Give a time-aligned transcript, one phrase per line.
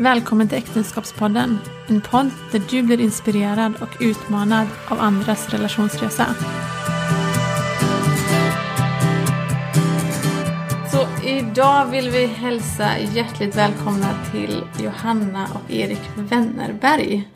[0.00, 1.58] Välkommen till Äktenskapspodden.
[1.88, 6.26] En podd där du blir inspirerad och utmanad av andras relationsresa.
[10.92, 17.28] Så idag vill vi hälsa hjärtligt välkomna till Johanna och Erik Wennerberg.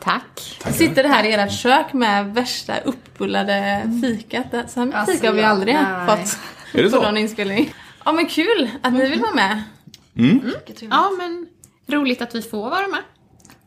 [0.00, 0.60] Tack.
[0.66, 4.70] Vi sitter här i ert kök med värsta uppbullade fikat.
[4.70, 6.06] Så här mycket Alltså, fika har vi ja, aldrig nej.
[6.06, 6.38] fått
[6.72, 7.02] Är det på så?
[7.02, 7.74] någon inspelning.
[8.04, 9.62] Ja men kul att ni vill vara med.
[10.90, 11.46] Ja, men
[11.90, 13.00] roligt att vi får vara med.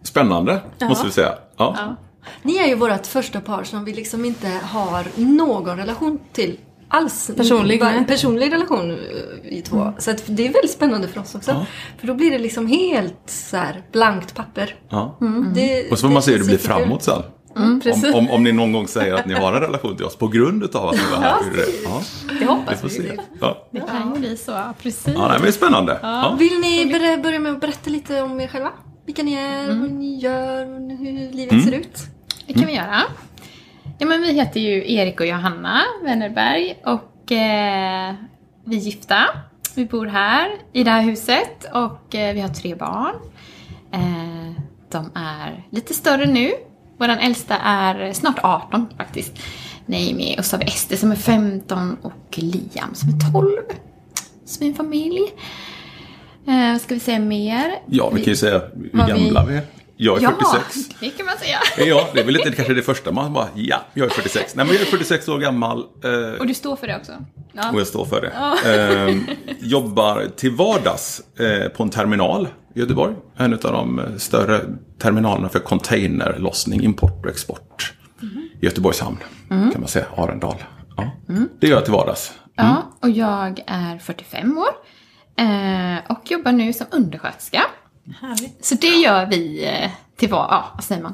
[0.04, 1.34] Spännande, måste vi säga.
[1.58, 1.76] Ja.
[1.78, 1.96] Ja.
[2.42, 7.32] Ni är ju vårt första par som vi liksom inte har någon relation till alls.
[7.38, 7.82] Personlig.
[7.82, 8.98] En personlig relation eh,
[9.44, 9.94] vi två.
[9.98, 11.52] Så att det är väldigt spännande för oss också.
[11.52, 11.66] Ja.
[11.98, 14.76] För då blir det liksom helt så här blankt papper.
[14.90, 15.18] Ja.
[15.56, 17.22] Det, Och så får man se hur det blir framåt sen.
[17.56, 17.82] Mm.
[17.94, 20.28] Om, om, om ni någon gång säger att ni har en relation till oss på
[20.28, 21.40] grund av att ni var här.
[21.56, 21.84] Det?
[21.84, 22.94] Ja, Det vi hoppas får vi.
[22.94, 23.18] se.
[23.42, 25.14] Ja, Det kan ju bli så, ja, precis.
[25.16, 26.00] ja nej, men det är spännande.
[26.02, 26.36] Ja.
[26.40, 26.86] Vill ni
[27.22, 28.72] börja, med att berätta lite om er själva?
[29.06, 30.66] Vilka ni är, vad ni gör,
[30.98, 31.98] hur livet ser ut?
[32.48, 33.02] Det kan vi göra.
[33.98, 38.14] Ja, men vi heter ju Erik och Johanna Wennerberg och eh,
[38.66, 39.26] vi är gifta.
[39.76, 43.16] Vi bor här i det här huset och eh, vi har tre barn.
[43.92, 46.52] Eh, de är lite större nu.
[47.04, 49.32] Vår äldsta är snart 18 faktiskt.
[49.86, 53.50] Naomi och så har vi Ester som är 15 och Liam som är 12.
[54.46, 55.20] Så vi är en familj.
[56.48, 57.76] Eh, ska vi säga mer?
[57.90, 58.62] ja, vi kan ju säga
[58.94, 59.62] hur gamla vi är.
[59.98, 60.90] Jag är Ja, 46.
[61.00, 61.58] det kan man säga.
[61.88, 64.56] Ja, det är väl inte kanske det första man bara, ja, jag är 46.
[64.56, 65.78] Nej, men jag är 46 år gammal.
[66.04, 67.12] Eh, Och du står för det också?
[67.54, 67.72] Ja.
[67.74, 68.32] Och jag står för det.
[69.10, 73.16] Eh, jobbar till vardags eh, på en terminal Göteborg.
[73.38, 74.62] En av de eh, större
[75.00, 77.94] terminalerna för containerlossning, import och export.
[78.62, 79.18] I Göteborgs hamn,
[79.50, 80.06] kan man säga.
[80.18, 80.56] Arendal.
[80.98, 81.12] Ja.
[81.60, 82.32] Det gör jag till vardags.
[82.56, 84.68] Ja, och jag är 45 år.
[85.36, 87.62] Eh, och jobbar nu som undersköterska.
[88.22, 88.66] Härligt.
[88.66, 91.14] Så det gör vi eh, till vad, ja, vad säger man?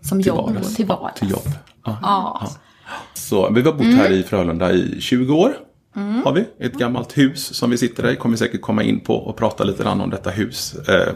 [0.00, 0.68] Som Till jobb vardags.
[0.68, 1.20] och till vardags.
[1.20, 1.48] Till jobb.
[1.84, 1.98] Ja.
[2.02, 2.48] Ja.
[3.14, 5.56] Så vi har bott här i Frölunda i 20 år.
[5.94, 6.44] Har vi.
[6.58, 8.16] Ett gammalt hus som vi sitter i.
[8.16, 10.74] Kommer säkert komma in på och prata lite grann om detta hus.
[10.88, 11.14] Eh,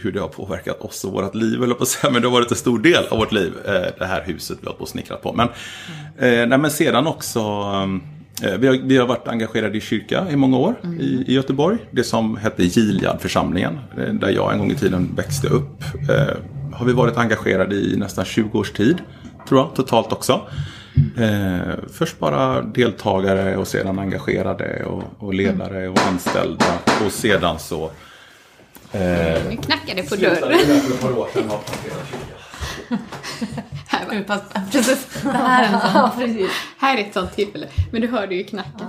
[0.00, 2.12] hur det har påverkat oss och vårt liv, eller på säga.
[2.12, 4.66] Men det har varit en stor del av vårt liv, eh, det här huset vi
[4.66, 5.32] har på snickrat på.
[5.32, 5.48] Men,
[6.18, 7.40] eh, nej, men sedan också,
[8.42, 11.34] eh, eh, vi, har, vi har varit engagerade i kyrka i många år i, i
[11.34, 11.78] Göteborg.
[11.90, 15.82] Det som hette Gileadförsamlingen, eh, där jag en gång i tiden växte upp.
[16.10, 16.36] Eh,
[16.72, 18.96] har vi varit engagerade i nästan 20 års tid,
[19.48, 20.40] tror jag, totalt också.
[21.18, 26.64] Eh, först bara deltagare och sedan engagerade och, och ledare och anställda.
[27.06, 27.84] Och sedan så...
[28.92, 29.00] Eh,
[29.50, 30.60] Nu knackar det på dörren.
[33.88, 34.12] Här, va?
[34.12, 34.42] Nu pass-
[34.72, 35.06] Precis.
[35.22, 36.48] Det här är en sån.
[36.78, 37.66] här är ett sånt tillfälle.
[37.92, 38.86] Men du hörde ju knacken.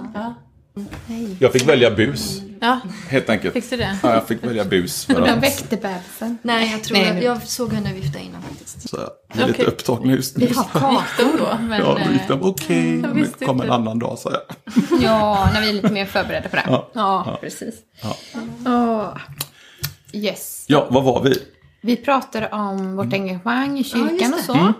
[1.39, 2.79] Jag fick välja bus, Ja,
[3.09, 3.53] helt enkelt.
[3.53, 3.97] fick du det?
[4.03, 5.05] Ja, jag fick välja bus.
[5.05, 6.37] För att, väckte bebisen.
[6.41, 8.89] Nej, jag tror Nej, att nu- jag såg henne vifta innan faktiskt.
[8.89, 9.65] så jag är lite Okej.
[9.65, 10.45] upptagen just nu.
[10.45, 11.57] Vi har kartor då.
[11.61, 14.41] Men, Ja, eh, gick de okej, Jag men kom en annan dag, sa jag.
[15.01, 16.63] ja, när vi är lite mer förberedda på det.
[16.67, 16.89] Ja.
[16.93, 17.75] Ja, precis.
[18.01, 18.15] Ja.
[18.65, 19.17] Åh.
[20.13, 20.65] Yes.
[20.67, 21.33] Ja, vad var vi?
[21.81, 24.53] Vi pratade om vårt engagemang i kyrkan just och så.
[24.53, 24.73] Mm.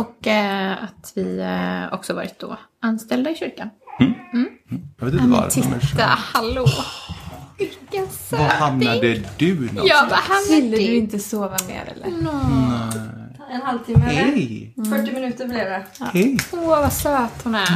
[0.00, 3.70] Och eh, att vi eh, också varit då anställda i kyrkan.
[3.98, 5.60] Jag vet inte varför.
[5.70, 6.66] men Titta, hallå!
[7.58, 8.46] Vilken Var söting!
[8.46, 9.88] hamnade du någonstans?
[9.88, 12.06] Ja, vad hamnade Ville du inte sova mer eller?
[13.50, 14.22] En halvtimme eller?
[14.22, 14.74] Hej!
[14.90, 15.84] 40 minuter blev det.
[16.12, 16.38] Hej!
[16.52, 17.60] Åh, vad söt hon är.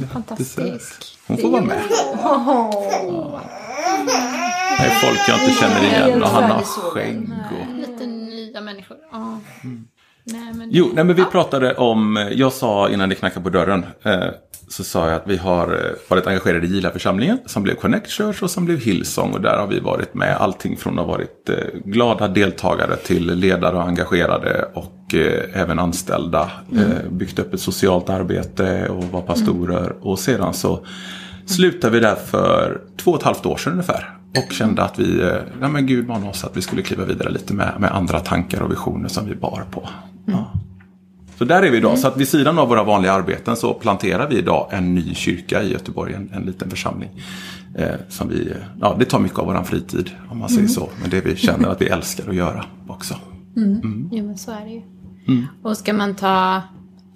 [0.00, 0.12] Jättesöt.
[0.12, 1.18] Fantastisk.
[1.26, 1.82] Hon får vara med.
[4.78, 7.76] Nej, folk jag inte känner igen och han har skägg och...
[7.76, 8.96] Lite nya människor.
[9.12, 9.40] Ja.
[10.24, 10.68] Nej, men...
[10.72, 14.24] Jo, nej, men vi pratade om, jag sa innan det knackade på dörren, eh,
[14.72, 18.42] så sa jag att vi har eh, varit engagerade i Gila-församlingen som blev Connect Church
[18.42, 21.48] och som blev Hillsong och där har vi varit med allting från att ha varit
[21.48, 26.50] eh, glada deltagare till ledare och engagerade och eh, även anställda.
[26.76, 30.86] Eh, byggt upp ett socialt arbete och var pastorer och sedan så
[31.46, 34.18] slutade vi där för två och ett halvt år sedan ungefär.
[34.36, 37.54] Och kände att vi, nej men Gud manade oss att vi skulle kliva vidare lite
[37.54, 39.88] med, med andra tankar och visioner som vi bar på.
[40.26, 40.52] Ja.
[41.42, 41.98] Så där är vi idag.
[41.98, 45.62] Så att vid sidan av våra vanliga arbeten så planterar vi idag en ny kyrka
[45.62, 47.10] i Göteborg, en, en liten församling.
[47.78, 50.88] Eh, som vi, ja, det tar mycket av vår fritid om man säger så.
[51.00, 53.14] Men det vi känner att vi älskar att göra också.
[54.12, 54.82] Jo, men så är det ju.
[55.62, 56.62] Och ska man ta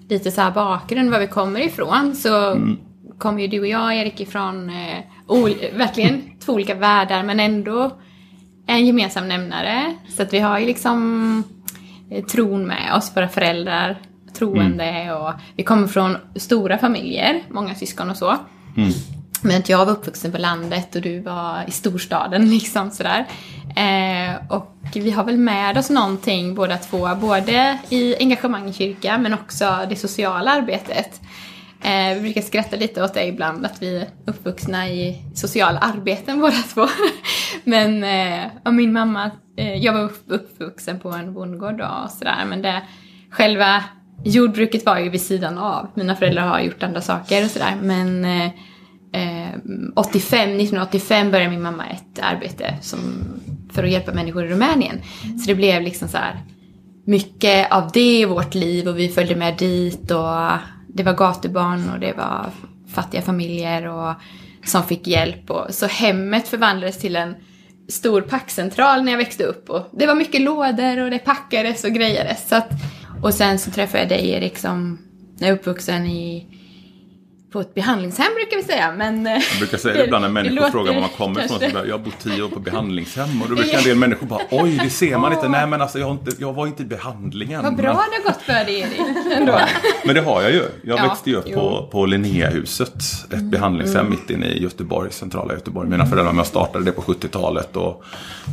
[0.08, 2.58] lite så här bakgrund var vi kommer ifrån så
[3.18, 7.96] kommer ju du och jag, Erik, ifrån eh, verkligen två olika världar men ändå
[8.66, 9.94] en gemensam nämnare.
[10.16, 11.42] Så att vi har ju liksom
[12.10, 13.96] eh, tron med oss, våra föräldrar
[14.38, 18.36] troende och vi kommer från stora familjer, många syskon och så.
[19.42, 23.26] Men att jag var uppvuxen på landet och du var i storstaden liksom sådär.
[23.76, 29.18] Eh, och vi har väl med oss någonting båda två, både i engagemang i kyrka
[29.18, 31.20] men också det sociala arbetet.
[31.82, 36.40] Eh, vi brukar skratta lite åt det ibland, att vi är uppvuxna i sociala arbeten
[36.40, 36.86] båda två.
[37.64, 42.44] men eh, och min mamma, eh, jag var upp, uppvuxen på en bondgård och sådär,
[42.46, 42.82] men det,
[43.30, 43.84] själva
[44.24, 45.88] jordbruket var ju vid sidan av.
[45.94, 48.46] Mina föräldrar har gjort andra saker och sådär, men eh,
[49.12, 49.50] eh
[49.94, 52.98] 85, 1985 började min mamma ett arbete som,
[53.72, 55.00] för att hjälpa människor i Rumänien.
[55.22, 56.40] Så det blev liksom så här
[57.06, 60.50] mycket av det i vårt liv och vi följde med dit och
[60.88, 62.46] det var gatubarn och det var
[62.88, 64.14] fattiga familjer och
[64.64, 65.50] som fick hjälp.
[65.50, 67.34] Och, så hemmet förvandlades till en
[67.88, 71.90] stor packcentral när jag växte upp och det var mycket lådor och det packades och
[71.90, 72.48] grejades.
[72.48, 72.70] Så att,
[73.22, 74.98] och sen så träffade jag dig Erik som
[75.40, 76.46] är uppvuxen i
[77.56, 78.92] på ett behandlingshem brukar vi säga.
[78.92, 81.58] Men, jag brukar säga det ibland när människor låter, frågar var man kommer ifrån.
[81.88, 83.42] Jag har bott tio år på behandlingshem.
[83.42, 85.48] Och då brukar en del människor bara oj det ser man inte.
[85.56, 87.62] Nej men alltså jag, inte, jag var inte i behandlingen.
[87.62, 87.96] Vad bra men...
[87.96, 89.00] det har gått för dig Erik.
[89.36, 89.58] Ändå.
[90.04, 90.62] men det har jag ju.
[90.82, 92.94] Jag ja, växte ju upp på, på Linnéahuset.
[93.26, 93.50] Ett mm.
[93.50, 94.10] behandlingshem mm.
[94.10, 95.88] mitt inne i Göteborg, centrala Göteborg.
[95.88, 97.76] Mina föräldrar och jag startade det på 70-talet.
[97.76, 98.04] Och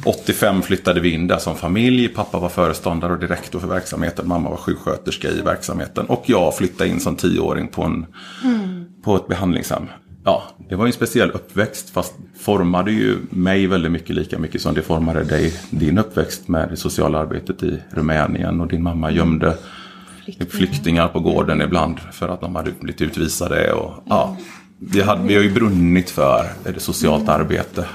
[0.05, 2.07] 85 flyttade vi in där som familj.
[2.07, 4.27] Pappa var föreståndare och direktor för verksamheten.
[4.27, 6.05] Mamma var sjuksköterska i verksamheten.
[6.05, 8.05] Och jag flyttade in som tioåring på en
[8.43, 9.87] mm på ett behandlingshem.
[10.25, 14.61] Ja, det var ju en speciell uppväxt fast formade ju mig väldigt mycket lika mycket
[14.61, 19.11] som det formade dig, din uppväxt med det sociala arbetet i Rumänien och din mamma
[19.11, 19.57] gömde
[20.23, 23.73] flyktingar, flyktingar på gården ibland för att de hade blivit utvisade.
[23.73, 24.37] Och, ja,
[24.79, 27.85] vi, hade, vi har ju brunnit för det socialt arbete.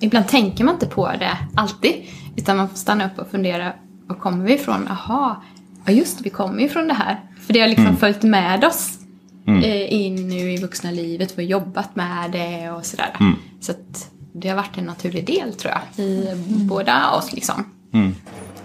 [0.00, 1.94] Ibland tänker man inte på det alltid
[2.36, 3.72] utan man får stanna upp och fundera
[4.06, 4.88] var kommer vi ifrån?
[4.88, 5.36] Jaha,
[5.84, 7.20] ja just vi kommer ju från det här.
[7.46, 7.96] För det har liksom mm.
[7.96, 8.98] följt med oss
[9.46, 9.62] mm.
[9.62, 11.36] Eh, in nu i vuxna livet.
[11.36, 13.16] Har jobbat med det och sådär.
[13.20, 13.34] Mm.
[13.60, 17.64] Så att det har varit en naturlig del tror jag i båda oss liksom.
[17.92, 18.14] Mm.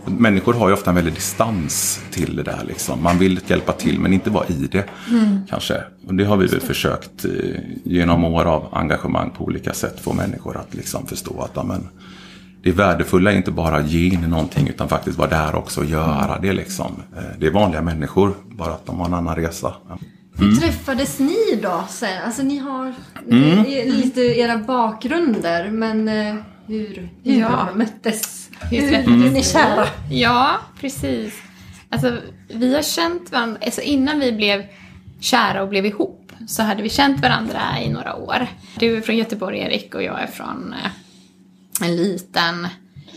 [0.05, 2.63] Människor har ju ofta en väldig distans till det där.
[2.67, 3.03] Liksom.
[3.03, 4.85] Man vill hjälpa till men inte vara i det.
[5.09, 5.39] Mm.
[5.49, 5.83] Kanske.
[6.07, 7.31] Och det har vi väl försökt eh,
[7.83, 11.89] genom år av engagemang på olika sätt få människor att liksom förstå att amen,
[12.63, 15.85] det värdefulla är inte bara att ge in någonting utan faktiskt vara där också och
[15.85, 16.53] göra det.
[16.53, 16.91] Liksom.
[17.17, 19.73] Eh, det är vanliga människor, bara att de har en annan resa.
[20.37, 20.59] Hur mm.
[20.59, 22.23] träffades ni då sen?
[22.25, 22.93] Alltså ni har
[23.31, 23.63] mm.
[23.89, 26.35] lite era bakgrunder men eh,
[26.67, 27.69] hur, hur ja.
[27.75, 28.49] möttes?
[28.61, 29.33] Hur träffades mm.
[29.33, 29.87] ni kära?
[30.09, 31.33] Ja, precis.
[31.89, 32.17] Alltså
[32.47, 34.63] vi har känt varandra, alltså innan vi blev
[35.19, 38.47] kära och blev ihop så hade vi känt varandra i några år.
[38.79, 40.91] Du är från Göteborg Erik och jag är från eh,
[41.87, 42.67] en liten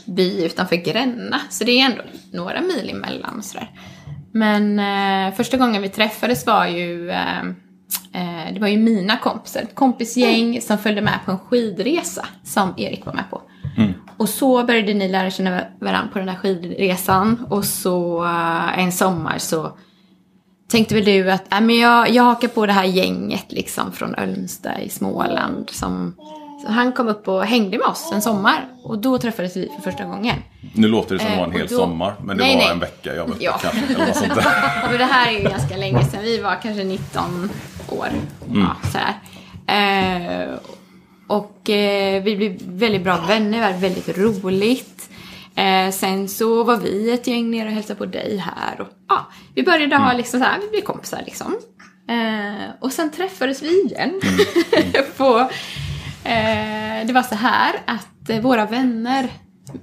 [0.04, 1.40] by utanför Gränna.
[1.50, 2.02] Så det är ändå
[2.32, 3.70] några mil emellan och sådär.
[4.34, 7.38] Men eh, första gången vi träffades var ju eh,
[8.12, 10.60] eh, det var ju mina kompisar, ett kompisgäng mm.
[10.60, 13.42] som följde med på en skidresa som Erik var med på.
[13.76, 13.92] Mm.
[14.16, 18.92] Och så började ni lära känna varandra på den här skidresan och så eh, en
[18.92, 19.78] sommar så
[20.68, 24.14] tänkte väl du att äh, men jag, jag hakar på det här gänget liksom från
[24.14, 26.14] Ölmsta i Småland som
[26.64, 29.90] så han kom upp och hängde med oss en sommar och då träffades vi för
[29.90, 30.36] första gången.
[30.74, 31.76] Nu låter det som det var en eh, hel då...
[31.76, 32.72] sommar, men det nej, var nej.
[32.72, 33.58] en vecka jag var ja.
[33.62, 33.94] kanske.
[33.94, 34.98] Eller något sånt där.
[34.98, 37.50] det här är ju ganska länge sedan, vi var kanske 19
[37.88, 38.08] år.
[38.48, 38.62] Mm.
[38.62, 38.98] Ja, så
[39.72, 40.58] eh,
[41.26, 45.10] och eh, vi blev väldigt bra vänner, det var väldigt roligt.
[45.56, 48.80] Eh, sen så var vi ett gäng nere och hälsade på dig här.
[48.80, 50.16] Och, ja, vi började ha mm.
[50.16, 51.56] liksom så här, vi blev kompisar liksom.
[52.08, 54.20] Eh, och sen träffades vi igen.
[54.22, 55.04] Mm.
[55.16, 55.83] på Eh,
[57.06, 59.28] det var så här att eh, våra vänner,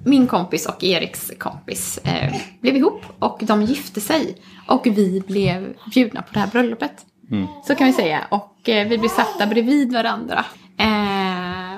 [0.04, 4.38] min kompis och Eriks kompis, eh, blev ihop och de gifte sig.
[4.68, 7.06] Och vi blev bjudna på det här bröllopet.
[7.32, 7.48] Mm.
[7.68, 8.20] Så kan vi säga.
[8.30, 10.46] Och vi blev satta bredvid varandra.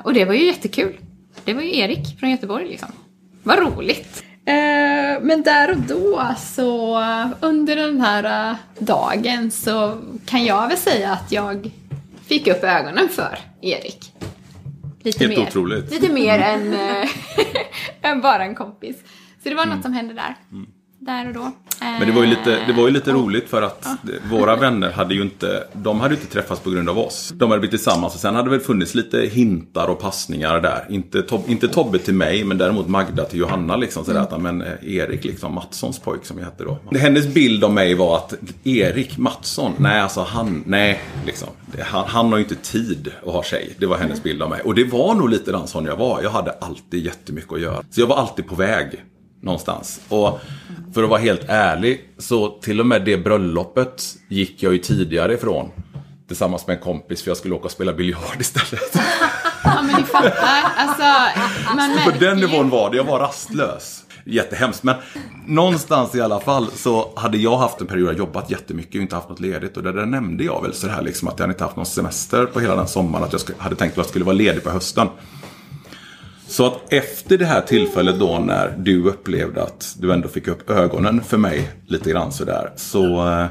[0.03, 0.99] och det var ju jättekul.
[1.45, 2.89] Det var ju Erik från Göteborg liksom.
[3.43, 4.23] Vad roligt.
[5.21, 6.99] men där och då så
[7.39, 11.71] under den här dagen så kan jag väl säga att jag
[12.25, 14.13] fick upp ögonen för Erik.
[15.03, 15.91] Lite Helt mer, otroligt.
[15.91, 17.09] Lite mer än, äh,
[18.11, 19.03] än bara en kompis.
[19.43, 19.75] Så det var mm.
[19.75, 20.35] något som hände där.
[21.07, 21.51] Mm där och då.
[21.79, 23.97] Men det var ju lite, det var ju lite och, roligt för att ja.
[24.29, 27.33] våra vänner hade ju inte, de hade inte träffats på grund av oss.
[27.35, 30.85] De hade blivit tillsammans och sen hade det väl funnits lite hintar och passningar där.
[30.89, 34.05] Inte, Tob, inte Tobbe till mig men däremot Magda till Johanna liksom.
[34.05, 34.33] Sådär mm.
[34.33, 36.97] att, men eh, Erik liksom, Mattssons pojk som jag hette då.
[36.97, 38.33] Hennes bild av mig var att
[38.63, 41.49] Erik Mattsson, nej alltså han, nej liksom.
[41.79, 43.75] Han, han har ju inte tid att ha tjej.
[43.77, 44.61] Det var hennes bild av mig.
[44.61, 46.21] Och det var nog lite den sån jag var.
[46.23, 47.83] Jag hade alltid jättemycket att göra.
[47.91, 49.03] Så jag var alltid på väg
[49.43, 50.01] någonstans.
[50.09, 50.39] Och
[50.93, 55.33] för att vara helt ärlig, så till och med det bröllopet gick jag ju tidigare
[55.33, 55.69] ifrån.
[56.27, 58.97] Tillsammans med en kompis, för jag skulle åka och spela biljard istället.
[59.65, 60.63] Ja, men ni fattar.
[60.75, 61.03] Alltså,
[61.75, 62.97] man På den nivån var det.
[62.97, 64.03] Jag var rastlös.
[64.25, 64.83] Jättehemskt.
[64.83, 64.95] Men
[65.47, 69.01] någonstans i alla fall så hade jag haft en period där jag jobbat jättemycket och
[69.01, 69.77] inte haft något ledigt.
[69.77, 71.85] Och där, där nämnde jag väl så här liksom att jag hade inte haft någon
[71.85, 73.25] semester på hela den sommaren.
[73.25, 75.07] Att jag hade tänkt att jag skulle vara ledig på hösten.
[76.53, 80.69] Så att efter det här tillfället då när du upplevde att du ändå fick upp
[80.69, 82.71] ögonen för mig lite grann sådär.
[82.75, 83.45] Så, eh,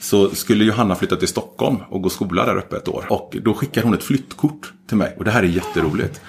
[0.00, 3.06] så skulle Johanna flytta till Stockholm och gå skola där uppe ett år.
[3.08, 5.14] Och då skickade hon ett flyttkort till mig.
[5.18, 6.20] Och det här är jätteroligt.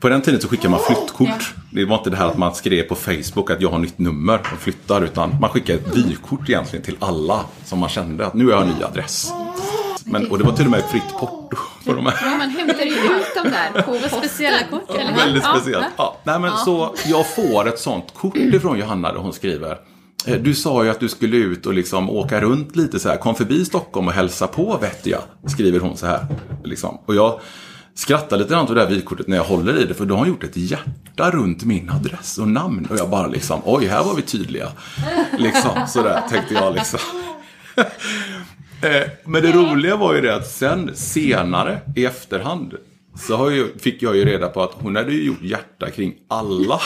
[0.00, 1.54] På den tiden så skickade man flyttkort.
[1.70, 4.40] Det var inte det här att man skrev på Facebook att jag har nytt nummer
[4.52, 5.04] och flyttar.
[5.04, 8.62] Utan man skickade ett vykort egentligen till alla som man kände att nu har jag
[8.62, 9.32] en ny adress.
[10.10, 12.14] Men, och det var till och med fritt porto på de här.
[12.24, 14.10] Ja, man hämtar ju ut dem där på posten.
[14.10, 15.14] Speciella kort, eller?
[15.16, 15.54] Väldigt Ja.
[15.58, 15.86] speciellt.
[15.96, 16.16] Ja.
[16.24, 19.78] Nej, men Så jag får ett sånt kort ifrån Johanna där hon skriver.
[20.26, 23.16] eh, Du sa ju att du skulle ut och liksom åka runt lite så här.
[23.16, 25.20] Kom förbi Stockholm och hälsa på vet jag.
[25.46, 26.26] Skriver hon så här.
[26.64, 26.98] Liksom.
[27.06, 27.40] Och jag
[27.94, 29.94] skrattar lite grann åt det där vykortet när jag håller i det.
[29.94, 32.86] För då har hon gjort ett hjärta runt min adress och namn.
[32.90, 34.68] Och jag bara liksom, oj här var vi tydliga.
[35.38, 37.00] Liksom sådär tänkte jag liksom.
[38.82, 42.74] Eh, Men det roliga var ju det att sen senare i efterhand
[43.28, 46.80] så ju, fick jag ju reda på att hon hade ju gjort hjärta kring alla.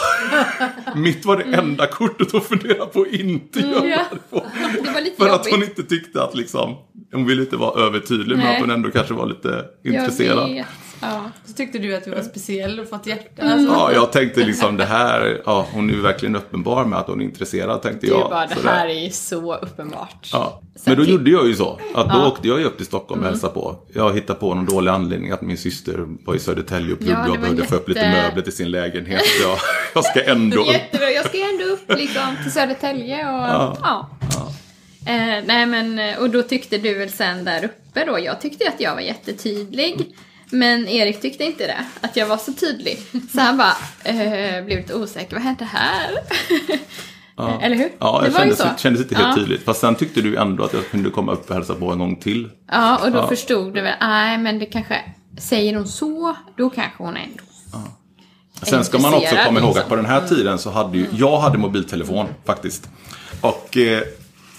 [0.96, 3.80] Mitt var det enda kortet hon funderade på att inte göra
[4.10, 4.44] det på.
[5.18, 6.74] För att hon inte tyckte att liksom,
[7.12, 8.54] hon ville inte vara övertydlig men Nej.
[8.54, 10.50] att hon ändå kanske var lite Jag intresserad.
[10.50, 10.66] vet.
[11.02, 11.30] Ja.
[11.46, 13.42] Så tyckte du att du var speciell och fått hjärta.
[13.42, 13.52] Mm.
[13.52, 13.72] Alltså.
[13.74, 17.20] Ja, jag tänkte liksom det här, ja, hon är ju verkligen uppenbar med att hon
[17.20, 18.30] är intresserad tänkte jag.
[18.30, 20.28] bara, det här är ju så uppenbart.
[20.32, 20.60] Ja.
[20.76, 21.80] Så Men då gjorde jag ju så.
[21.94, 22.26] Att då Ja.
[22.26, 23.76] åkte jag ju upp till Stockholm och hälsade på.
[23.94, 27.24] Jag hittade på någon dålig anledning att min syster var i Södertälje och Ja, pluggade
[27.26, 29.22] det och behövde få upp lite jätte- möbler till sin lägenhet.
[29.26, 29.58] Så jag,
[29.94, 30.66] jag ska ändå upp.
[30.72, 34.10] Jättebra, jag ska ändå upp liksom till Södertälje och ja.
[35.06, 38.80] Eh, nej men, och då tyckte du väl sen där uppe då, jag tyckte att
[38.80, 40.14] jag var jättetydlig.
[40.52, 42.98] Men Erik tyckte inte det, att jag var så tydlig.
[43.32, 46.10] Så han bara, eh, blev lite osäker, vad hände här?
[47.62, 47.92] Eller hur?
[47.98, 48.68] Ja, det jag kändes, så.
[48.78, 49.34] kändes inte helt ja.
[49.34, 49.64] tydligt.
[49.64, 52.16] Fast sen tyckte du ändå att jag kunde komma upp och hälsa på en gång
[52.16, 52.50] till.
[52.70, 53.28] Ja, och då Ja.
[53.28, 55.00] förstod du väl, nej men det kanske,
[55.38, 57.42] säger hon så, då kanske hon ändå
[58.62, 59.88] Sen ska man också komma ihåg att liksom.
[59.88, 62.88] på den här tiden så hade ju, jag hade mobiltelefon faktiskt.
[63.40, 64.02] Och eh,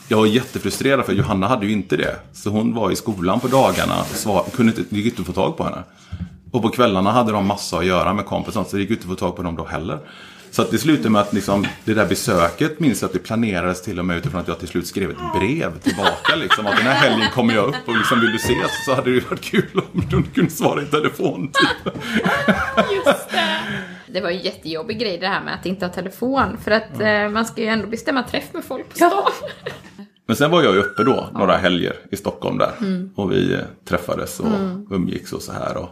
[0.07, 2.15] jag var jättefrustrerad för Johanna hade ju inte det.
[2.33, 5.27] Så hon var i skolan på dagarna och svar, kunde inte, det gick inte att
[5.27, 5.83] få tag på henne.
[6.51, 9.09] Och på kvällarna hade de massa att göra med kompisar så det gick inte att
[9.09, 9.99] få tag på dem då heller.
[10.51, 13.81] Så att det slutade med att liksom, det där besöket minns jag att det planerades
[13.81, 16.35] till och med utifrån att jag till slut skrev ett brev tillbaka.
[16.35, 19.09] Liksom, att den här helgen kommer jag upp och liksom, vill du ses så hade
[19.09, 21.51] det ju varit kul om du kunde svara i telefon.
[21.53, 21.93] Typ.
[22.91, 23.59] Just det.
[24.07, 26.57] Det var en jättejobbig grej det här med att inte ha telefon.
[26.63, 29.31] För att eh, man ska ju ändå bestämma träff med folk på stan.
[30.27, 32.71] Men sen var jag ju uppe då några helger i Stockholm där.
[33.15, 34.47] Och vi eh, träffades och
[34.91, 35.77] umgicks och så här.
[35.77, 35.89] Och...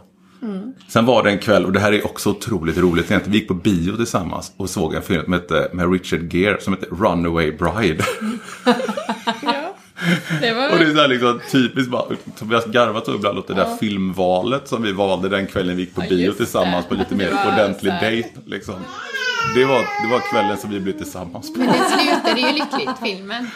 [0.88, 3.32] Sen var det en kväll, och det här är också otroligt roligt egentligen.
[3.32, 6.72] Vi gick på bio tillsammans och såg en film med, hette- med Richard Gere som
[6.74, 8.04] heter Runaway Bride.
[9.42, 9.74] ja.
[10.40, 10.72] Det var...
[10.72, 12.04] och det är så här liksom typiskt bara,
[12.38, 15.94] Tobias garvat så ibland åt det där filmvalet som vi valde den kvällen vi gick
[15.94, 16.88] på Ja, bio tillsammans det.
[16.88, 18.28] på lite mer ordentlig dejt.
[18.46, 18.74] Liksom.
[19.54, 21.58] Det, var, det var kvällen som vi blev tillsammans på.
[21.58, 23.50] Men det slutade ju lyckligt, filmen.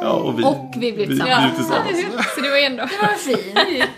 [0.00, 1.42] Ja, och, vi, Och vi blev vi, tillsammans.
[1.44, 2.34] blev tillsammans.
[2.34, 2.88] Så det var ändå...
[3.02, 3.90] Vad fint.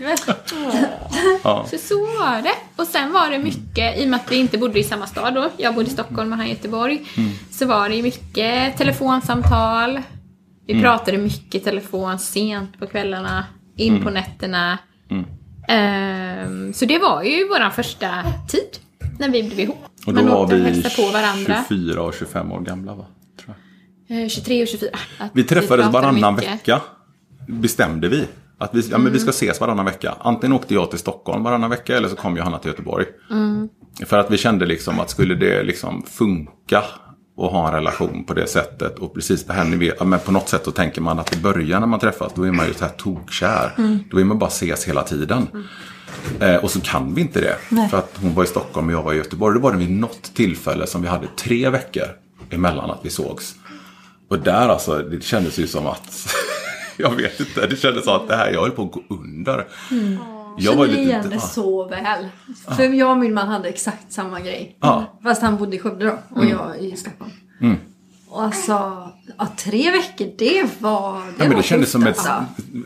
[1.45, 1.67] Ja.
[1.71, 2.55] Så så var det.
[2.77, 5.35] Och sen var det mycket, i och med att vi inte bodde i samma stad
[5.35, 7.07] då, jag bodde i Stockholm och han i Göteborg,
[7.51, 10.01] så var det mycket telefonsamtal.
[10.67, 14.79] Vi pratade mycket telefon sent på kvällarna, in på nätterna.
[15.69, 18.09] Ehm, så det var ju vår första
[18.49, 18.79] tid
[19.19, 19.79] när vi blev ihop.
[20.07, 21.65] Och då Man var vi på varandra.
[21.69, 23.07] 24 och 25 år gamla va?
[23.45, 23.57] Tror
[24.09, 24.23] jag.
[24.23, 24.91] Eh, 23 och 24.
[25.19, 26.53] Att Vi träffades pratade varannan mycket.
[26.53, 26.81] vecka.
[27.49, 28.25] Bestämde vi.
[28.59, 30.15] Att vi, ja, men vi ska ses varannan vecka.
[30.21, 33.07] Antingen åkte jag till Stockholm varannan vecka eller så kom Johanna till Göteborg.
[34.07, 36.83] För att vi kände liksom att skulle det liksom funka
[37.37, 38.99] och ha en relation på det sättet.
[38.99, 41.41] Och precis det här ni vet, men på något sätt då tänker man att i
[41.41, 43.73] början när man träffas då är man ju så här tokkär.
[44.11, 45.47] Då vill man bara ses hela tiden.
[46.41, 47.89] Eh, och så kan vi inte det.
[47.91, 49.55] För att hon var i Stockholm och jag var i Göteborg.
[49.55, 52.07] Då var det vid något tillfälle som vi hade tre veckor
[52.51, 53.55] emellan att vi sågs.
[54.29, 56.35] Och där alltså, det kändes ju som att,
[56.97, 59.67] jag vet inte, det kändes som att det här, jag höll på att gå under.
[60.59, 62.29] Jag Känner lite, igen det ja, så väl.
[62.77, 64.77] För jag och min man hade exakt samma grej.
[64.81, 65.19] Ja.
[65.23, 67.31] Fast han bodde i Skövde då och jag i Stockholm.
[67.61, 67.67] Och
[68.43, 71.13] alltså, ja, tre veckor det var...
[71.13, 72.33] Det ja, men var det kändes som ett, alltså.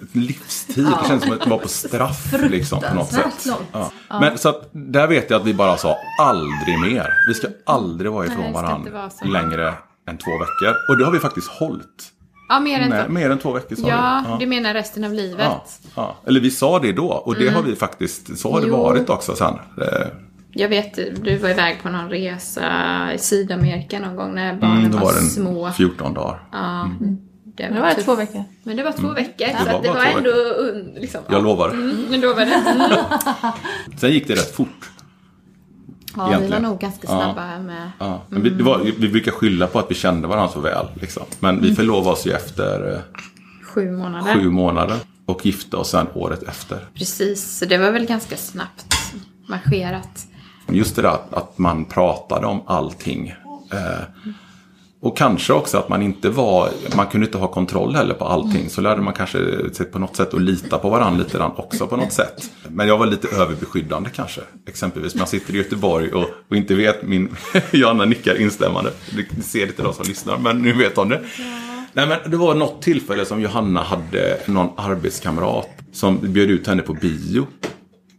[0.03, 0.85] ett livstid.
[0.87, 3.47] Det kändes som att det var på straff liksom på något sätt.
[3.47, 3.61] långt.
[3.73, 3.91] Ja.
[4.21, 7.09] Men så att där vet jag att vi bara sa aldrig mer.
[7.29, 8.91] Vi ska aldrig vara ifrån Nej, varandra
[9.23, 9.75] vara längre
[10.09, 10.77] än två veckor.
[10.89, 12.13] Och det har vi faktiskt hållit.
[12.49, 13.13] Ja, mer än Nej, två.
[13.13, 14.39] mer än två veckor sa Ja, du.
[14.45, 15.47] du menar resten av livet?
[15.51, 15.65] Ja,
[15.95, 16.17] ja.
[16.27, 18.77] Eller vi sa det då och det har vi faktiskt, så har det Jo.
[18.83, 19.55] varit också sen.
[20.53, 24.91] Jag vet, du var iväg på någon resa i Sydamerika någon gång när barnen Mm,
[24.91, 25.67] då var, var det små.
[25.67, 26.43] en 14 dagar.
[26.53, 26.91] Ja,
[27.57, 28.07] det Men det var det tufft.
[28.07, 28.45] två veckor.
[28.63, 29.57] Men det var två veckor, Mm.
[29.57, 31.41] Det så var att det var ändå liksom, Jag ja.
[31.43, 31.69] lovar.
[31.71, 32.55] Mm, men då var det.
[32.55, 32.91] Mm.
[33.99, 34.91] Sen gick det rätt fort.
[36.17, 36.63] Ja, vi var Egentligen.
[36.63, 37.23] nog ganska Ja.
[37.23, 37.91] snabba här med.
[37.99, 38.23] Ja.
[38.29, 40.87] Men vi, det var, vi brukar skylla på att vi kände varandra så väl.
[41.01, 41.23] Liksom.
[41.41, 42.99] Men vi förlovade oss ju efter eh,
[43.65, 44.35] Sju månader.
[44.35, 46.79] sju månader och gifte oss sen året efter.
[46.95, 48.87] Precis, så det var väl ganska snabbt
[49.49, 50.27] marscherat.
[50.73, 53.35] Just det där att, man pratade om allting.
[53.73, 54.03] Eh,
[55.03, 58.71] och kanske också att man inte var, man kunde inte ha kontroll heller på allting.
[58.71, 59.39] Så lärde man kanske
[59.75, 62.51] sig på något sätt att lita på varandra lite grann också på något sätt.
[62.69, 64.41] Men jag var lite överbeskyddande kanske.
[64.67, 67.37] Exempelvis man sitter i Göteborg och, och inte vet, min
[67.71, 68.93] Johanna nickar instämmande.
[69.17, 71.21] Det ser inte de som lyssnar, men nu vet hon det.
[71.93, 76.83] Nej men det var något tillfälle som Johanna hade någon arbetskamrat som bjöd ut henne
[76.83, 77.47] på bio.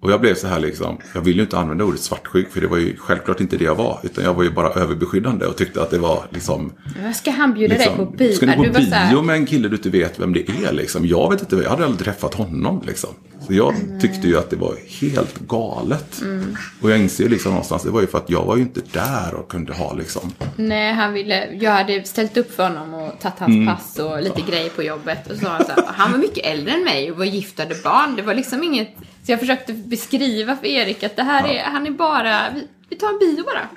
[0.02, 2.68] Och jag blev så här liksom, jag vill ju inte använda ordet svartsjuk för det
[2.68, 4.00] var ju självklart inte det jag var.
[4.04, 6.74] Utan jag var ju bara överbeskyddande och tyckte att det var liksom...
[7.16, 8.34] Ska han bjuda dig på liksom bio?
[8.34, 8.72] ska ni på Du
[9.10, 11.06] bio med en kille du inte vet vem det är liksom?
[11.06, 13.10] Jag vet inte, jag hade aldrig träffat honom liksom.
[13.48, 16.22] Så jag tyckte ju att det var helt galet.
[16.22, 16.58] Mm.
[16.82, 19.34] Och jag inser liksom någonstans, det var ju för att jag var ju inte där
[19.34, 20.34] och kunde ha liksom...
[20.56, 23.76] Nej, han ville, jag hade ställt upp för honom och tagit hans Mm.
[23.76, 25.32] pass och lite grejer på jobbet.
[25.32, 28.16] Och så han så här, han var mycket äldre än mig och var giftade barn.
[28.16, 28.96] Det var liksom inget...
[29.24, 32.96] Så jag försökte beskriva för Erik att det här är, han är bara, vi, vi
[32.96, 33.68] tar en bio bara.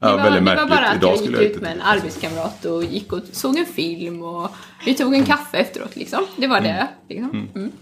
[0.00, 1.80] Ja, det, var, väldigt det var bara att Idag jag gick jag ut med en
[1.80, 4.50] arbetskamrat och gick och såg en film och
[4.86, 6.26] vi tog en kaffe efteråt liksom.
[6.36, 6.88] Det var det.
[7.08, 7.48] Liksom.
[7.54, 7.72] Mm.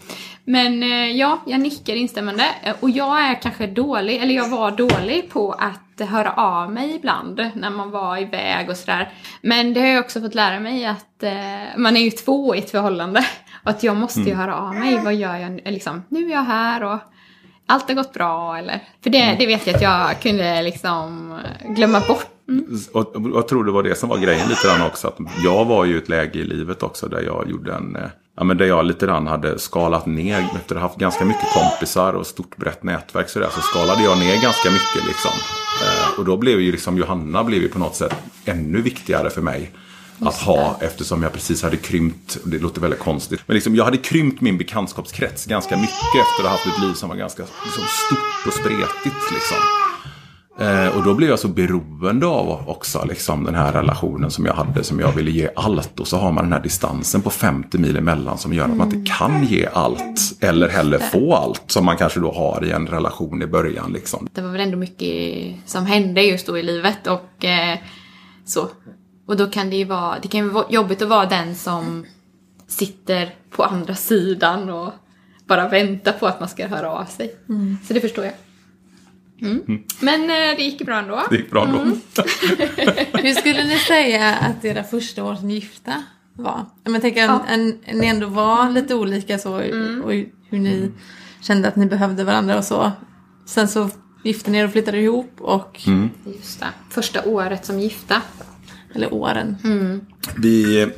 [0.45, 2.45] Men eh, ja, jag nickar instämmande.
[2.63, 6.97] Eh, Och jag är kanske dålig, eller jag var dålig på att höra av mig
[6.97, 9.13] ibland när man var iväg och sådär.
[9.43, 11.33] Men det har jag också fått lära mig att eh,
[11.77, 13.25] man är ju två i ett förhållande.
[13.65, 14.99] Och att jag måste ju höra av mig.
[15.05, 15.63] Vad gör jag nu?
[15.65, 16.99] Liksom, nu är jag här och
[17.67, 18.81] allt har gått bra eller?
[19.03, 22.27] För det, det vet jag att jag kunde liksom glömma bort.
[22.93, 25.09] Och, och jag tror det var det som var grejen lite grann också.
[25.09, 27.97] Att jag var ju i ett läge i livet också där jag gjorde en...
[28.37, 30.39] Ja, men där jag lite grann hade skalat ner.
[30.57, 34.03] Efter att ha haft ganska mycket kompisar och stort brett nätverk så, där, så skalade
[34.03, 35.07] jag ner ganska mycket.
[35.09, 35.31] Liksom.
[35.83, 38.15] Eh, och då blev ju liksom Johanna blev ju på något sätt
[38.45, 39.71] ännu viktigare för mig.
[40.21, 43.41] Att ha eftersom jag precis hade krympt, det låter väldigt konstigt.
[43.47, 46.93] Men liksom, jag hade krympt min bekantskapskrets ganska mycket efter att ha haft ett liv
[46.93, 49.33] som var ganska liksom, stort och spretigt.
[49.33, 49.59] Liksom.
[50.59, 54.55] Eh, och då blev jag så beroende av också liksom, den här relationen som jag
[54.55, 56.01] hade, som jag ville ge allt.
[56.01, 58.95] Och så har man den här distansen på 50 mil emellan som gör att man
[58.95, 60.21] inte kan ge allt.
[60.41, 63.93] Eller heller få allt som man kanske då har i en relation i början.
[63.93, 64.29] Liksom.
[64.33, 67.79] Det var väl ändå mycket som hände just då i livet och eh,
[68.45, 68.69] så.
[69.27, 72.05] Och då kan det ju vara, det kan vara jobbigt att vara den som
[72.69, 74.93] sitter på andra sidan och
[75.47, 77.35] bara väntar på att man ska höra av sig.
[77.87, 78.35] Så det förstår jag.
[79.43, 79.83] Mm.
[80.01, 81.23] Men eh, det gick bra ändå.
[81.31, 81.79] Det gick bra då.
[83.19, 86.03] Hur skulle ni säga att era första år som gifta
[86.35, 86.65] var?
[86.85, 90.13] Men tänk en, en, ni ändå var lite olika så och
[90.51, 90.91] hur ni
[91.41, 92.93] kände att ni behövde varandra och så.
[93.47, 93.91] Sen så
[94.25, 95.81] gifte ni er och flyttade ihop och,
[96.27, 96.67] Just det.
[96.91, 98.23] Första året som gifta.
[98.95, 99.57] eller åren.
[100.37, 100.89] Vi,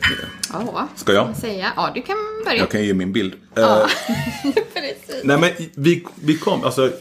[0.53, 1.37] Ja, Ska jag?
[1.37, 1.73] säga.
[1.77, 2.59] Ja, du kan börja.
[2.59, 3.35] jag kan ge min bild.
[3.57, 3.65] Eh,
[4.75, 5.21] Precis.
[5.25, 6.93] Nej men vi, vi kom, alltså.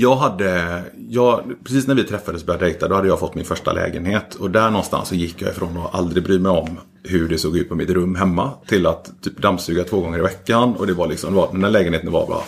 [0.00, 3.44] Jag hade, jag, precis när vi träffades och började dejta, då hade jag fått min
[3.44, 4.34] första lägenhet.
[4.34, 7.56] Och där någonstans så gick jag ifrån att aldrig bry mig om hur det såg
[7.56, 8.50] ut på mitt rum hemma.
[8.66, 10.74] Till att typ dammsuga två gånger i veckan.
[10.74, 12.42] Och det var liksom, det var, den där lägenheten var bara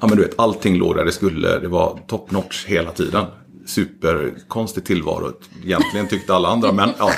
[0.00, 1.58] Ja men du vet, allting låg där det skulle.
[1.58, 3.24] Det var top notch hela tiden.
[3.66, 5.32] Superkonstig tillvaro
[5.64, 6.72] egentligen tyckte alla andra.
[6.72, 7.10] Men ja,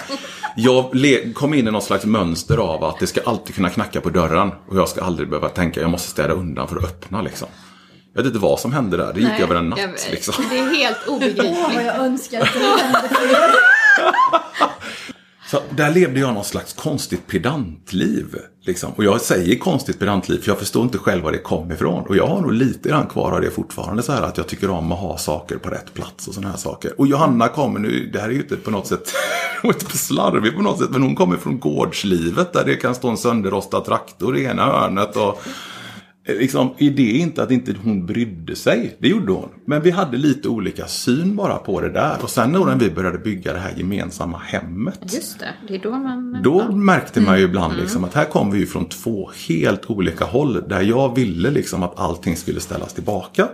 [0.56, 0.90] jag
[1.34, 4.50] kom in i något slags mönster av att det ska alltid kunna knacka på dörren.
[4.68, 7.48] Och jag ska aldrig behöva tänka jag måste städa undan för att öppna liksom.
[8.14, 9.12] Jag vet inte vad som hände där.
[9.12, 10.34] Det gick Nej, över en natt jag- liksom.
[10.50, 11.86] Det är helt Åh, vad obegripligt.
[11.86, 13.08] jag önskar att det hände.
[15.50, 18.36] Så där levde jag någon slags konstigt pedantliv.
[18.62, 18.92] Liksom.
[18.92, 22.04] Och jag säger konstigt pedantliv för jag förstår inte själv var det kom ifrån.
[22.08, 24.02] Och jag har nog lite grann kvar av det fortfarande.
[24.02, 26.58] Så här att jag tycker om att ha saker på rätt plats och sådana här
[26.58, 27.00] saker.
[27.00, 29.12] Och Johanna kommer nu, det här är ju inte på något sätt,
[29.62, 30.90] hon är inte slarvig på något sätt.
[30.90, 35.16] Men hon kommer från gårdslivet där det kan stå en sönderrostad traktor i ena hörnet.
[35.16, 35.42] Och
[36.28, 38.96] liksom, är det inte att inte hon brydde sig?
[38.98, 39.48] Det gjorde hon.
[39.64, 42.16] Men vi hade lite olika syn bara på det där.
[42.22, 45.00] Och sen när vi började bygga det här gemensamma hemmet.
[45.02, 46.40] Just det, det är då man...
[46.42, 50.24] Då märkte man ju ibland liksom att här kom vi ju från två helt olika
[50.24, 50.68] håll.
[50.68, 53.48] Där jag ville liksom att allting skulle ställas tillbaka.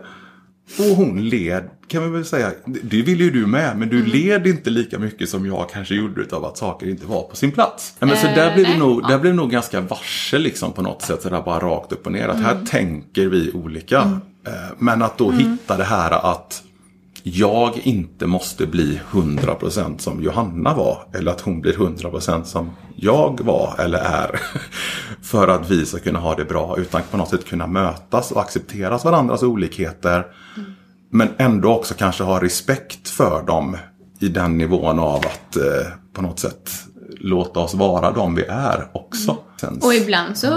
[0.79, 4.11] Och hon led, kan vi väl säga, det vill ju du med, men du Mm.
[4.11, 7.51] led inte lika mycket som jag kanske gjorde av att saker inte var på sin
[7.53, 7.95] plats.
[7.99, 10.83] Men så Eh, där blev vi nej, nog, där blev nog ganska varse liksom på
[10.83, 12.45] något sätt, så där bara rakt upp och ner, att Mm.
[12.47, 14.21] här tänker vi olika.
[14.47, 16.63] Eh, Men att då hitta det här att
[17.27, 21.09] jag inte måste bli 100% som Johanna var.
[21.15, 24.41] Eller att hon blir 100% som jag var eller är.
[25.23, 26.79] För att vi ska kunna ha det bra.
[26.79, 30.27] Utan på något sätt kunna mötas och acceptera varandras olikheter.
[31.11, 33.77] Men ändå också kanske ha respekt för dem.
[34.21, 35.63] I den nivån av att eh,
[36.13, 36.71] på något sätt
[37.21, 39.37] låta oss vara de vi är också.
[39.61, 40.49] Sen, Och ibland så,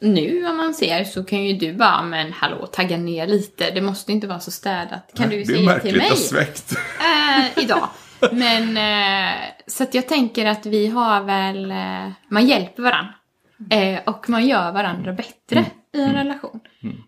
[0.00, 3.70] nu om man ser så kan ju du bara, men hallå, tagga ner lite.
[3.70, 5.10] Det måste inte vara så städat.
[5.16, 6.72] Kan du ju det är säga märkligt till mig aspekt.
[7.00, 7.88] eh, idag.
[8.32, 9.34] Men eh,
[9.66, 13.14] så att jag tänker att vi har väl, eh, man hjälper varandra.
[13.70, 16.60] Eh, och man gör varandra bättre i en relation.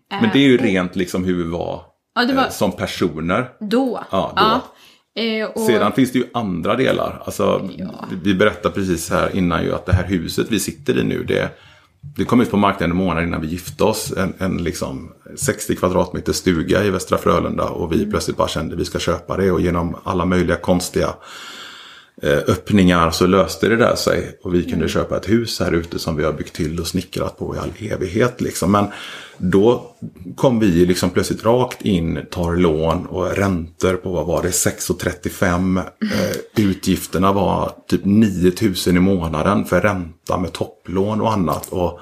[0.09, 1.81] Men det är ju rent liksom hur vi var,
[2.15, 3.49] Ja, var som personer.
[3.59, 4.03] då.
[4.11, 4.33] Ja,
[5.15, 5.21] då.
[5.21, 7.21] Eh, och, Sedan finns det ju andra delar.
[7.25, 8.05] Alltså, Ja.
[8.23, 11.49] Vi berättade precis här innan ju att det här huset vi sitter i nu, det,
[12.15, 14.13] det kom ut på marknaden en månad innan vi gifte oss.
[14.17, 18.79] En, en liksom 60 kvadratmeter stuga i Västra Frölunda och vi plötsligt bara kände att
[18.79, 19.51] vi ska köpa det.
[19.51, 21.13] Och genom alla möjliga konstiga
[22.23, 24.39] öppningar så löste det där sig.
[24.43, 27.37] Och vi kunde köpa ett hus här ute som vi har byggt till och snickrat
[27.37, 28.41] på i all evighet.
[28.41, 28.71] Liksom.
[28.71, 28.85] Men
[29.37, 29.95] då
[30.35, 35.77] kom vi liksom plötsligt rakt in, tar lån och räntor på vad var det, 6,35.
[35.77, 41.67] Eh, utgifterna var typ 9000 i månaden för ränta med topplån och annat.
[41.69, 41.99] Och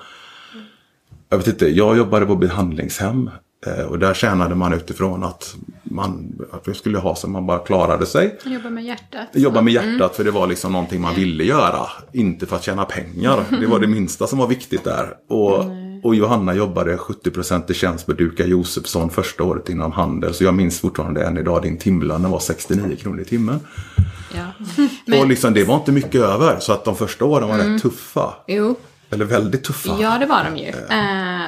[1.30, 3.30] jag vet inte, jag jobbade på behandlingshem.
[3.68, 7.60] Eh, Och där tjänade man utifrån att man att vi skulle ha så man bara
[7.60, 8.40] klarade sig.
[8.46, 9.28] jobbar med hjärtat.
[9.34, 11.88] Jobba med hjärtat för det var liksom någonting man ville göra.
[12.14, 13.44] Inte för att tjäna pengar.
[13.60, 15.14] Det var det minsta som var viktigt där.
[15.30, 15.66] Och,
[16.04, 20.34] och Johanna jobbade 70% i tjänst med Duka Josefsson första året inom handel.
[20.34, 23.60] Så jag minns fortfarande än idag din timlön var 69 kronor i timmen.
[24.36, 24.46] Ja.
[25.20, 26.60] Och liksom det var inte mycket över.
[26.60, 28.34] Så att de första åren var rätt tuffa.
[28.48, 28.76] Jo,
[29.10, 29.98] Eller väldigt tuffa.
[30.00, 30.68] Ja, det var de ju.
[30.70, 31.46] Eh,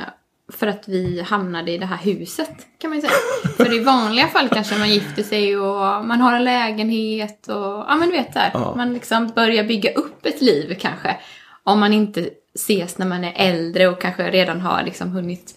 [0.53, 3.13] för att vi hamnade i det här huset, kan man ju säga.
[3.57, 7.95] för i vanliga fall kanske man gifter sig och man har en lägenhet och, ja
[7.99, 8.51] men du vet där.
[8.53, 8.73] Ja.
[8.75, 11.17] Man liksom börjar bygga upp ett liv kanske.
[11.63, 15.55] Om man inte ses när man är äldre och kanske redan har liksom hunnit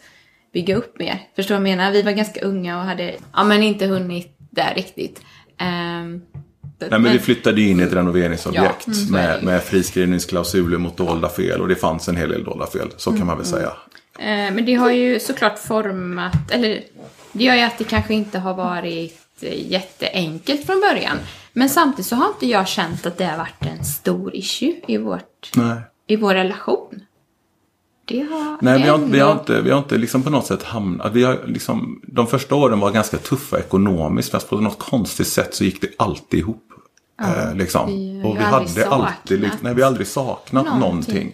[0.53, 1.23] bygga upp mer.
[1.37, 1.93] Förstår du vad jag menar?
[1.93, 5.23] Vi var ganska unga och hade, ja men inte hunnit där riktigt.
[5.59, 6.23] Ehm,
[6.91, 10.97] Nej, men vi flyttade ju in i ett renoveringsobjekt Ja, mm, med, med friskrivningsklausuler mot
[10.97, 11.61] dolda fel.
[11.61, 12.89] Och det fanns en hel del dolda fel.
[12.97, 13.73] Så kan man väl säga.
[14.21, 16.83] Eh, Men det har ju såklart format, eller
[17.33, 21.17] det gör ju att det kanske inte har varit eh, jätteenkelt från början.
[21.53, 24.97] Men samtidigt så har inte jag känt att det har varit en stor issue i,
[24.97, 25.77] vårt, Nej.
[26.07, 27.01] i vår relation.
[28.05, 30.47] Det har Nej, vi har, ändå- vi har inte, vi har inte liksom på något
[30.47, 31.13] sätt hamnat...
[31.13, 34.31] Vi har liksom, de första åren var ganska tuffa ekonomiskt.
[34.31, 36.65] Fast på något konstigt sätt så gick det alltid ihop.
[37.23, 37.87] eh, liksom.
[37.87, 38.85] vi och vi hade alltid...
[38.85, 40.81] saknat liksom- Nej, vi har aldrig saknat någonting.
[40.81, 41.33] någonting.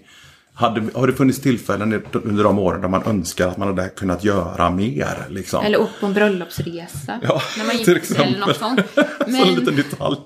[0.58, 4.24] Hade, har det funnits tillfällen under de åren där man önskar att man hade kunnat
[4.24, 5.26] göra mer?
[5.28, 5.64] Liksom?
[5.64, 7.20] Eller åkt på en bröllopsresa.
[7.22, 8.80] Ja, när man till gifte sig eller något sånt.
[9.26, 9.36] Men...
[9.36, 10.16] Så en liten detalj.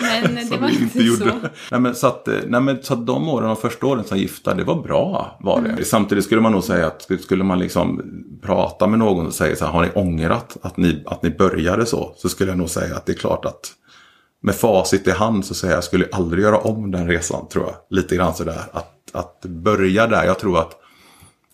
[0.00, 1.24] men det var inte så.
[1.70, 4.18] Nej, men så, att, eh, nej, men så att de åren, de första åren som
[4.18, 5.38] gifta, det var bra.
[5.40, 5.84] Var det.
[5.84, 8.02] Samtidigt skulle man nog säga att skulle man liksom
[8.42, 11.86] prata med någon och säga så här, har ni ångrat att ni, att ni började
[11.86, 12.14] så?
[12.16, 13.72] Så skulle jag nog säga att det är klart att
[14.44, 17.64] med facit i hand så säger jag, jag skulle aldrig göra om den resan tror
[17.64, 17.74] jag.
[17.90, 18.62] Lite grann sådär.
[18.72, 20.72] Att, att börja där, jag tror att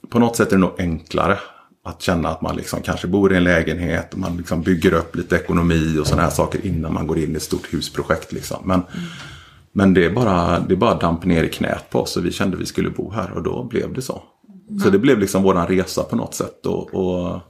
[0.09, 1.39] på något sätt är det nog enklare
[1.85, 5.17] att känna att man liksom kanske bor i en lägenhet och man liksom bygger upp
[5.17, 8.33] lite ekonomi och sådana här saker innan man går in i ett stort husprojekt.
[8.33, 8.59] Liksom.
[8.65, 8.83] Men,
[9.73, 12.33] men det, är bara, det är bara damp ner i knät på oss och vi
[12.33, 14.23] kände att vi skulle bo här och då blev det så.
[14.83, 16.67] Så det blev liksom våran resa på något sätt.
[16.67, 17.41] Och, och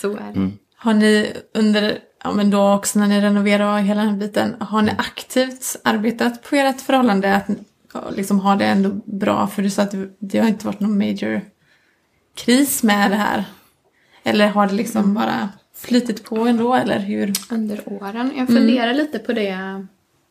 [0.00, 0.38] Så är det.
[0.38, 0.52] Mm.
[0.76, 4.92] Har ni under, ja men då också när ni renoverar hela den biten, har ni
[4.98, 7.46] aktivt arbetat på ert förhållande att
[8.16, 9.46] liksom ha det ändå bra?
[9.46, 11.40] För du sa att det, har inte varit någon major
[12.36, 13.44] kris med det här.
[14.22, 17.32] Eller har det liksom bara flytit på ändå eller hur?
[17.50, 18.32] under åren.
[18.36, 19.86] Jag funderar lite på det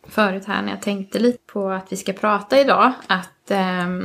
[0.07, 2.93] förut här när jag tänkte lite på att vi ska prata idag.
[3.07, 4.03] Att ehm,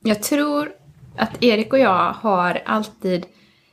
[0.00, 0.72] jag tror
[1.16, 3.26] att Erik och jag har alltid,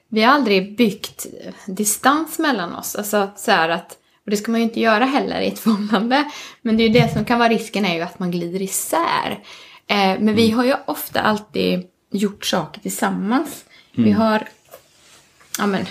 [0.10, 1.26] vi har aldrig byggt
[1.68, 2.96] distans mellan oss.
[2.96, 3.92] Alltså så att,
[4.26, 6.32] och det ska man ju inte göra heller i ett förhållande.
[6.62, 9.40] Men det är ju det som kan vara risken är ju att man glider isär.
[9.88, 13.66] Eh, men vi har ju ofta alltid gjort saker tillsammans.
[13.92, 14.48] Vi har,
[15.58, 15.86] ja men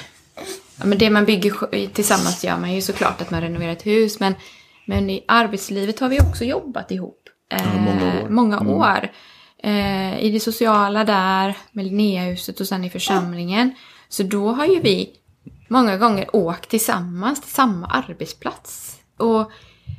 [0.78, 4.20] Ja, men det man bygger tillsammans gör man ju såklart att man renoverar ett hus.
[4.20, 4.34] Men,
[4.86, 7.28] men i arbetslivet har vi också jobbat ihop.
[7.52, 8.28] Eh, många år.
[8.28, 9.10] många år.
[9.62, 13.74] Eh, I det sociala där, med Linnéahuset och sen i församlingen.
[14.14, 15.10] Så då har ju vi
[15.68, 19.00] många gånger åkt tillsammans till samma arbetsplats.
[19.16, 19.50] Och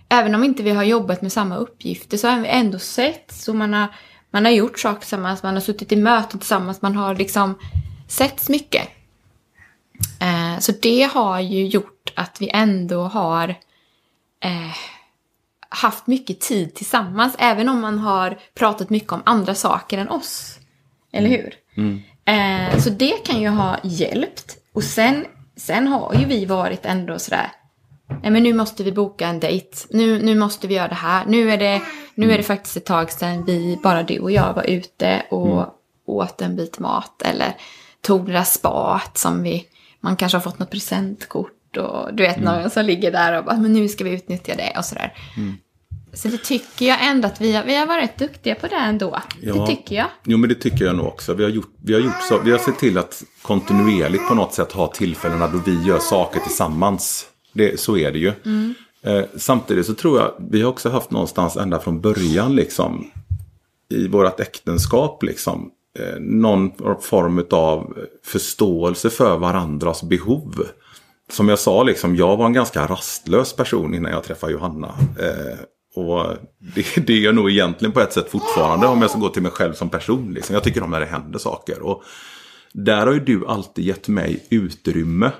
[0.09, 3.31] även om inte vi har jobbat med samma uppgifter så har vi ändå sett.
[3.31, 3.87] Så man har,
[4.31, 7.59] man har gjort saker tillsammans, man har suttit i möten tillsammans, man har liksom
[8.07, 8.87] sett mycket.
[10.21, 13.49] Eh, så det har ju gjort att vi ändå har
[14.43, 14.75] eh,
[15.69, 20.59] haft mycket tid tillsammans, även om man har pratat mycket om andra saker än oss.
[21.11, 21.53] Eller hur?
[21.77, 22.01] Mm.
[22.25, 24.57] Eh, så det kan ju ha hjälpt.
[24.73, 25.25] Och sen,
[25.57, 27.51] sen har ju vi varit ändå sådär,
[28.21, 29.77] nej men nu måste vi boka en dejt.
[29.89, 31.25] Nu, nu måste vi göra det här.
[31.27, 31.81] Nu är det,
[32.15, 35.57] nu är det faktiskt ett tag sedan vi, bara du och jag var ute och
[35.57, 35.69] Mm.
[36.07, 37.21] åt en bit mat.
[37.21, 37.55] Eller
[38.01, 39.67] tog det där spat som vi,
[39.99, 41.77] man kanske har fått något presentkort.
[41.77, 44.73] Och du vet någon som ligger där och bara, men nu ska vi utnyttja det
[44.77, 45.13] och sådär.
[46.15, 49.19] Så det tycker jag ändå att vi har, vi har varit duktiga på det ändå.
[49.41, 49.67] Det Ja.
[49.67, 50.07] tycker jag.
[50.23, 51.33] Jo men det tycker jag nog också.
[51.33, 54.53] Vi har, gjort, vi, har gjort så, vi har sett till att kontinuerligt på något
[54.53, 57.25] sätt ha tillfällena då vi gör saker tillsammans.
[57.53, 58.27] Det, så är det ju.
[59.01, 63.11] Eh, samtidigt så tror jag vi har också haft någonstans ända från början liksom
[63.89, 70.67] i vårt äktenskap liksom eh, någon form av förståelse för varandras behov.
[71.31, 74.87] Som jag sa, liksom, jag var en ganska rastlös person innan jag träffade Johanna.
[75.19, 75.57] Eh,
[75.95, 76.37] och
[76.75, 79.41] det, det är jag nog egentligen på ett sätt fortfarande om jag ska gå till
[79.41, 80.33] mig själv som person.
[80.33, 80.53] Liksom.
[80.53, 81.81] Jag tycker om när det händer saker.
[81.81, 82.03] Och
[82.73, 85.31] där har ju du alltid gett mig utrymme.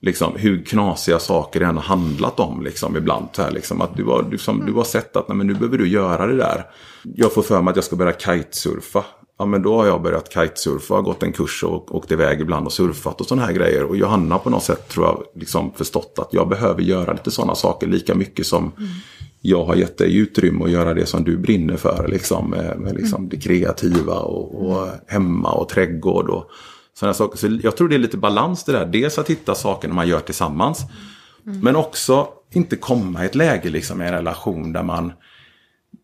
[0.00, 3.28] Liksom, hur knasiga saker det än har handlat om liksom, ibland.
[3.32, 5.54] Så här, liksom, att du, har, du, som, du har sett att nej, men nu
[5.54, 6.66] behöver du göra det där.
[7.02, 9.04] Jag får för mig att jag ska börja kitesurfa.
[9.38, 12.72] Ja men då har jag börjat kitesurfa, gått en kurs och åkt iväg ibland och
[12.72, 13.84] surfat och sådana här grejer.
[13.84, 17.54] Och Johanna på något sätt tror jag liksom förstått att jag behöver göra lite sådana
[17.54, 18.72] saker lika mycket som
[19.40, 22.08] jag har gett dig utrymme att göra det som du brinner för.
[22.08, 26.50] Liksom, med, med liksom det kreativa och, och hemma och trädgård och
[26.94, 27.38] sådana saker.
[27.38, 28.86] Så jag tror det är lite balans det där.
[28.86, 30.80] Dels att hitta saker man gör tillsammans.
[31.42, 35.12] Men också inte komma i ett läge liksom, i en relation där man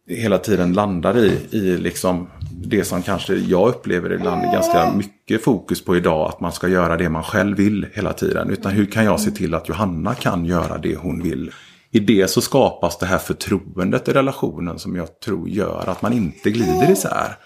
[0.09, 5.45] hela tiden landar i, i liksom det som kanske jag upplever ibland är ganska mycket
[5.45, 6.29] fokus på idag.
[6.29, 8.51] Att man ska göra det man själv vill hela tiden.
[8.51, 11.51] Utan hur kan jag se till att Johanna kan göra det hon vill.
[11.91, 16.13] I det så skapas det här förtroendet i relationen som jag tror gör att man
[16.13, 17.37] inte glider isär.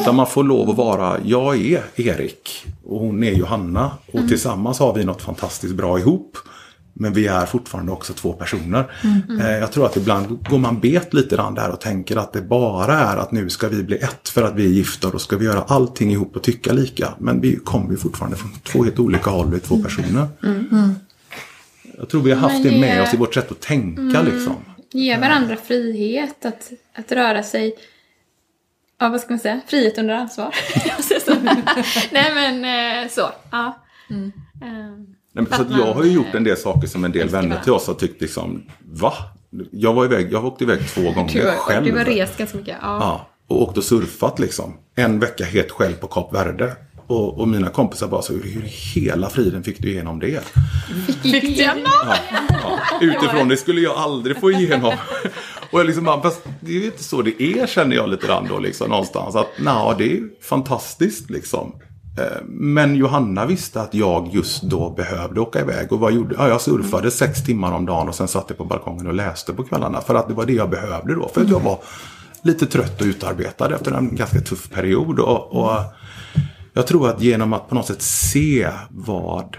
[0.00, 3.90] Utan man får lov att vara, jag är Erik och hon är Johanna.
[4.12, 6.38] Och tillsammans har vi något fantastiskt bra ihop.
[6.96, 8.92] Men vi är fortfarande också två personer.
[9.40, 12.42] Eh, Jag tror att ibland går man bet lite grann där och tänker att det
[12.42, 15.18] bara är att nu ska vi bli ett för att vi är gifta och då
[15.18, 17.14] ska vi göra allting ihop och tycka lika.
[17.18, 20.26] Men vi kommer ju fortfarande från två helt olika håll, vi är två personer.
[21.98, 24.54] Jag tror vi har haft det det- med oss i vårt sätt att tänka liksom.
[24.92, 27.74] Ge varandra frihet att, att röra sig.
[29.00, 29.60] Ja, vad ska man säga?
[29.66, 30.54] Frihet under ansvar.
[32.12, 32.64] Nej, men
[33.04, 33.30] eh, så.
[33.50, 33.82] Ja.
[34.10, 37.22] Ehm, Nej, men Så att jag har ju gjort en del saker som en del
[37.22, 39.12] Älskar vänner till oss har tyckt liksom, va?
[39.70, 41.84] Jag var iväg, jag har åkt iväg två gånger du, själv.
[41.84, 42.76] du har rest ganska mycket.
[42.82, 42.98] Ja.
[43.00, 44.76] Ja, och åkt och surfat liksom.
[44.94, 46.76] En vecka helt själv på Kap Verde.
[47.06, 48.62] Och, och mina kompisar bara så, hur
[48.94, 50.44] hela friden fick du igenom det?
[51.06, 52.78] Fick du Ja, ja.
[53.00, 54.92] Utifrån det skulle jag aldrig få igenom.
[55.70, 58.26] Och jag liksom bara, fast det är ju inte så det är känner jag lite
[58.26, 59.34] grann då liksom någonstans.
[59.34, 61.72] Att nej, det är fantastiskt liksom.
[62.18, 65.92] Eh, Men Johanna visste att jag just då behövde åka iväg.
[65.92, 66.60] Och vad gjorde ja, jag?
[66.60, 70.00] surfade sex timmar om dagen och sen satt jag på balkongen och läste på kvällarna.
[70.00, 71.28] För att det var det jag behövde då.
[71.28, 71.78] För att jag var
[72.42, 75.18] lite trött och utarbetad efter en ganska tuff period.
[75.18, 75.78] Och, och
[76.72, 79.56] jag tror att genom att på något sätt se vad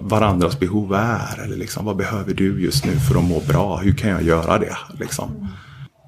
[0.00, 1.42] varandras behov är.
[1.44, 3.76] Eller liksom, vad behöver du just nu för att må bra?
[3.76, 4.76] Hur kan jag göra det?
[4.98, 5.48] Liksom.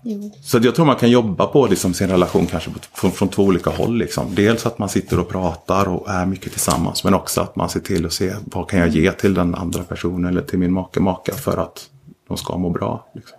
[0.03, 0.33] Jo.
[0.43, 3.71] Så jag tror man kan jobba på liksom, sin relation kanske från, från två olika
[3.71, 3.99] håll.
[3.99, 4.35] Liksom.
[4.35, 7.05] Dels att man sitter och pratar och är mycket tillsammans.
[7.05, 9.83] Men också att man ser till att se vad kan jag ge till den andra
[9.83, 11.89] personen eller till min make maka för att
[12.29, 13.11] de ska må bra.
[13.15, 13.39] Liksom.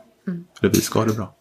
[0.62, 1.36] Eller vi ska ha det bra.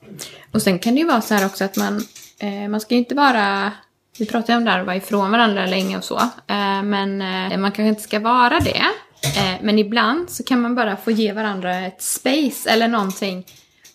[0.52, 2.04] Och sen kan det ju vara så här också att man,
[2.38, 3.72] eh, man ska ju inte bara,
[4.18, 7.22] vi pratar ju om det här att vara ifrån varandra länge och så, eh, men
[7.22, 8.82] eh, man kanske inte ska vara det.
[9.22, 13.46] Eh, men ibland så kan man bara få ge varandra ett space eller någonting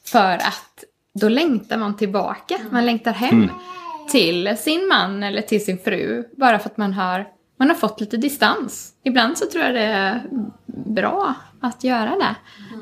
[0.05, 0.74] för att
[1.15, 2.57] då längtar man tillbaka.
[2.69, 3.49] Man längtar hem
[4.09, 7.99] till sin man eller till sin fru bara för att man har, man har fått
[7.99, 8.93] lite distans.
[9.03, 10.23] Ibland så tror jag det är
[10.65, 12.35] bra att göra det.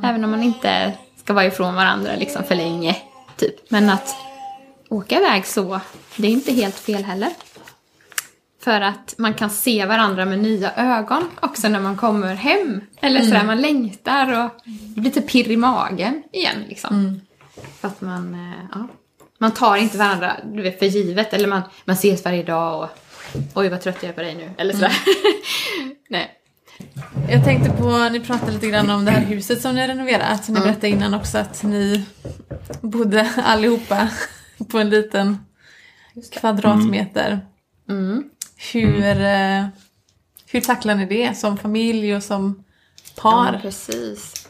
[0.08, 2.98] Även om man inte ska vara ifrån varandra liksom för länge.
[3.36, 3.72] Typ.
[3.72, 4.16] Men att
[4.90, 5.80] åka iväg så,
[6.18, 7.30] det är inte helt fel heller.
[8.64, 12.82] För att man kan se varandra med nya ögon också när man kommer hem.
[13.02, 17.22] Eller sådär, man längtar och det blir lite pirr i magen igen liksom.
[17.80, 18.88] För att man, eh, ja.
[19.38, 21.34] Man tar inte varandra du vet, för givet.
[21.34, 22.90] Eller man, man ses varje dag och
[23.56, 24.52] oj vad trött jag är på dig nu.
[24.58, 24.98] Eller sådär.
[26.10, 26.32] Nej.
[27.30, 30.48] Jag tänkte på, ni pratade lite grann om det här huset som ni har renoverat.
[30.48, 30.64] Ni Mm.
[30.64, 32.06] berättade innan också att ni
[32.82, 34.10] bodde allihopa
[34.72, 35.38] på en liten
[36.32, 37.40] kvadratmeter.
[37.90, 38.24] Mm.
[38.74, 39.66] Hur, eh,
[40.46, 42.64] hur tacklar ni det som familj och som
[43.16, 43.60] Ja, par?
[43.62, 44.43] precis.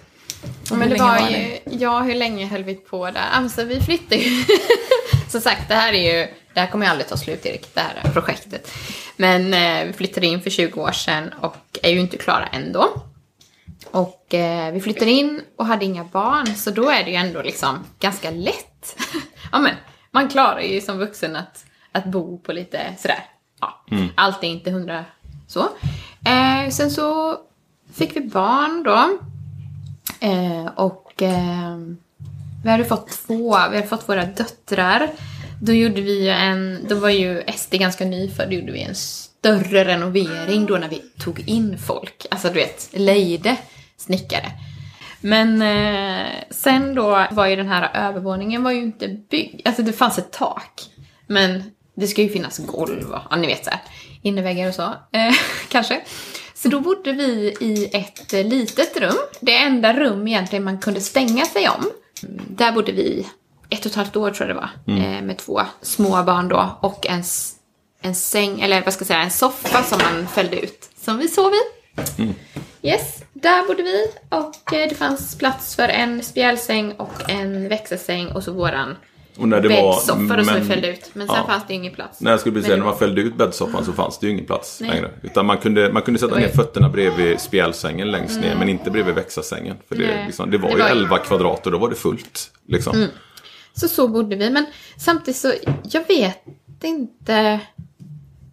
[0.71, 3.29] Men hur det var var ju, ja hur länge höll vi på där?
[3.31, 4.43] Alltså vi flyttade ju.
[5.29, 7.81] Som sagt, det här är ju, det här kommer ju aldrig ta slut Erik, det
[7.81, 8.71] här projektet.
[9.17, 12.89] Men eh, vi flyttade in för 20 år sedan och är ju inte klara ändå.
[13.91, 17.41] Och eh, vi flyttade in och hade inga barn, så då är det ju ändå
[17.41, 18.97] liksom ganska lätt.
[19.51, 19.75] ja men,
[20.11, 23.25] man klarar ju som vuxen att, att bo på lite sådär.
[23.61, 25.05] Ja, allt är inte hundra
[25.47, 25.59] så.
[26.25, 27.37] Eh, sen så
[27.93, 29.17] fick vi barn då.
[30.19, 31.77] Eh, och eh,
[32.63, 35.09] vi hade fått två, vi hade fått våra döttrar.
[35.61, 38.95] Då gjorde vi ju en, då var ju Esti ganska nyfödd, då gjorde vi en
[38.95, 42.25] större renovering då när vi tog in folk.
[42.31, 43.57] Alltså du vet, lejde
[43.97, 44.51] snickare.
[45.21, 49.93] Men eh, sen då var ju den här övervåningen var ju inte byggd, alltså det
[49.93, 50.81] fanns ett tak.
[51.27, 51.63] Men
[51.95, 53.79] det ska ju finnas golv och, ja ni vet såhär,
[54.21, 55.33] inneväggar och så, eh,
[55.69, 56.01] kanske.
[56.63, 59.17] Så då bodde vi i ett eh, litet rum.
[59.39, 61.91] Det enda rum egentligen man kunde stänga sig om.
[62.47, 63.27] Där bodde vi
[63.69, 64.97] ett och ett halvt år tror jag det var.
[64.97, 67.23] Eh, med två små barn då och en,
[68.01, 70.89] en säng, eller vad ska jag säga, en soffa som man fällde ut.
[71.01, 72.33] Som vi sov i.
[72.81, 78.27] Yes, där bodde vi och eh, det fanns plats för en spjälsäng och en växelsäng
[78.27, 78.95] och så våran
[79.37, 79.75] Och när det var...
[79.93, 81.09] bäddsoffa då som vi fällde ut.
[81.13, 81.47] Men sen ja.
[81.47, 82.21] fanns det ingen plats.
[82.21, 84.31] Nej, jag skulle precis säga, när man var- fällde ut bäddsoffan så fanns det ju
[84.33, 84.89] ingen plats Nej.
[84.89, 85.11] längre.
[85.21, 88.69] Utan man kunde, man kunde sätta var ner ju- fötterna bredvid spjälsängen längst ner, men
[88.69, 89.75] inte bredvid växelsängen.
[89.89, 91.95] För det, liksom, det var Det ju var ju- 11 kvadrat och då var det
[91.95, 92.51] fullt.
[92.67, 93.07] Liksom.
[93.73, 94.65] Så så bodde vi, men
[94.97, 95.53] samtidigt så,
[95.91, 96.37] jag vet
[96.83, 97.59] inte.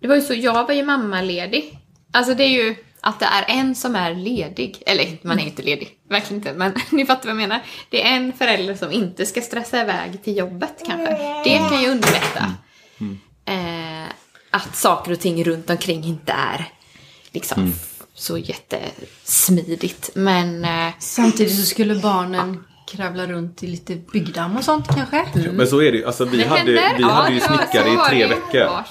[0.01, 1.79] Det var ju så, jag var ju mammaledig.
[2.13, 4.83] Alltså det är ju att det är en som är ledig.
[4.87, 6.53] Eller man är inte ledig, verkligen inte.
[6.53, 7.61] Men ni fattar vad jag menar.
[7.91, 11.43] Det är en förälder som inte ska stressa iväg till jobbet kanske.
[11.45, 12.55] Det kan ju underlätta.
[13.45, 14.13] Eh,
[14.51, 16.69] att saker och ting runt omkring inte är
[17.31, 17.75] liksom
[18.15, 20.11] så jättesmidigt.
[20.15, 25.27] Men eh, Samtidigt så skulle barnen kravla runt i lite byggdamm och sånt kanske?
[25.53, 26.05] Men så är det ju.
[26.05, 26.97] Alltså, vi det hade, händer.
[26.97, 28.65] vi Ja, hade ju snickare i tre veckor.
[28.71, 28.89] Vars.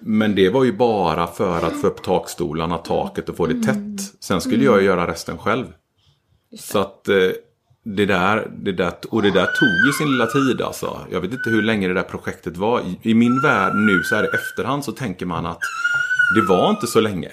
[0.00, 4.14] Men det var ju bara för att få upp takstolarna, taket och få det tätt.
[4.20, 5.66] Sen skulle jag ju göra resten själv.
[6.58, 7.16] Så att eh,
[7.84, 10.98] det där, det där, och det där tog ju sin lilla tid alltså.
[11.10, 12.80] Jag vet inte hur länge det där projektet var.
[12.80, 15.60] I, i min värld nu så här i efterhand så tänker man att
[16.36, 17.30] det var inte så länge.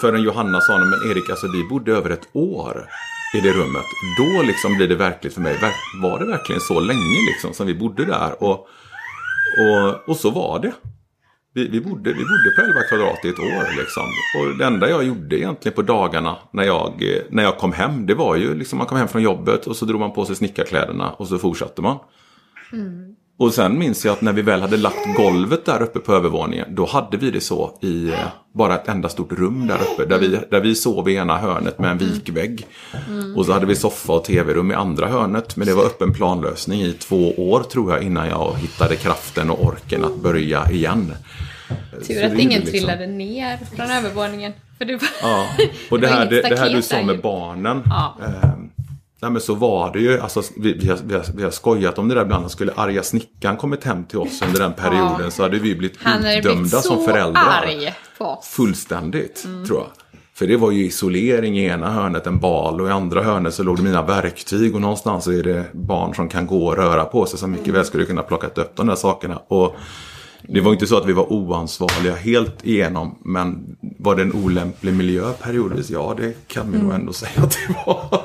[0.00, 2.88] Förrän Johanna sa, "Nej, men Erik, alltså vi bodde över ett år
[3.34, 3.84] i det rummet.
[4.18, 5.56] Då liksom blir det verkligt för mig.
[6.02, 8.42] Var det verkligen så länge liksom som vi bodde där?
[8.42, 8.68] Och,
[9.58, 10.72] och, och så var det.
[11.52, 14.02] Vi, vi, bodde, vi bodde på 11 kvadrat i ett år liksom.
[14.38, 18.06] Och det enda jag gjorde egentligen på dagarna när jag, eh, när jag kom hem,
[18.06, 20.36] det var ju liksom man kom hem från jobbet och så drog man på sig
[20.36, 21.98] snickarkläderna och så fortsatte man.
[22.72, 23.16] Mm.
[23.38, 26.74] Och sen minns jag att när vi väl hade lagt golvet där uppe på övervåningen,
[26.74, 28.14] då hade vi det så i eh,
[28.54, 30.04] bara ett enda stort rum där uppe.
[30.04, 32.66] Där vi, där vi sov i ena hörnet med en vikvägg.
[33.36, 35.56] Och så hade vi soffa och tv-rum i andra hörnet.
[35.56, 39.64] Men det var öppen planlösning i två år tror jag innan jag hittade kraften och
[39.64, 41.12] orken att börja igen.
[42.06, 44.52] Tur att ingen liksom- trillade ner från övervåningen.
[44.78, 45.08] För det var...
[45.22, 45.46] Ja,
[45.90, 47.82] och det Det var här, det, det här du sa med barnen.
[47.86, 48.16] Ja.
[48.22, 48.50] Eh,
[49.22, 51.98] nej men så var det ju, alltså, vi, vi, har, vi, har, vi har skojat
[51.98, 52.50] om det där ibland.
[52.50, 55.30] Skulle arga snickaren kommit hem till oss under den perioden Ja.
[55.30, 57.62] så hade vi blivit Han blivit utdömda så som föräldrar.
[57.64, 58.46] arg på oss.
[58.48, 59.66] Fullständigt, Mm.
[59.66, 59.86] tror jag.
[60.34, 63.62] För det var ju isolering i ena hörnet, en bal och i andra hörnet så
[63.62, 67.04] låg det mina verktyg och någonstans så är det barn som kan gå och röra
[67.04, 69.36] på sig som mycket väl skulle kunna plocka upp de där sakerna.
[69.48, 69.76] Och
[70.48, 74.94] det var inte så att vi var oansvariga helt igenom, men var det en olämplig
[74.94, 75.90] miljö periodvis?
[75.90, 78.20] Ja, det kan vi nog ändå säga att det var.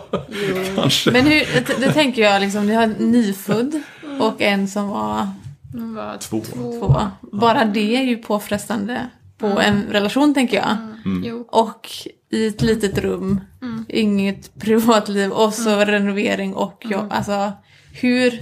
[0.75, 1.11] Kanske.
[1.11, 3.81] Men hur, det, det tänker jag liksom, ni har en nyfödd
[4.19, 5.27] och en som var
[5.73, 6.41] var Två.
[6.53, 6.95] två.
[7.31, 10.77] Bara det är ju påfrestande på en relation tänker jag.
[11.23, 11.45] Jo.
[11.51, 11.87] Och
[12.31, 13.41] i ett litet rum,
[13.87, 17.07] inget privatliv och så renovering och jobb.
[17.09, 17.51] Alltså
[17.93, 18.41] hur,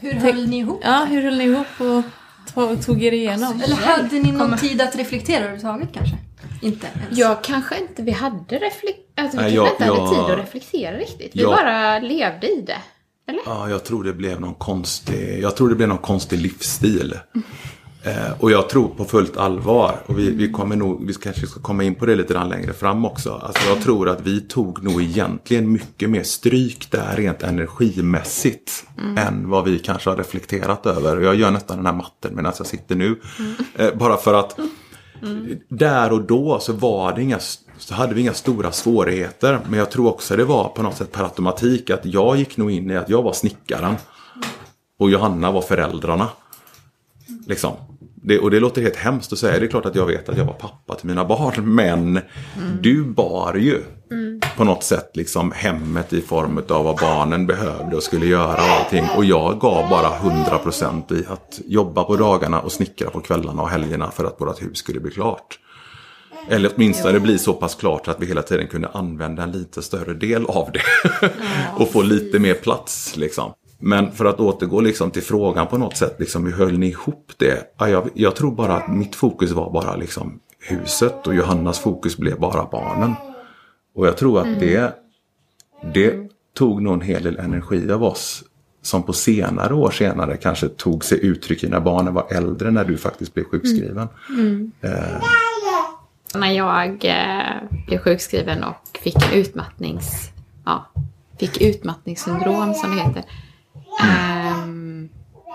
[0.00, 0.80] Hur höll ni ihop?
[0.84, 2.02] ja, hur höll ni ihop och
[2.54, 3.60] tog, tog er igenom?
[3.64, 6.16] Eller hade ni någon tid att reflektera överhuvudtaget kanske?
[6.62, 7.18] Inte ens?
[7.18, 8.96] Jag kanske inte, vi hade reflek...
[9.16, 11.30] Alltså, vi Nej, jag- inte hade jag- tid att reflektera riktigt.
[11.36, 12.78] Vi jag- bara levde i det.
[13.28, 13.40] Eller?
[13.46, 17.14] Ja, jag tror det blev någon konstig, jag tror det blev någon konstig livsstil.
[18.06, 21.60] Eh, och jag tror på fullt allvar, och vi, vi kommer nog, vi kanske ska
[21.60, 23.32] komma in på det lite grann längre fram också.
[23.32, 28.84] Alltså jag tror att vi tog nog egentligen mycket mer stryk där rent energimässigt.
[29.16, 31.16] Än vad vi kanske har reflekterat över.
[31.16, 33.20] Och jag gör nästan den här matten medan jag sitter nu.
[33.74, 34.58] Eh, bara för att
[35.68, 37.38] där och då så var det inga,
[37.78, 39.60] så hade vi inga stora svårigheter.
[39.68, 42.70] Men jag tror också det var på något sätt per automatik att jag gick nog
[42.70, 43.94] in i att jag var snickaren.
[44.98, 46.28] Och Johanna var föräldrarna.
[47.46, 47.72] Liksom.
[48.26, 49.58] Det, och det låter helt hemskt att säga.
[49.58, 51.74] Det är klart att jag vet att jag var pappa till mina barn.
[51.74, 52.22] Men mm.
[52.80, 54.40] du bar ju mm.
[54.56, 58.70] på något sätt liksom hemmet i form av vad barnen behövde och skulle göra och
[58.70, 59.04] allting.
[59.16, 63.68] Och jag gav bara 100% i att jobba på dagarna och snickra på kvällarna och
[63.68, 65.58] helgerna för att vårt hus skulle bli klart.
[66.48, 70.14] Eller åtminstone bli så pass klart att vi hela tiden kunde använda en lite större
[70.14, 70.82] del av det.
[71.76, 73.52] och få lite mer plats liksom.
[73.78, 77.32] Men för att återgå liksom till frågan på något sätt, liksom, hur höll ni ihop
[77.36, 77.74] det?
[77.78, 82.38] jag, jag, tror bara att mitt fokus var bara liksom huset och Johannas fokus blev
[82.38, 83.14] bara barnen.
[83.94, 84.58] Och jag tror att mm.
[84.58, 84.94] det,
[85.94, 88.44] det tog nog en hel del energi av oss
[88.82, 92.84] som på senare år senare kanske tog sig uttryck i när barnen var äldre när
[92.84, 94.08] du faktiskt blev sjukskriven.
[94.28, 94.72] Mm.
[94.80, 95.22] Eh.
[96.34, 100.30] När jag eh, blev sjukskriven och fick en utmattnings...
[100.64, 100.86] Ja,
[101.38, 103.24] fick utmattningssyndrom som det heter
[104.02, 105.08] Um,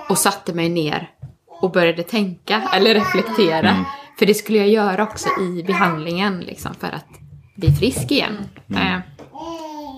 [0.09, 1.09] och satte mig ner
[1.47, 3.69] och började tänka eller reflektera.
[3.69, 3.83] Mm.
[4.19, 7.07] För det skulle jag göra också i behandlingen liksom, för att
[7.55, 8.49] bli frisk igen.
[8.69, 8.95] Mm.
[8.95, 9.01] Uh,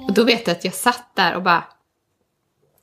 [0.07, 1.63] och då vet jag att jag satt där och bara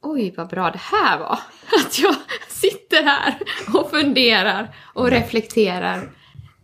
[0.03, 1.39] Oj, vad bra det här var.
[1.87, 2.15] Att jag
[2.49, 3.39] sitter här
[3.75, 6.03] och funderar och reflekterar.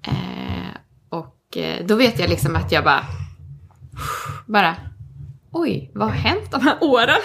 [0.09, 0.71] Uh,
[1.09, 3.05] och uh, då vet jag liksom att jag bara
[4.47, 4.77] bara
[5.61, 7.21] oj, vad har hänt de här åren?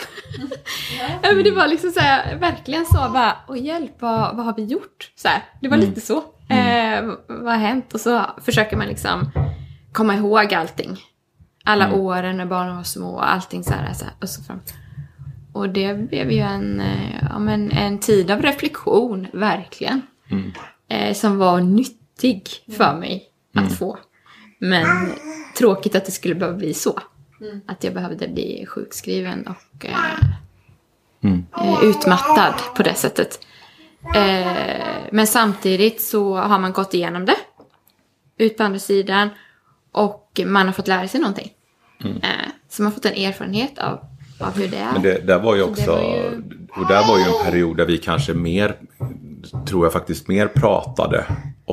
[1.21, 4.55] ja, men det var liksom så här, verkligen så bara, oj hjälp, vad, vad har
[4.55, 5.11] vi gjort?
[5.15, 5.89] Så här, det var mm.
[5.89, 6.23] lite så.
[6.49, 7.09] Mm.
[7.09, 7.93] Eh, vad har hänt?
[7.93, 9.31] Och så försöker man liksom
[9.91, 10.97] komma ihåg allting.
[11.63, 11.99] Alla mm.
[11.99, 13.93] åren när barnen var små, allting så här.
[13.93, 14.59] Så här och, så fram.
[15.53, 20.01] och det blev ju en, eh, ja, men en tid av reflektion, verkligen.
[20.31, 20.51] Mm.
[20.89, 23.23] Eh, som var nyttig för mig
[23.53, 23.69] att mm.
[23.69, 23.97] få.
[24.59, 24.87] Men
[25.57, 26.99] tråkigt att det skulle behöva bli så.
[27.41, 27.61] Mm.
[27.65, 29.95] Att jag behövde bli sjukskriven och eh,
[31.23, 31.45] mm.
[31.57, 33.39] Eh, utmattad på det sättet.
[34.15, 37.35] Eh, men samtidigt så har man gått igenom det.
[38.37, 39.29] Ut på andra sidan.
[39.91, 41.51] Och man har fått lära sig någonting.
[42.03, 42.17] Mm.
[42.17, 42.29] Eh,
[42.69, 43.99] så man har fått en erfarenhet av,
[44.39, 44.93] av hur det är.
[44.93, 46.43] Men det där var ju också, var ju...
[46.69, 48.75] och där var ju en period där vi kanske mer,
[49.67, 51.25] tror jag faktiskt mer pratade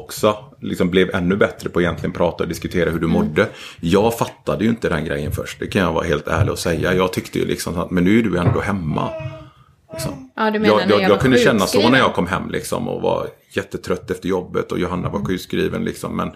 [0.03, 3.11] också liksom blev ännu bättre på att egentligen prata och diskutera hur du mm.
[3.11, 3.49] mådde.
[3.80, 6.94] Jag fattade ju inte den grejen först, det kan jag vara helt ärlig och säga.
[6.94, 9.11] Jag tyckte ju liksom att, men nu är du ändå hemma.
[9.92, 10.30] Liksom.
[10.36, 13.26] Ja, jag, jag, jag, jag kunde känna så när jag kom hem liksom och var
[13.53, 15.26] jättetrött efter jobbet och Johanna var mm.
[15.26, 16.16] sjukskriven liksom.
[16.16, 16.30] Men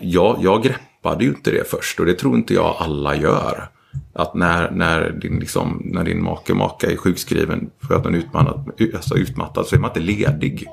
[0.00, 3.68] jag, jag greppade ju inte det först och det tror inte jag alla gör.
[4.12, 8.18] Att när, när, din, liksom, när din make maka är sjukskriven för att den är
[8.18, 10.66] utmattad, alltså utmattad så är man inte ledig.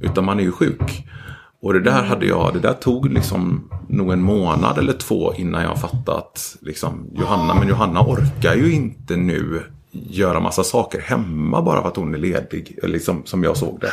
[0.00, 1.06] Utan man är ju sjuk.
[1.62, 5.62] Och det där hade jag, det där tog liksom nog en månad eller två innan
[5.62, 11.62] jag fattade att liksom, Johanna, men Johanna orkar ju inte nu göra massa saker hemma
[11.62, 12.78] bara för att hon är ledig.
[12.82, 13.90] Liksom, som jag såg det.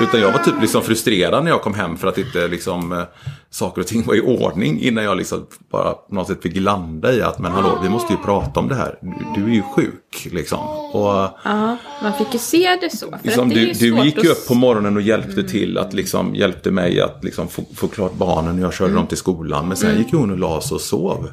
[0.00, 3.02] Utan jag var typ liksom frustrerad när jag kom hem för att inte liksom, eh,
[3.50, 7.12] saker och ting var i ordning innan jag liksom bara på något sätt fick landa
[7.12, 8.98] i att men hallå, vi måste ju prata om det här.
[9.00, 10.58] Du, du är ju sjuk liksom.
[10.92, 13.18] Och, ja, man fick ju se det så.
[13.22, 15.46] Liksom, du, du gick ju upp på morgonen och hjälpte mm.
[15.46, 18.96] till att liksom, hjälpte mig att liksom, få, få klart barnen när jag körde mm.
[18.96, 19.68] dem till skolan.
[19.68, 20.02] Men sen mm.
[20.02, 21.30] gick hon och la sig och sov.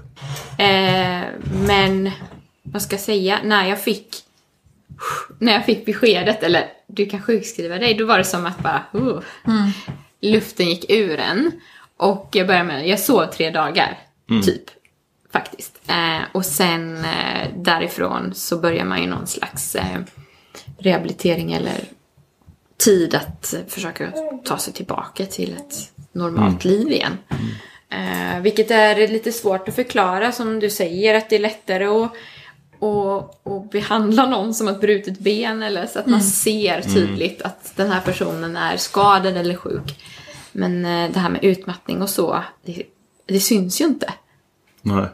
[0.58, 1.22] Eh,
[1.68, 2.12] men,
[2.64, 4.25] vad ska jag säga, när jag fick
[5.40, 8.86] när jag fick beskedet, eller du kan sjukskriva dig, då var det som att bara,
[8.96, 9.72] uh, mm.
[10.22, 11.52] luften gick ur en.
[11.98, 14.42] Och jag började med, jag sov tre dagar, mm.
[14.42, 14.64] typ.
[15.34, 15.82] Faktiskt.
[15.88, 20.02] Eh, och sen eh, därifrån så börjar man ju någon slags eh,
[20.78, 21.80] rehabilitering eller
[22.78, 24.12] tid att försöka
[24.44, 26.78] ta sig tillbaka till ett normalt mm.
[26.78, 27.18] liv igen.
[27.90, 32.12] Eh, vilket är lite svårt att förklara som du säger att det är lättare att
[32.80, 36.32] och, och behandla någon som ett brutet ben eller så att man mm.
[36.32, 36.94] ser mm.
[36.94, 37.52] tydligt mm.
[37.52, 40.00] att den här personen är skadad eller sjuk.
[40.52, 42.84] Men eh, det här med utmattning och så, det,
[43.26, 44.14] det syns ju inte.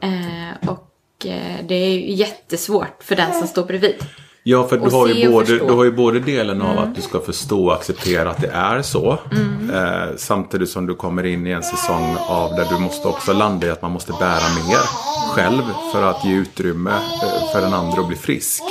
[0.01, 4.03] Eh, och eh, det är ju jättesvårt för den som står bredvid.
[4.43, 6.83] Ja, för du har, ju både, du har ju både delen av mm.
[6.83, 9.17] att du ska förstå och acceptera att det är så.
[9.31, 9.69] Mm.
[9.69, 13.67] Eh, samtidigt som du kommer in i en säsong av där du måste också landa
[13.67, 14.77] i att man måste bära mer
[15.35, 15.61] själv
[15.93, 18.63] för att ge utrymme eh, för den andra att bli frisk.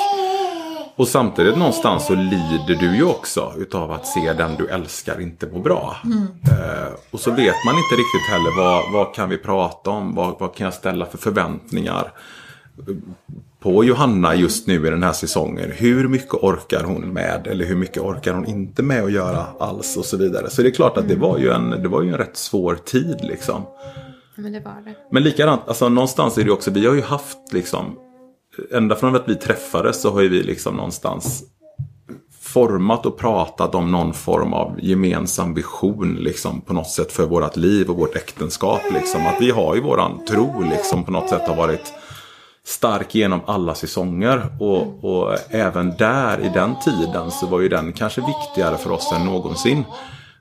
[0.97, 5.47] Och samtidigt någonstans så lider du ju också utav att se den du älskar inte
[5.47, 5.97] må bra.
[6.05, 6.23] Mm.
[6.23, 10.35] Eh, och så vet man inte riktigt heller vad, vad kan vi prata om, vad,
[10.39, 12.13] vad kan jag ställa för förväntningar
[13.61, 15.71] på Johanna just nu i den här säsongen.
[15.71, 19.97] Hur mycket orkar hon med eller hur mycket orkar hon inte med att göra alls
[19.97, 20.51] och så vidare.
[20.51, 22.75] Så det är klart att det var ju en, det var ju en rätt svår
[22.75, 23.63] tid liksom.
[24.35, 24.95] men det var det.
[25.11, 27.97] Men likadant, alltså någonstans är det också, vi har ju haft liksom,
[28.71, 31.45] ända från att vi träffades så har ju vi liksom någonstans
[32.41, 37.57] format och pratat om någon form av gemensam vision liksom på något sätt för vårt
[37.57, 38.81] liv och vårt äktenskap.
[38.93, 39.27] Liksom.
[39.27, 41.93] Att vi har ju våran tro liksom på något sätt har varit
[42.67, 44.47] stark genom alla säsonger.
[44.61, 49.13] Och, och även där i den tiden så var ju den kanske viktigare för oss
[49.13, 49.85] än någonsin.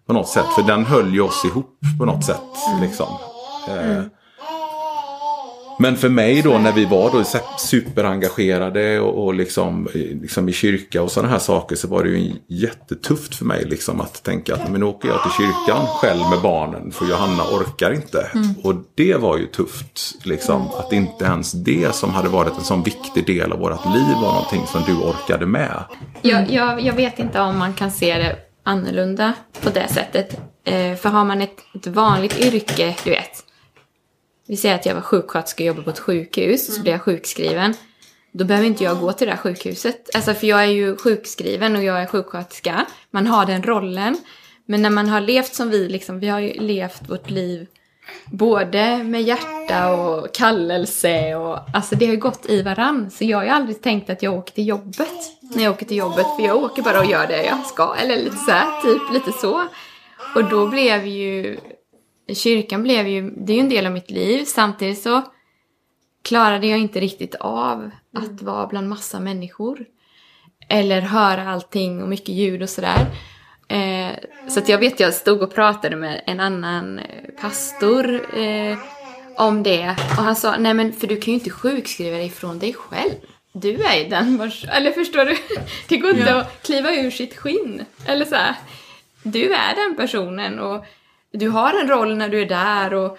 [0.05, 2.41] På något sätt, för den höll ju oss ihop på något sätt.
[2.81, 3.07] Liksom.
[3.67, 4.09] Eh, mm
[5.81, 7.23] men för mig då när vi var då
[7.59, 12.33] superengagerade och, och liksom, liksom i kyrka och sådana här saker så var det ju
[12.47, 16.41] jättetufft för mig liksom att tänka att men nu åker jag till kyrkan själv med
[16.41, 18.29] barnen för Johanna orkar inte.
[18.33, 18.55] Mm.
[18.63, 22.83] Och det var ju tufft liksom att inte ens det som hade varit en sån
[22.83, 25.83] viktig del av vårt liv var någonting som du orkade med.
[26.21, 30.39] Jag, jag, jag vet inte om man kan se det annorlunda på det sättet.
[30.63, 33.48] Eh, för har man ett, ett vanligt yrke, du vet
[34.49, 36.75] vi säger att jag var sjuksköterska och jobbade på ett sjukhus, mm.
[36.75, 37.73] så blir jag sjukskriven.
[38.31, 40.15] Då behöver inte jag gå till det här sjukhuset.
[40.15, 42.85] Alltså för jag är ju sjukskriven och jag är sjuksköterska.
[43.11, 44.17] Man har den rollen.
[44.65, 47.67] Men när man har levt som vi, liksom, vi har ju levt vårt liv
[48.25, 53.11] både med hjärta och kallelse och alltså det har ju gått i varann.
[53.11, 55.97] Så jag har ju aldrig tänkt att jag åker till jobbet när jag åker till
[55.97, 56.25] jobbet.
[56.37, 57.95] För jag åker bara och gör det jag ska.
[57.95, 59.67] Eller lite så här, typ lite så.
[60.35, 61.57] Och då blev ju
[62.33, 64.45] kyrkan blev ju, det är ju en del av mitt liv.
[64.45, 65.21] Samtidigt så
[66.23, 68.45] klarade jag inte riktigt av att mm.
[68.45, 69.85] vara bland massa människor.
[70.67, 73.05] Eller höra allting och mycket ljud och sådär.
[73.67, 74.11] Eh,
[74.47, 77.05] så att jag vet, jag stod och pratade med en annan eh,
[77.41, 78.77] pastor eh,
[79.37, 79.95] om det.
[80.17, 83.13] Och han sa, nej men för du kan ju inte sjukskriva dig från dig själv.
[83.51, 85.37] Du är ju den vars, eller förstår du?
[85.87, 86.41] Det går inte ja.
[86.41, 87.85] att kliva ur sitt skinn.
[88.05, 88.55] Eller så här,
[89.23, 90.85] du är den personen och
[91.31, 93.17] du har en roll när du är där och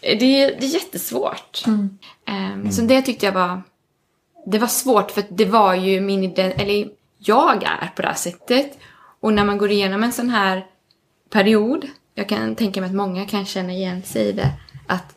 [0.00, 0.16] det,
[0.60, 1.62] det är jättesvårt.
[1.66, 1.98] Mm.
[2.28, 3.62] Um, så det tyckte jag var,
[4.46, 6.88] det var svårt för det var ju min identitet, eller
[7.18, 8.78] jag är på det här sättet.
[9.20, 10.66] Och när man går igenom en sån här
[11.30, 14.50] period, jag kan tänka mig att många kan känna igen sig i det,
[14.86, 15.16] att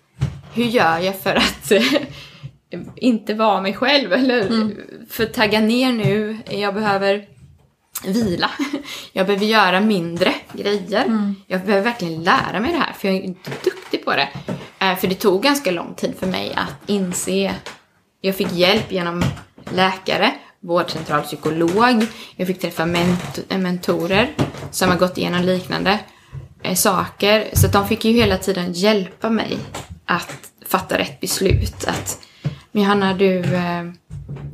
[0.54, 1.72] hur gör jag för att
[2.96, 4.14] inte vara mig själv?
[4.14, 4.78] Eller mm.
[5.10, 7.28] för att tagga ner nu, jag behöver
[8.06, 8.52] vila.
[9.14, 11.06] Jag behöver göra mindre grejer.
[11.06, 11.36] Mm.
[11.48, 14.30] Jag behöver verkligen lära mig det här för jag är inte duktig på det.
[14.80, 17.56] Eh, för det tog ganska lång tid för mig att inse.
[18.22, 19.24] Jag fick hjälp genom
[19.74, 22.06] läkare, vårdcentral, psykolog.
[22.36, 24.36] Jag fick träffa ment mentorer
[24.72, 26.00] som har gått igenom liknande
[26.64, 27.50] eh, saker.
[27.54, 29.58] Så de fick ju hela tiden hjälpa mig
[30.06, 31.88] att fatta rätt beslut.
[31.88, 32.20] Att,
[32.72, 33.84] men Johanna, du, eh,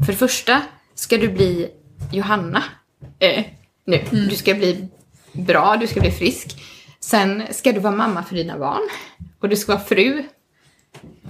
[0.06, 0.62] för det första
[0.96, 1.70] ska du bli
[2.12, 2.64] Johanna
[3.20, 3.46] eh,
[3.86, 3.98] nu.
[3.98, 4.28] Mm.
[4.28, 4.88] Du ska bli
[5.32, 6.62] bra, du ska bli frisk.
[7.00, 8.89] Sen ska du vara mamma för dina barn.
[9.39, 10.24] Och du ska vara fru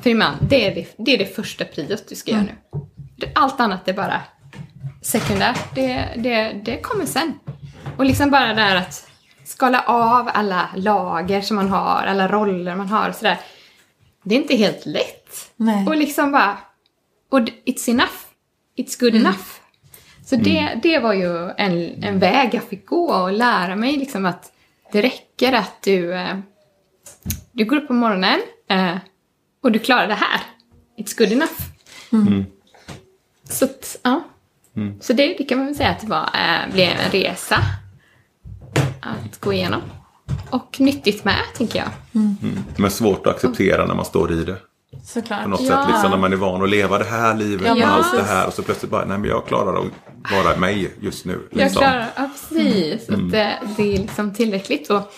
[0.02, 0.36] för din man.
[0.50, 2.46] Det är det, det, är det första priot du ska mm.
[2.46, 3.32] göra nu.
[3.36, 4.22] Allt annat är bara
[5.02, 5.76] sekundärt.
[5.76, 7.40] Det, det, det kommer sen.
[7.98, 9.08] Och liksom bara det här att
[9.44, 13.38] skala av alla lager som man har, alla roller man har och sådär.
[14.24, 15.52] Det är inte helt lätt.
[15.56, 15.88] Nej.
[15.88, 16.58] Och liksom bara...
[17.30, 18.18] Och it's enough.
[18.78, 19.26] It's good mm.
[19.26, 19.46] enough.
[20.26, 20.80] Så det, mm.
[20.84, 24.52] det var ju en, en väg jag fick gå och lära mig liksom att
[24.92, 26.38] det räcker att du, eh,
[27.52, 28.98] du går upp på morgonen eh,
[29.62, 30.42] och du klarar det här.
[30.98, 31.62] It's good enough.
[32.12, 32.28] Mm.
[32.28, 32.46] mm.
[33.50, 33.68] Så,
[34.04, 34.24] ja.
[34.76, 35.02] Mm.
[35.02, 37.58] Så det, det, kan man väl säga att det var, äh, blev en resa
[39.00, 39.82] att gå igenom.
[40.50, 41.90] Och nyttigt med, tänker jag.
[42.16, 42.64] Mm.
[42.78, 44.58] Men svårt att acceptera när man står i det.
[45.04, 45.44] Såklart.
[45.44, 45.68] På något ja.
[45.68, 48.24] sätt liksom när man är van att leva det här livet ja, med allt det
[48.24, 49.92] här och så plötsligt bara, nej men jag klarar att
[50.32, 51.40] vara mig just nu.
[51.52, 51.60] Liksom.
[51.62, 53.10] Jag klarar, ja precis.
[53.10, 53.26] Mm.
[53.26, 54.90] Att det, det är liksom tillräckligt.
[54.90, 55.14] Och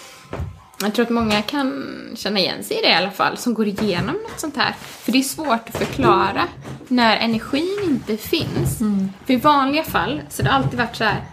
[0.82, 3.68] jag tror att många kan känna igen sig i det i alla fall, som går
[3.68, 4.76] igenom något sånt här.
[4.80, 6.48] För det är svårt att förklara
[6.88, 8.82] när energin inte finns.
[8.82, 9.10] Mm.
[9.26, 11.24] För i vanliga fall så har det alltid varit så här,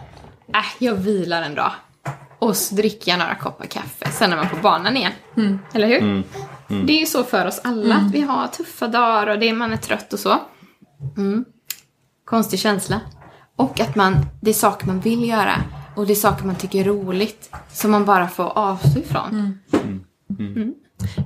[0.53, 1.71] äh, jag vilar en dag.
[2.39, 5.11] Och så dricker jag några koppar kaffe, sen är man på banan igen.
[5.37, 5.59] Mm.
[5.73, 5.97] Eller hur?
[5.97, 6.23] Mm.
[6.69, 6.85] Mm.
[6.85, 8.07] Det är ju så för oss alla, mm.
[8.07, 10.39] att vi har tuffa dagar och det, man är trött och så.
[11.17, 11.45] Mm.
[12.25, 13.01] Konstig känsla.
[13.55, 15.55] Och att man, det är saker man vill göra
[15.95, 19.29] och det är saker man tycker är roligt som man bara får avstå ifrån.
[19.29, 19.59] Mm.
[20.39, 20.53] Mm.
[20.55, 20.73] Mm.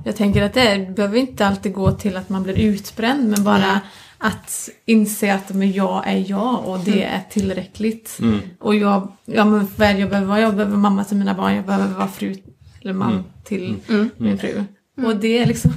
[0.04, 3.80] Jag tänker att det behöver inte alltid gå till att man blir utbränd men bara
[4.18, 8.20] att inse att men jag är jag och det är tillräckligt.
[8.60, 11.66] Och jag, ja, men vad jag behöver vara, jag behöver mamma till mina barn, jag
[11.66, 12.36] behöver vara fru
[12.80, 13.76] eller man till
[14.16, 14.64] min fru.
[14.96, 15.72] Och det är liksom,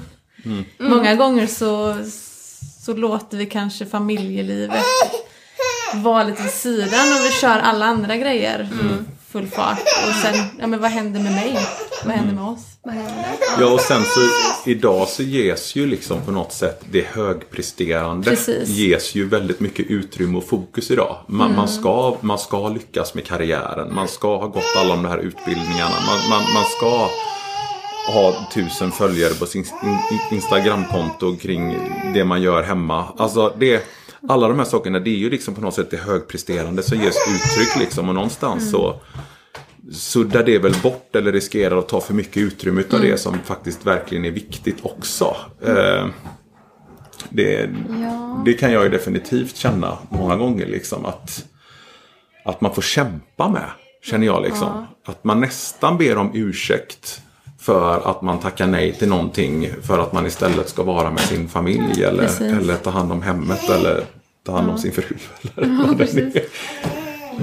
[0.45, 0.64] mm.
[0.80, 1.97] många gånger så,
[2.86, 4.86] så låter vi kanske familjelivet
[5.93, 9.05] vara lite vid sidan och vi kör alla andra grejer mm.
[9.32, 9.82] full fart.
[10.07, 11.57] Och sen, ja men vad händer med mig?
[12.05, 12.74] Vad händer med oss?
[13.59, 14.20] Ja och sen så
[14.70, 18.70] idag så ges ju liksom på något sätt det högpresterande Precis.
[18.70, 21.18] ges ju väldigt mycket utrymme och fokus idag.
[21.28, 23.95] Man, man, ska, man ska lyckas med karriären.
[23.95, 25.95] Man ska ha gått alla de här utbildningarna.
[26.07, 27.09] Man, man, man ska
[28.08, 31.78] ha tusen följare på sin in- Instagramkonto kring
[32.14, 33.06] det man gör hemma.
[33.18, 33.84] Alltså det,
[34.30, 37.16] alla de här sakerna det är ju liksom på något sätt det högpresterande som ges
[37.36, 38.99] uttryck liksom och någonstans så
[39.91, 43.86] suddar det väl bort eller riskerar att ta för mycket utrymme utav det som faktiskt
[43.86, 45.36] verkligen är viktigt också.
[45.66, 46.08] Eh,
[47.30, 47.70] det,
[48.45, 51.45] det kan jag ju definitivt känna många gånger liksom att,
[52.45, 53.70] att man får kämpa med.
[54.06, 54.86] Känner jag liksom.
[55.06, 57.22] Att man nästan ber om ursäkt
[57.64, 61.49] för att man tackar nej till någonting för att man istället ska vara med sin
[61.49, 62.41] familj eller, Precis.
[62.41, 64.03] eller ta hand om hemmet eller
[64.45, 65.03] ta hand om sin fru.
[65.57, 66.43] Eller vad det är.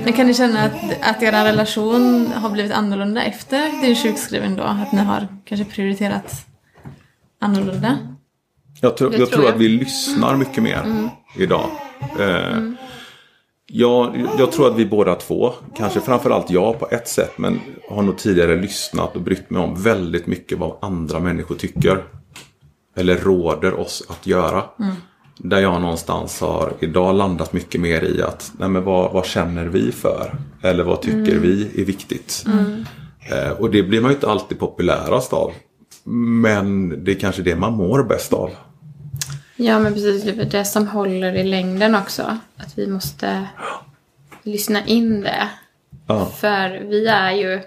[0.04, 4.62] Men kan ni känna att, att er relation har blivit annorlunda efter din sjukskrivning då?
[4.62, 6.46] Att ni har kanske prioriterat
[7.40, 7.98] annorlunda?
[8.80, 9.54] Jag tror, Det jag tror jag.
[9.54, 11.08] att vi lyssnar mycket mer
[11.38, 11.66] idag.
[12.18, 12.56] Eh,
[13.72, 17.60] jag, jag tror att vi båda två, kanske framförallt jag på ett sätt, men
[17.90, 22.04] har nog tidigare lyssnat och brytt mig om väldigt mycket vad andra människor tycker.
[22.96, 24.62] Eller råder oss att göra.
[25.38, 29.66] Där jag någonstans har idag landat mycket mer i att, nej men vad, vad känner
[29.66, 30.34] vi för?
[30.62, 32.44] Eller vad tycker vi är viktigt?
[33.30, 35.52] Eh, och det blir man ju inte alltid populärast av.
[36.42, 38.50] Men det är kanske det man mår bäst av.
[39.60, 40.22] Ja, men precis.
[40.22, 42.38] Det är det som håller i längden också.
[42.56, 43.48] Att vi måste
[44.42, 45.48] lyssna in det.
[46.06, 46.26] Ja.
[46.26, 47.60] För vi är ju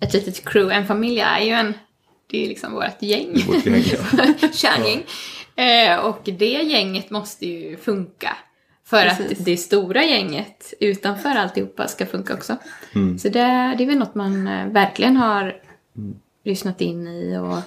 [0.00, 0.76] ett litet crew.
[0.76, 1.74] En familj är ju en...
[2.30, 3.44] Det är liksom vårt gäng.
[3.46, 4.48] Vårt gäng, ja.
[4.52, 5.04] Kärngäng.
[5.56, 8.36] Eh, och det gänget måste ju funka.
[8.84, 9.38] För Precis.
[9.38, 12.56] att det stora gänget utanför alltihopa ska funka också.
[12.94, 13.18] Mm.
[13.18, 15.56] Så det, det är väl något man eh, verkligen har
[16.44, 17.38] lyssnat in i.
[17.38, 17.58] Och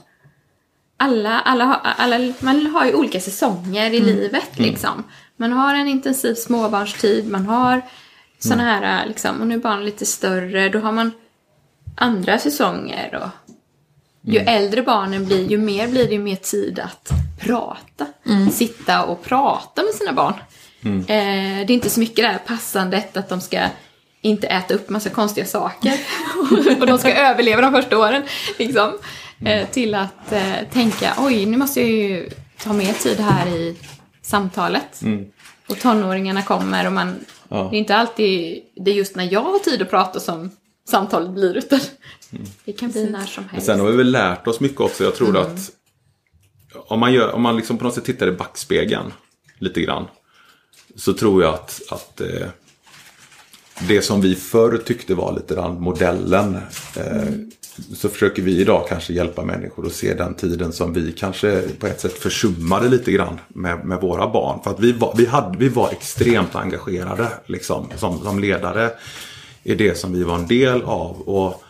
[1.00, 5.04] alla, alla, alla, man har ju olika säsonger i livet liksom.
[5.38, 7.82] Man har en intensiv småbarnstid, man har
[8.39, 11.12] såna här, liksom, och nu är barnen lite större, då har man
[11.95, 13.22] andra säsonger.
[13.24, 13.54] Och
[14.22, 18.06] ju äldre barnen blir, ju mer blir det ju mer tid att prata.
[18.52, 20.34] Sitta och prata med sina barn.
[20.84, 23.60] Eh, det är inte så mycket det här passandet att de ska
[24.22, 25.93] inte äta upp massa konstiga saker.
[26.80, 28.24] och de ska överleva de första åren.
[28.58, 28.93] Liksom.
[29.46, 32.30] Eh, till att eh, tänka, oj nu måste jag ju
[32.64, 33.76] ta mer tid här i
[34.22, 35.02] samtalet.
[35.70, 37.16] Och tonåringarna kommer och man,
[37.52, 37.68] Ja.
[37.72, 40.52] det är inte alltid, det är just när jag har tid att prata som
[40.90, 41.80] samtalet blir utan
[42.66, 43.66] det kan bli när som Men helst.
[43.66, 45.04] sen har vi väl lärt oss mycket också.
[45.04, 45.72] Jag tror att
[46.76, 49.14] om man, gör, om man liksom på något sätt tittar i backspegeln
[49.60, 50.06] lite grann.
[50.96, 52.48] Så tror jag att, att eh,
[53.88, 56.56] det som vi förr tyckte var lite grann modellen.
[56.96, 57.24] Eh,
[57.96, 61.88] så försöker vi idag kanske hjälpa människor att se den tiden som vi kanske på
[61.88, 64.60] ett sätt försummade lite grann med, med våra barn.
[64.64, 68.90] För att vi var, vi hade, vi var extremt engagerade liksom, som, som ledare
[69.64, 71.22] i det som vi var en del av.
[71.22, 71.64] Och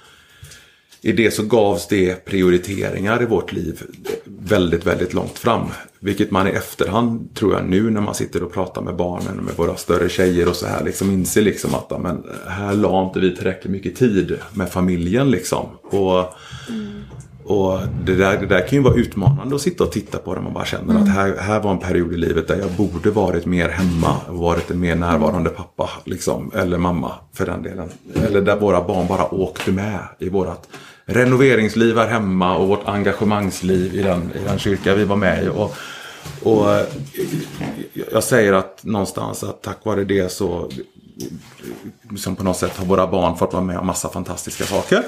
[1.02, 3.84] i det så gavs det prioriteringar i vårt liv
[4.26, 5.68] väldigt, väldigt långt fram.
[6.02, 9.44] Vilket man i efterhand, tror jag nu när man sitter och pratar med barnen och
[9.44, 13.20] med våra större tjejer och så här, liksom inser liksom att men, här la inte
[13.20, 15.66] vi tillräckligt mycket tid med familjen liksom.
[15.84, 16.20] Och,
[17.44, 20.42] och det, där, det där kan ju vara utmanande att sitta och titta på det.
[20.42, 23.46] Man bara känner att här, här var en period i livet där jag borde varit
[23.46, 24.16] mer hemma.
[24.30, 25.90] Varit en mer närvarande pappa.
[26.06, 27.90] Liksom, eller mamma för den delen.
[28.28, 30.68] Eller där våra barn bara åkte med i vårat
[31.10, 35.48] renoveringsliv här hemma och vårt engagemangsliv i den, i den kyrka vi var med i.
[35.48, 35.76] Och,
[36.44, 36.86] och eh,
[38.12, 40.70] jag säger att någonstans att tack vare det så
[42.18, 45.04] som på något sätt har våra barn fått vara med om massa fantastiska saker.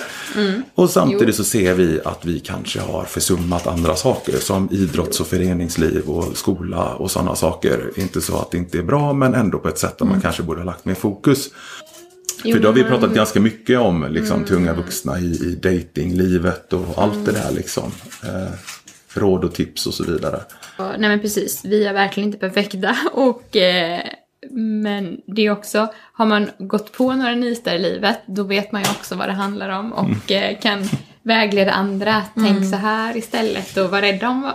[0.76, 5.28] Och samtidigt så ser vi att vi kanske har försummat andra saker som idrotts och
[5.28, 7.92] föreningsliv och skola och sådana saker.
[7.96, 10.44] Inte så att det inte är bra men ändå på ett sätt där man kanske
[10.44, 11.50] borde ha lagt mer fokus.
[12.44, 15.60] Jo, För då har vi pratat ganska mycket om liksom, till unga vuxna i, i
[15.62, 17.92] datinglivet och allt det där liksom.
[18.24, 18.54] Eh,
[19.14, 20.40] råd och tips och så vidare.
[20.78, 22.98] Nej men precis, vi är verkligen inte perfekta.
[23.14, 24.02] Och, eh,
[24.52, 28.82] men det är också, har man gått på några nitar i livet, då vet man
[28.82, 30.90] ju också vad det handlar om och eh, kan
[31.24, 32.24] vägleda andra.
[32.36, 34.52] Tänk så här istället och var rädda om,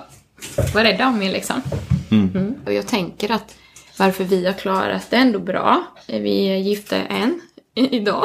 [0.74, 1.62] var rädda om er liksom.
[2.10, 2.54] Mm.
[2.66, 3.54] Och jag tänker att
[3.98, 7.40] varför vi har klarat det ändå bra, vi är gifta än
[7.76, 8.24] idag.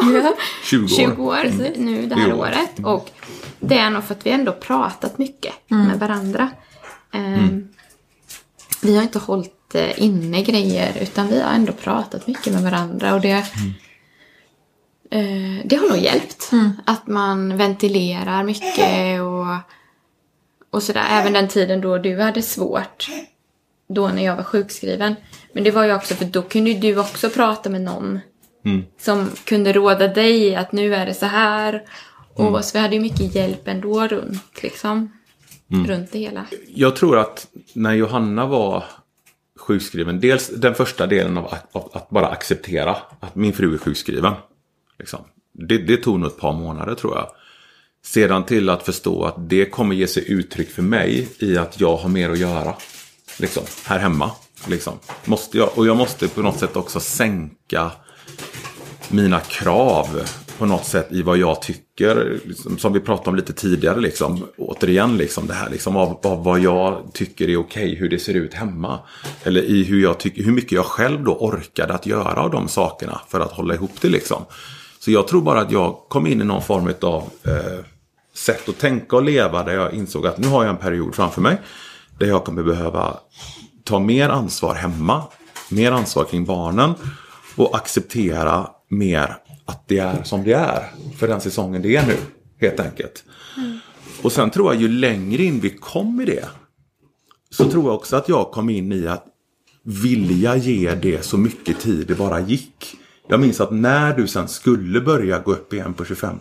[0.64, 0.88] 20 år.
[0.88, 2.38] 20 år nu det här år.
[2.40, 2.80] året.
[2.84, 3.10] Och
[3.60, 6.50] det är nog för att vi ändå pratat mycket med varandra.
[7.14, 7.68] Ehm,
[8.82, 13.14] Vi har inte hållit eh, inne grejer utan vi har ändå pratat mycket med varandra.
[13.14, 13.46] Och det,
[15.12, 16.52] Eh, det har nog hjälpt.
[16.52, 16.72] Mm.
[16.86, 19.46] Att man ventilerar mycket och,
[20.72, 21.06] och sådär.
[21.10, 23.08] Även den tiden då du hade svårt.
[23.90, 25.16] Då när jag var sjukskriven.
[25.54, 28.20] Men det var ju också för då kunde du också prata med någon.
[28.66, 28.84] Mm.
[29.00, 31.84] Som kunde råda dig att nu är det så här.
[32.34, 32.64] Och Mm.
[32.64, 35.12] så vi hade ju mycket hjälp ändå runt liksom.
[35.72, 35.88] Mm.
[35.88, 36.46] Runt det hela.
[36.68, 38.84] Jag tror att när Johanna var
[39.60, 43.78] sjukskriven, dels den första delen av, att- av att bara acceptera att min fru är
[43.78, 44.34] sjukskriven.
[45.00, 45.20] Liksom.
[45.54, 47.28] Det, det tog nog ett par månader tror jag.
[48.06, 51.98] Sedan till att förstå att det kommer ge sig uttryck för mig i att jag
[51.98, 52.76] har mer att göra.
[53.40, 54.32] Liksom, här hemma.
[54.68, 54.94] Liksom.
[55.26, 57.92] Måste jag, och jag måste på något sätt också sänka
[59.10, 60.22] mina krav
[60.62, 62.40] på något sätt i vad jag tycker.
[62.46, 64.00] Liksom, som vi pratade om lite tidigare.
[64.00, 67.96] Liksom, återigen liksom, det här liksom, av, av vad jag tycker är okej.
[67.96, 69.00] Hur det ser ut hemma.
[69.44, 72.68] Eller i hur, jag tycker, hur mycket jag själv då orkade att göra av de
[72.68, 73.22] sakerna.
[73.28, 74.46] För att hålla ihop det liksom.
[75.00, 77.86] Så jag tror bara att jag kom in i någon form av eh,
[78.34, 79.64] sätt att tänka och leva.
[79.64, 81.62] Där jag insåg att nu har jag en period framför mig.
[82.20, 83.18] Där jag kommer behöva
[83.84, 85.24] ta mer ansvar hemma.
[85.70, 86.94] Mer ansvar kring barnen.
[87.56, 90.92] Och acceptera mer att det är som det är.
[91.18, 92.18] För den säsongen det är nu.
[92.60, 93.24] Helt enkelt.
[94.22, 96.46] Och sen tror jag ju längre in vi kom i det.
[97.50, 99.26] Så tror jag också att jag kom in i att
[99.84, 102.96] vilja ge det så mycket tid det bara gick.
[103.28, 106.40] Jag minns att när du sen skulle börja gå upp igen på 25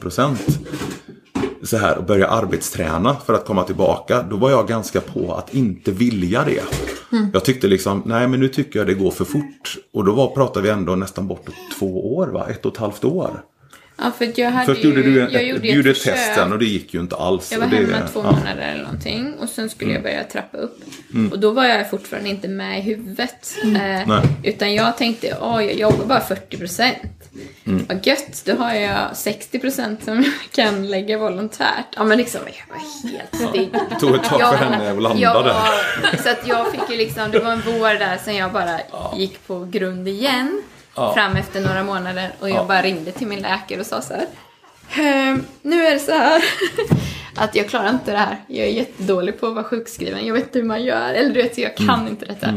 [1.62, 4.22] så här och börja arbetsträna för att komma tillbaka.
[4.22, 6.62] Då var jag ganska på att inte vilja det.
[7.32, 9.76] Jag tyckte liksom, nej men nu tycker jag det går för fort.
[9.92, 12.46] Och då var, pratade vi ändå nästan bortåt två år va?
[12.48, 13.30] Ett och ett halvt år.
[14.00, 16.02] Ja, för jag hade Först ju, gjorde du, en, jag gjorde du gjorde ett ett
[16.02, 16.16] försök.
[16.16, 17.52] test sen och det gick ju inte alls.
[17.52, 18.28] Jag var det, hemma två ja.
[18.28, 18.40] Mm.
[18.40, 20.80] månader eller någonting och sen skulle jag börja trappa upp.
[21.32, 23.54] Och då var jag fortfarande inte med i huvudet.
[23.62, 24.22] Eh, Nej.
[24.42, 26.98] utan jag tänkte, åh jag jobbar bara 40 procent.
[27.66, 27.86] Mm.
[27.88, 30.32] Vad gött, då har jag 60 procent som jag
[30.66, 31.86] kan lägga volontärt.
[31.96, 33.68] Ja men liksom, jag var helt stig.
[33.90, 36.16] Det tog ett tag för henne att landa ja, där.
[36.22, 38.80] Så att jag fick ju liksom, det var en vår där sen jag bara
[39.16, 40.62] gick på grund igen.
[40.94, 41.14] Ja.
[41.14, 42.64] Fram efter några månader och jag Ja.
[42.64, 44.26] bara ringde till min läkare och sa så här.
[44.96, 46.42] "Ehm, nu är det så här.
[47.36, 48.36] Att jag klarar inte det här.
[48.46, 50.26] Jag är jättedålig på att vara sjukskriven.
[50.26, 51.14] Jag vet inte hur man gör.
[51.14, 52.54] Eller du vet, jag kan inte detta.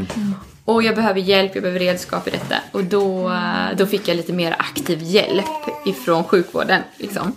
[0.64, 2.54] Och jag behöver hjälp, jag behöver redskap i detta.
[2.72, 3.32] Och då,
[3.76, 5.44] då fick jag lite mer aktiv hjälp
[5.86, 6.82] ifrån sjukvården.
[6.96, 7.36] Liksom.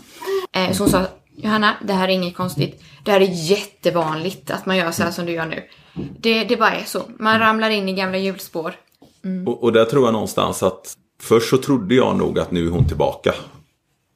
[0.51, 2.83] Eh, Så hon sa, Johanna, det här är inget konstigt.
[3.03, 5.63] Det här är jättevanligt att man gör så här som du gör nu.
[6.19, 7.01] Det, det bara är så.
[7.19, 8.75] Man ramlar in i gamla hjulspår.
[9.45, 12.71] Och, och där tror jag någonstans att först så trodde jag nog att nu är
[12.71, 13.33] hon tillbaka.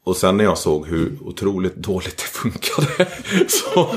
[0.04, 3.08] Och sen när jag såg hur otroligt dåligt det funkade
[3.48, 3.88] så,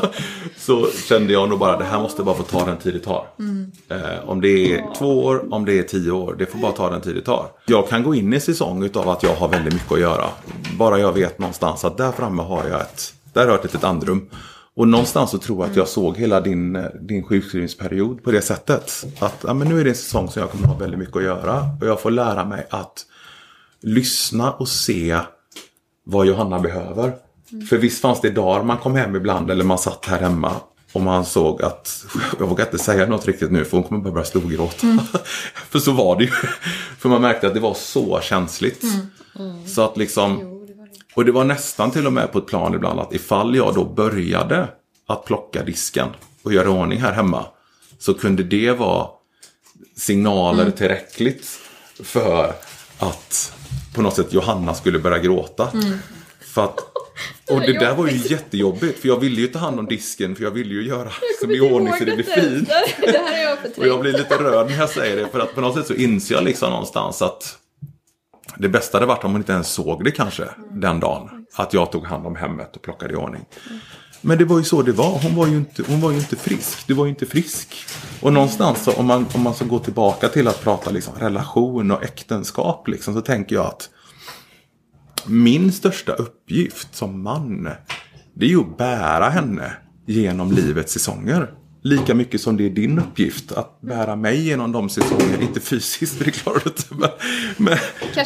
[0.56, 3.26] så kände jag nog bara det här måste bara få ta den tid det tar.
[3.88, 6.90] Eh, om det är två år, om det är tio år, det får bara ta
[6.90, 7.46] den tid det tar.
[7.66, 10.28] Jag kan gå in i säsong utav att jag har väldigt mycket att göra.
[10.78, 13.84] Bara jag vet någonstans att där framme har jag ett, där har jag ett litet
[13.84, 14.30] andrum.
[14.76, 19.04] Och någonstans så tror jag att jag såg hela din, din sjukskrivningsperiod på det sättet.
[19.18, 21.22] Att ja, men nu är det en säsong som jag kommer ha väldigt mycket att
[21.22, 21.66] göra.
[21.80, 23.06] Och jag får lära mig att
[23.80, 25.18] lyssna och se
[26.04, 27.12] vad Johanna behöver.
[27.68, 30.52] För visst fanns det dagar man kom hem ibland eller man satt här hemma
[30.92, 32.04] och man såg att,
[32.38, 34.86] jag vågar inte säga något riktigt nu för hon kommer bara börja storgråta.
[35.54, 36.30] för så var det ju.
[36.98, 38.84] För man märkte att det var så känsligt.
[39.66, 40.53] Så att liksom,
[41.14, 43.84] och det var nästan till och med på ett plan ibland att ifall jag då
[43.84, 44.68] började
[45.06, 46.08] att plocka disken
[46.42, 47.46] och göra ordning här hemma.
[47.98, 49.08] Så kunde det vara
[49.96, 51.46] signaler tillräckligt
[52.02, 52.52] för
[52.98, 53.52] att
[53.94, 55.68] på något sätt Johanna skulle börja gråta.
[56.40, 56.78] För att,
[57.50, 60.44] och det där var ju jättejobbigt för jag ville ju ta hand om disken för
[60.44, 62.68] jag ville ju göra som i ordning så det blir fint.
[63.76, 65.94] Och jag blir lite rörd när jag säger det för att på något sätt så
[65.94, 67.58] inser jag liksom någonstans att
[68.58, 71.46] det bästa hade varit om hon inte ens såg det kanske den dagen.
[71.54, 73.44] Att jag tog hand om hemmet och plockade i ordning.
[74.20, 75.18] Men det var ju så det var.
[75.22, 76.86] Hon var ju inte, hon var ju inte frisk.
[76.86, 77.76] Du var ju inte frisk.
[78.20, 81.90] Och någonstans så, om man, om man ska gå tillbaka till att prata liksom relation
[81.90, 83.90] och äktenskap liksom, så tänker jag att
[85.26, 87.68] min största uppgift som man
[88.34, 89.72] det är ju att bära henne
[90.06, 91.54] genom livets säsonger.
[91.86, 96.16] Lika mycket som det är din uppgift att bära mig genom de säsonger, inte fysiskt
[96.16, 97.08] för det klarar du inte, men,
[97.56, 97.78] men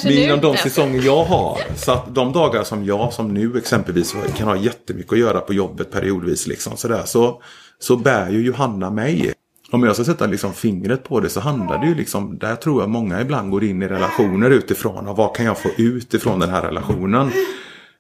[0.04, 1.60] nu, genom de säsonger jag har.
[1.76, 5.54] Så att de dagar som jag som nu exempelvis kan ha jättemycket att göra på
[5.54, 7.42] jobbet periodvis liksom sådär, så,
[7.78, 9.32] så bär ju Johanna mig.
[9.70, 12.82] Om jag ska sätta liksom fingret på det så handlar det ju liksom, där tror
[12.82, 16.38] jag många ibland går in i relationer utifrån och vad kan jag få ut ifrån
[16.38, 17.30] den här relationen.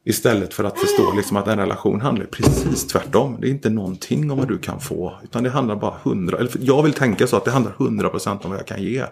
[0.04, 3.36] Istället för att förstå liksom att en relation handlar precis tvärtom.
[3.40, 5.18] Det är inte någonting om vad du kan få.
[5.24, 8.44] Utan det handlar bara hundra, eller jag vill tänka så att det handlar hundra procent
[8.44, 9.04] om vad jag kan ge.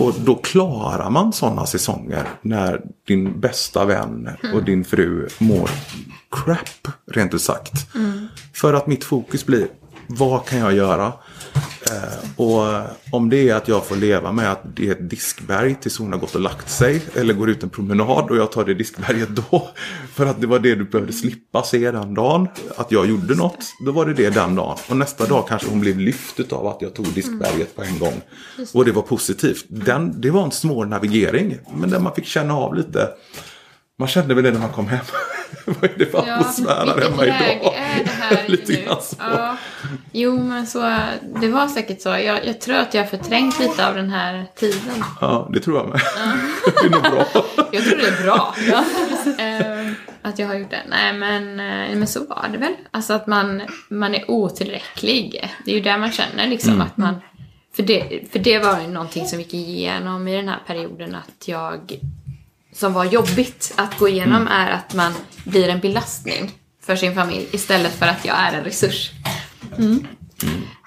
[0.00, 5.70] Och då klarar man sådana säsonger när din bästa vän och din fru mår
[6.30, 7.72] crap, rent ut sagt.
[8.54, 9.68] För att mitt fokus blir,
[10.06, 11.12] vad kan jag göra?
[11.90, 15.74] Eh, och om det är att jag får leva med att det är ett diskberg
[15.74, 17.02] tills hon har gått och lagt sig.
[17.14, 19.68] Eller går ut en promenad och jag tar det diskberget då.
[20.14, 22.48] För att det var det du behövde slippa se den dagen.
[22.76, 23.58] Att jag gjorde något.
[23.86, 24.78] Då var det det den dagen.
[24.88, 28.20] Och nästa dag kanske hon blev lyft av att jag tog diskberget på en gång.
[28.72, 29.64] Och det var positivt.
[29.68, 31.58] Den, det var en svår navigering.
[31.74, 33.08] Men där man fick känna av lite.
[33.98, 35.04] Man kände väl det när man kom hem.
[35.66, 37.74] Vad är det för atmosfär här hemma idag?
[37.74, 38.78] är det här Lite nu?
[38.82, 39.16] grann så.
[39.18, 39.56] Ja.
[40.12, 40.96] Jo, men så,
[41.40, 42.08] det var säkert så.
[42.08, 45.04] Jag, jag tror att jag har förträngt lite av den här tiden.
[45.20, 46.00] Ja, det tror jag med.
[46.80, 47.26] det är nog bra.
[47.72, 48.54] Jag tror det är bra.
[49.38, 49.92] Eh,
[50.22, 50.82] att jag har gjort det.
[50.88, 52.74] Nej, men, eh, men så var det väl.
[52.90, 55.50] Alltså att man, man är otillräcklig.
[55.64, 57.20] Det är ju där man känner liksom att man...
[57.76, 61.14] För det, för det var ju någonting som vi gick igenom i den här perioden
[61.14, 61.98] att jag...
[62.72, 65.12] Som var jobbigt att gå igenom är att man
[65.44, 66.50] blir en belastning
[66.82, 69.10] för sin familj istället för att jag är en resurs.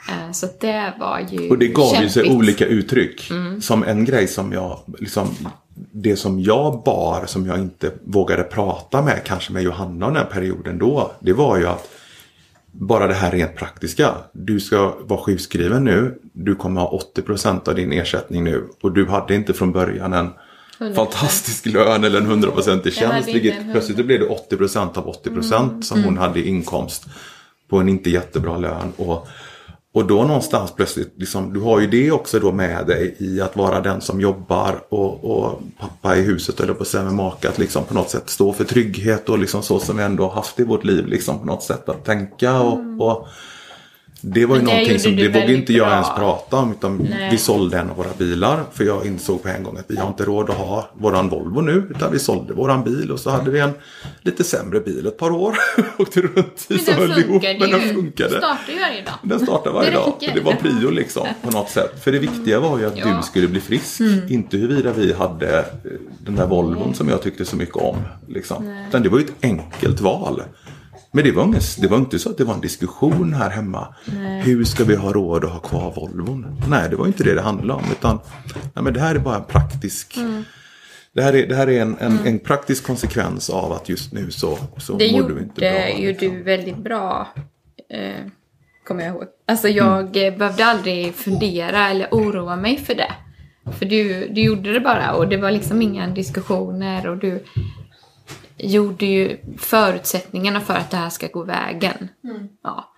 [0.10, 2.26] Eh, Så det var ju Och det gav ju sig kämpigt.
[2.26, 2.38] Mm.
[2.38, 3.32] olika uttryck.
[3.62, 5.28] Som en grej som jag, liksom,
[5.92, 10.26] det som jag bar som jag inte vågade prata med, kanske med Johanna den här
[10.26, 11.12] perioden då.
[11.20, 11.90] Det var ju att
[12.72, 14.12] bara det här rent praktiska.
[14.34, 16.20] Du ska vara sjukskriven nu.
[16.34, 18.68] Du kommer ha 80% av din ersättning nu.
[18.82, 20.30] Och du hade inte från början en
[20.80, 20.94] 100%.
[20.94, 23.28] fantastisk lön eller en 100% i tjänst.
[23.28, 27.06] Vilket plötsligt blev det 80% av 80% som hon hade i inkomst.
[27.70, 28.94] På en inte jättebra lön.
[28.98, 29.28] Och,
[29.94, 33.56] och då någonstans plötsligt, liksom, du har ju det också då med dig i att
[33.56, 37.50] vara den som jobbar och, och pappa i huset eller på att med maka.
[37.50, 40.60] Att liksom på något sätt stå för trygghet och liksom så som vi ändå haft
[40.60, 41.08] i vårt liv.
[41.08, 43.28] Liksom på något sätt att tänka och, och
[44.28, 45.94] det var ju det någonting som det vågade inte jag bra.
[45.94, 46.72] ens prata om.
[46.72, 47.30] Utan Nej.
[47.32, 48.64] vi sålde en av våra bilar.
[48.74, 51.62] För jag insåg på en gång att vi har inte råd att ha våran Volvo
[51.62, 51.88] nu.
[51.96, 53.72] Utan vi sålde våran bil och så hade vi en
[54.22, 55.56] lite sämre bil ett par år.
[55.98, 57.44] Åkte runt i den höll ihop.
[57.60, 58.30] Men den funkade.
[58.30, 59.14] Startar ju varje dag.
[59.24, 60.14] Den startade varje Det dag.
[60.36, 62.04] det var prio liksom på något sätt.
[62.04, 63.18] För det viktiga var ju att Ja.
[63.18, 64.02] du skulle bli frisk.
[64.30, 65.64] Inte huruvida vi hade eh,
[66.26, 67.98] den där Volvon som jag tyckte så mycket om.
[68.28, 68.76] Liksom.
[68.90, 70.42] Utan det var ju ett enkelt val.
[71.16, 73.96] Men det var, ingen, det var inte så att det var en diskussion här hemma.
[74.44, 76.62] Hur ska vi ha råd att ha kvar Volvon?
[76.70, 77.92] Nej, det var inte det det handlade om.
[77.92, 78.20] Utan
[78.74, 80.16] nej, men det här är bara en praktisk...
[81.14, 84.32] Det här är, det här är en, en, en praktisk konsekvens av att just nu
[84.32, 85.90] så, så Det mår gjorde du inte bra.
[86.00, 86.30] ju liksom.
[86.30, 87.28] du väldigt bra.
[87.90, 88.26] Eh,
[88.88, 89.24] kommer jag ihåg.
[89.48, 93.12] Alltså jag eh, behövde aldrig fundera eller oroa mig för det.
[93.80, 97.44] För du, du gjorde det bara och det var liksom inga diskussioner och du
[98.58, 102.10] gjorde ju förutsättningarna för att det här ska gå vägen.
[102.64, 102.92] Ja.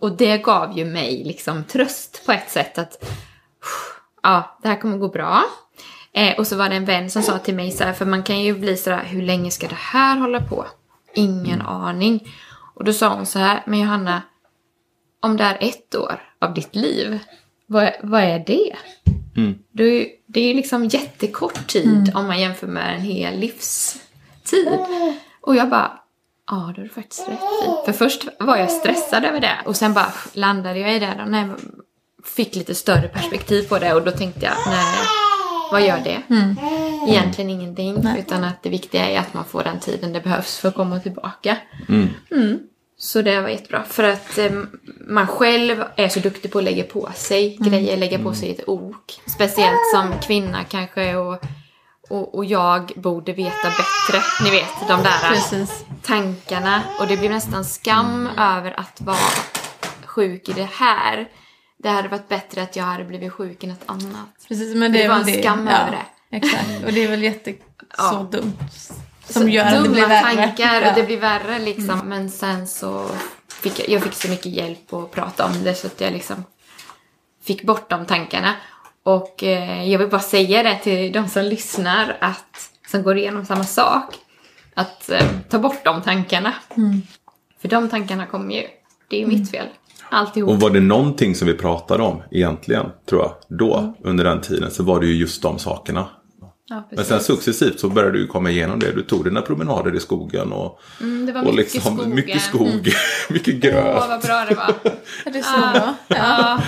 [0.00, 3.04] Och det gav ju mig liksom tröst på ett sätt att
[4.22, 5.42] ja, det här kommer gå bra.
[6.12, 8.22] Eh, och så var det en vän som sa till mig så här, för man
[8.22, 10.66] kan ju bli så här, hur länge ska det här hålla på?
[11.14, 12.28] Ingen aning.
[12.74, 14.22] Och då sa hon så här, men Johanna,
[15.20, 17.18] om det är ett år av ditt liv,
[17.66, 18.76] vad, vad är det?
[19.36, 19.58] Mm.
[19.70, 23.38] Det är ju det är ju liksom jättekort tid om man jämför med en hel
[24.52, 25.14] livstid.
[25.40, 26.00] Och jag bara,
[26.50, 27.84] ja det har du faktiskt rätt i.
[27.84, 31.30] För först var jag stressad över det och sen bara landade jag i det och
[31.30, 31.48] nej,
[32.24, 34.94] fick lite större perspektiv på det och då tänkte jag, nej,
[35.72, 36.22] vad gör det?
[37.08, 40.68] Egentligen ingenting, utan att det viktiga är att man får den tiden det behövs för
[40.68, 41.56] att komma tillbaka.
[41.88, 42.58] Mm.
[42.98, 43.82] Så det var jättebra.
[43.82, 44.52] För att eh,
[45.00, 48.68] man själv är så duktig på att lägga på sig grejer, lägga på sig ett
[48.68, 49.20] ok.
[49.26, 51.44] Speciellt som kvinna kanske och,
[52.12, 54.22] och, och jag borde veta bättre.
[54.44, 55.84] Ni vet, de där Precis.
[56.02, 56.82] tankarna.
[57.00, 59.16] Och det blir nästan skam över att vara
[60.06, 61.28] sjuk i det här.
[61.82, 64.28] Det hade varit bättre att jag hade blivit sjuk i något annat.
[64.48, 65.40] Precis, men Det det, var en det.
[65.42, 66.36] skam över det.
[66.36, 67.54] Exakt, och det är väl jätte
[67.98, 68.10] Ja.
[68.10, 68.52] så dumt.
[69.28, 70.36] Som Så gör att det blir värre.
[70.36, 70.92] tankar och Ja.
[70.94, 71.98] det blir värre liksom.
[72.04, 73.06] Men sen så
[73.48, 76.44] fick jag, jag fick så mycket hjälp att prata om det så att jag liksom
[77.44, 78.54] fick bort de tankarna.
[79.04, 83.44] Och eh, jag vill bara säga det till de som lyssnar att, som går igenom
[83.44, 84.14] samma sak.
[84.74, 86.54] Att eh, ta bort de tankarna.
[87.62, 88.62] För de tankarna kommer ju.
[89.08, 89.66] Det är ju mitt fel.
[90.08, 90.50] Alltihop.
[90.50, 93.92] Och var det någonting som vi pratade om egentligen, tror jag, då, Mm.
[94.00, 96.08] under den tiden, så var det ju just de sakerna.
[96.68, 98.92] Ja, Men sen successivt så började du komma igenom det.
[98.92, 102.14] Du tog dina promenader i skogen och, Mm, det var och mycket liksom, skogen.
[102.14, 102.92] mycket skog,
[103.30, 103.96] mycket gröt.
[104.02, 104.74] Åh, vad bra det var.
[104.84, 104.90] Ja,
[105.32, 105.94] det är så bra.
[106.08, 106.62] Ja.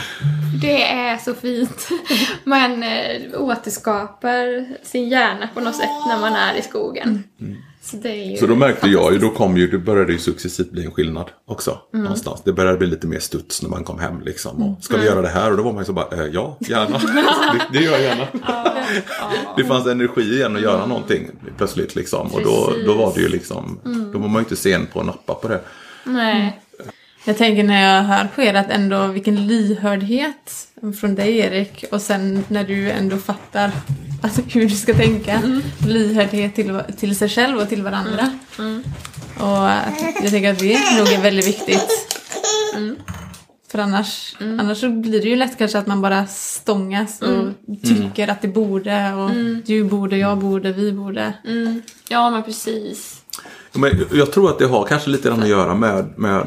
[0.63, 1.89] Det är så fint.
[2.45, 7.25] Man eh, återskapar sin hjärna på något sätt när man är i skogen.
[7.85, 10.85] Så, ju Så då märkte jag ju, då kom ju, det började ju successivt bli
[10.85, 11.79] en skillnad också.
[11.93, 12.05] Mm.
[12.05, 12.43] Någonstans.
[12.45, 14.63] Det började bli lite mer studs när man kom hem liksom.
[14.63, 15.51] Och, ska vi göra det här?
[15.51, 16.99] Och då var man ju så bara, eh, ja, gärna.
[17.53, 18.27] det, det gör jag gärna.
[19.57, 22.27] det fanns energi igen att göra någonting plötsligt liksom.
[22.27, 23.79] Och då, då var det ju liksom,
[24.13, 25.61] då var man ju inte sen på att nappa på det.
[26.05, 26.61] Nej.
[27.27, 30.69] Jag tänker när jag hör på er att ändå vilken lyhördhet
[31.01, 33.73] från dig Erik och sen när du ändå fattar
[34.23, 35.43] alltså, hur du ska tänka.
[35.87, 38.39] Lyhördhet till, till sig själv och till varandra.
[39.39, 39.71] Och
[40.23, 41.89] jag tänker att det nog är väldigt viktigt.
[43.69, 47.49] För annars, annars så blir det ju lätt kanske att man bara stångas och
[47.83, 49.31] tycker att det borde och
[49.67, 51.35] du borde, jag borde, vi borde.
[51.45, 51.83] Mm.
[52.09, 53.23] Ja, men precis.
[53.73, 56.45] Men jag tror att det har kanske lite grann att göra med, med eh,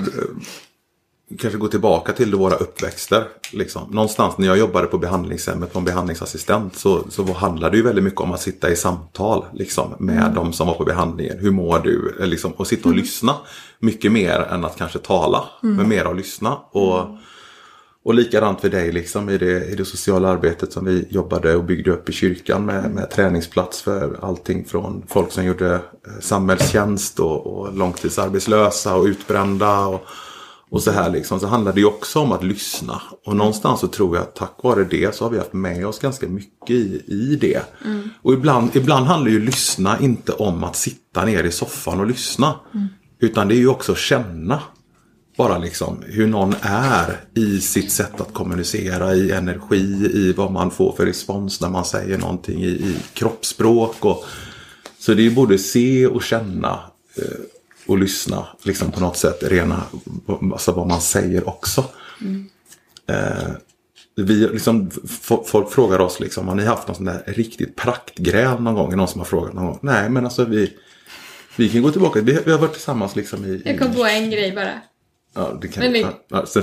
[1.40, 3.28] kanske gå tillbaka till våra uppväxter.
[3.52, 3.90] Liksom.
[3.92, 8.22] Någonstans när jag jobbade på behandlingshemmet som behandlingsassistent så, så handlade det ju väldigt mycket
[8.22, 11.38] om att sitta i samtal liksom, med de som var på behandlingen.
[11.40, 12.16] Hur mår du?
[12.20, 13.36] Liksom, och sitta och lyssna.
[13.80, 16.56] Mycket mer än att kanske tala, men mer att lyssna.
[16.72, 17.00] Och,
[18.04, 21.64] och likadant för dig liksom, i, det, i det sociala arbetet som vi jobbade och
[21.64, 25.82] byggde upp i kyrkan med, med träningsplats för allting från folk som gjorde eh,
[26.22, 29.86] samhällstjänst och, och långtidsarbetslösa och utbrända.
[29.86, 30.02] Och,
[30.70, 33.02] och så här liksom, så handlar det ju också om att lyssna.
[33.26, 36.00] Och någonstans så tror jag att tack vare det så har vi haft med oss
[36.00, 37.62] ganska mycket i, i det.
[38.22, 42.56] Och ibland, ibland handlar ju lyssna inte om att sitta ner i soffan och lyssna.
[43.20, 44.62] Utan det är ju också att känna.
[45.38, 50.72] Bara liksom hur någon är i sitt sätt att kommunicera, i energi, i vad man
[50.72, 54.06] får för respons när man säger någonting, i, i kroppsspråk.
[54.06, 54.26] Och,
[55.00, 56.80] så det är ju både se och känna
[57.18, 57.24] eh,
[57.88, 59.84] och lyssna liksom på något sätt, rena,
[60.52, 61.86] alltså vad man säger också.
[63.10, 63.52] Eh,
[64.16, 64.92] vi, liksom,
[65.46, 68.98] folk frågar oss liksom, har ni haft någon sån där riktigt praktgräl någon gång?
[68.98, 69.80] Någon som har frågat någon gång?
[69.82, 70.74] Nej, men alltså vi,
[71.56, 72.22] vi kan gå tillbaka.
[72.22, 73.50] Vi, vi har varit tillsammans liksom i...
[73.50, 74.82] i Jag kom på en grej bara.
[75.34, 76.46] Ja, det kan Men ja, ja,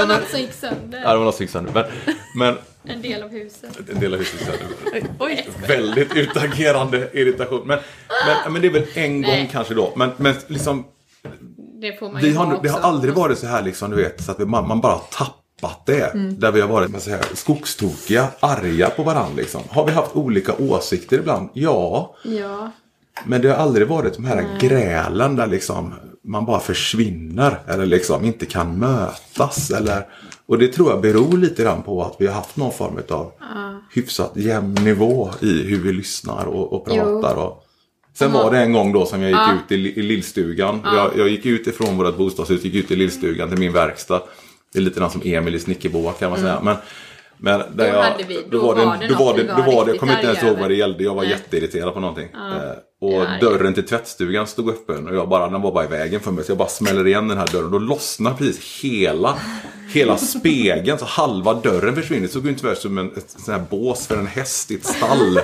[0.00, 1.00] var men- något som gick sönder.
[1.04, 1.72] ja, det var något som gick sönder.
[1.72, 1.84] Men,
[2.34, 2.56] men
[2.94, 3.70] En del av huset.
[3.90, 5.08] en del av huset sönder.
[5.18, 5.48] Oj!
[5.68, 7.66] Väldigt utagerande irritation.
[7.66, 7.78] Men,
[8.44, 9.48] men, men det är väl en gång Nej.
[9.52, 9.92] kanske då.
[9.96, 10.84] Men, men liksom,
[11.80, 12.88] Det får man ju vi har, ha det har också.
[12.88, 16.14] aldrig varit så här liksom, du vet, så att vi, man, man bara tappat det.
[16.14, 16.40] Mm.
[16.40, 19.32] Där vi har varit så här, skogstokiga, arga på varandra.
[19.36, 19.60] Liksom.
[19.70, 21.48] Har vi haft olika åsikter ibland?
[21.52, 22.14] Ja.
[22.24, 22.70] Ja.
[23.24, 25.94] Men det har aldrig varit de här grälen där liksom
[26.28, 29.70] man bara försvinner eller liksom inte kan mötas.
[29.70, 30.06] Eller,
[30.46, 33.32] och det tror jag beror lite grann på att vi har haft någon form av
[33.94, 37.36] hyfsat jämn nivå i hur vi lyssnar och, och pratar.
[37.36, 37.64] Och,
[38.18, 40.80] sen var det en gång då som jag gick ut i, i lillstugan.
[40.84, 44.22] Jag, jag gick ut ifrån vårt bostadshus, gick ut i lillstugan till min verkstad.
[44.72, 46.60] Det är lite grann som Emil i Snickerboa kan man säga.
[46.62, 46.76] Men,
[47.36, 49.90] men där Då jag, vi- då då var det, då var det, då var det,
[49.90, 51.04] jag kommer inte ens ihåg vad det gällde.
[51.04, 51.30] Jag var Nej.
[51.30, 52.28] jätteirriterad på någonting.
[52.34, 55.88] Eh, och Jag dörren till tvättstugan stod öppen och jag bara, den var bara i
[55.88, 56.44] vägen för mig.
[56.44, 57.70] Så jag bara smäller igen den här dörren.
[57.70, 59.38] Då lossnar precis hela,
[59.92, 60.98] hela spegeln.
[60.98, 62.22] Så halva dörren försvinner.
[62.22, 65.40] Det såg ungefär som en, ett sån här bås för en häst i ett stall.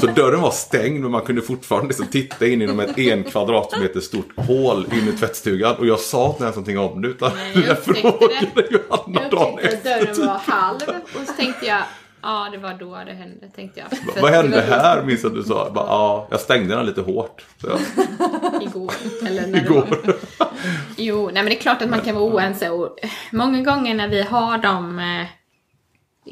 [0.00, 4.00] Så dörren var stängd men man kunde fortfarande liksom titta in genom ett en kvadratmeter
[4.00, 5.76] stort hål in i tvättstugan.
[5.76, 7.08] Och jag sa inte ens någonting om det.
[7.08, 10.14] Utan Nej, jag jag frågade Johanna Jag dagen upptäckte att efter.
[10.14, 11.82] dörren var halv och så tänkte jag,
[12.22, 13.98] ja det var då det hände, tänkte jag.
[14.14, 15.02] För Vad hände här?
[15.02, 15.64] Minns att du sa.
[15.64, 17.46] Jag, bara, ja, jag stängde den lite hårt.
[17.62, 17.80] Jag,
[18.62, 18.92] Igår.
[19.26, 19.86] Eller när Igår.
[19.90, 20.06] Det
[20.38, 20.48] var.
[20.96, 22.98] Jo, nej men det är klart att man kan vara oense och
[23.32, 25.26] många gånger när vi har de eh,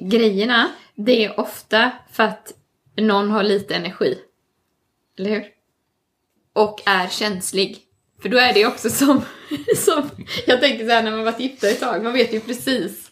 [0.09, 2.53] grejerna, det är ofta för att
[2.97, 4.18] någon har lite energi.
[5.18, 5.45] Eller hur?
[6.53, 7.78] Och är känslig.
[8.22, 9.22] För då är det också som,
[9.76, 10.11] som
[10.47, 13.11] jag tänker så här när man varit gifta ett tag, man vet ju precis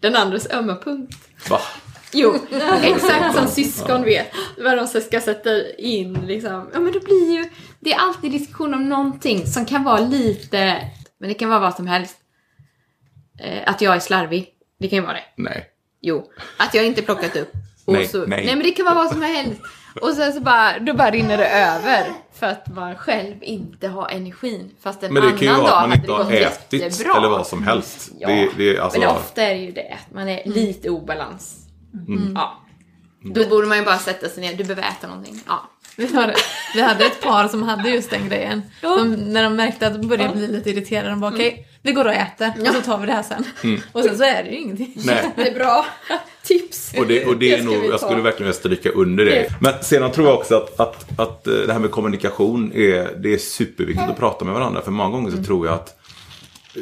[0.00, 1.28] den andres ömma punkt.
[1.50, 1.60] va?
[2.12, 2.38] Jo,
[2.82, 4.26] exakt som syskon vet
[4.58, 6.70] vad de ska sätta in liksom.
[6.72, 7.50] Ja men det blir ju,
[7.80, 10.80] det är alltid diskussion om någonting som kan vara lite,
[11.20, 12.16] men det kan vara vad som helst.
[13.40, 14.48] Eh, att jag är slarvig,
[14.80, 15.24] det kan ju vara det.
[15.42, 15.64] Nej.
[16.00, 17.52] Jo, att jag inte plockat upp.
[17.84, 18.46] Och Nej, så, nej.
[18.46, 19.60] nej men det kan vara vad som helst.
[20.00, 22.06] Och sen så bara, då bara rinner det över.
[22.34, 24.70] För att man själv inte har energin.
[24.80, 26.82] Fast en Men det annan kan ju dag vara att man inte det har ätit
[26.82, 27.16] jättebra.
[27.16, 28.10] eller vad som helst.
[28.18, 31.67] Ja, Det, det, alltså, men ofta är det ju det, att man är lite obalans.
[32.34, 32.64] Ja.
[33.34, 35.40] Då borde man ju bara sätta sig ner, du behöver äta någonting.
[35.46, 35.70] Ja.
[35.96, 36.34] Vi, har,
[36.74, 38.62] vi hade ett par som hade just den grejen.
[38.82, 42.04] De, när de märkte att de började bli lite irriterade, de bara okej, vi går
[42.04, 43.44] och äter och så tar vi det här sen.
[43.92, 44.92] Och sen så är det ju ingenting.
[44.96, 45.32] nej.
[45.36, 45.86] Det är bra
[46.42, 46.94] tips.
[46.98, 49.48] Och det, och det är nog, jag skulle verkligen vilja stryka under det.
[49.60, 53.34] Men sedan tror jag också att, att, att eh, det här med kommunikation är, det
[53.34, 54.82] är superviktigt att prata med varandra.
[54.82, 55.98] För många gånger så tror jag att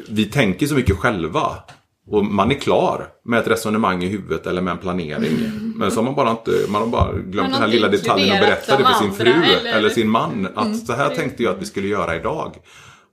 [0.09, 1.57] vi tänker så mycket själva.
[2.09, 5.33] Och man är klar med ett resonemang i huvudet eller med en planering.
[5.77, 8.35] Men så har man bara inte, man har bara glömt den här lilla detaljen och
[8.37, 10.49] inkluderat berätta det de för sin fru eller- eller, sin man.
[10.55, 12.57] Att så här tänkte jag att vi skulle göra idag.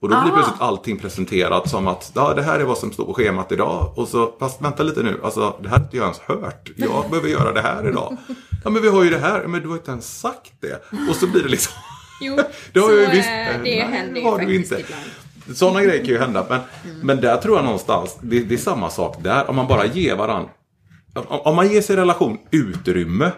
[0.01, 0.35] Och då blir Ah.
[0.35, 3.93] plötsligt allting presenterat som att ja, det här är vad som står på schemat idag.
[3.95, 6.71] Och så, fast vänta lite nu, alltså det här har inte jag ens hört.
[6.75, 8.17] Jag behöver göra det här idag.
[8.63, 10.83] Ja men vi har ju det här, men du har inte ens sagt det.
[11.09, 11.73] Och så blir det liksom
[12.21, 12.35] Jo,
[12.73, 13.29] det har så jag ju visst.
[13.29, 14.83] eh, det nej, händer ju faktiskt inte.
[14.83, 15.03] ibland.
[15.55, 16.45] Sådana grejer kan ju hända.
[16.49, 16.59] Men,
[17.01, 19.49] men där tror jag någonstans, det, det är samma sak där.
[19.49, 20.49] Om man bara ger varandra,
[21.13, 23.31] om, om man ger sig relation utrymme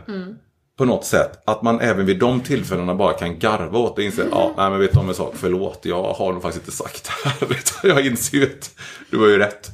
[0.77, 1.43] på något sätt.
[1.45, 4.69] Att man även vid de tillfällena bara kan garva åt det och inse, ja, nej
[4.69, 7.57] men vet du om en sak, förlåt, jag har nog faktiskt inte sagt det här.
[7.95, 8.71] Jag inser ju att
[9.11, 9.71] du har ju rätt.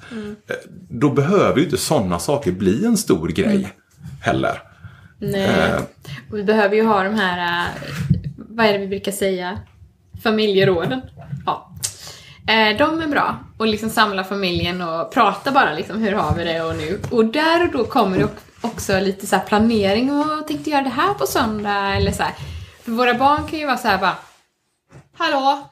[0.47, 0.55] Eh,
[0.89, 3.73] Då behöver ju inte sådana saker bli en stor grej
[4.21, 4.61] heller.
[5.19, 5.43] Nej.
[5.71, 5.81] Eh.
[6.31, 7.69] Och vi behöver ju ha de här, eh,
[8.37, 9.59] vad är det vi brukar säga?
[10.23, 11.01] Familjeråden.
[11.45, 11.70] Ja.
[12.51, 13.37] Eh, De är bra.
[13.57, 16.99] Och liksom samla familjen och prata bara liksom, hur har vi det och nu.
[17.11, 18.27] Och där och då kommer det
[18.61, 20.11] också lite så planering.
[20.19, 22.33] Och tänkte göra det här på söndag eller så här.
[22.83, 24.15] För våra barn kan ju vara så här bara
[25.17, 25.69] Hallå?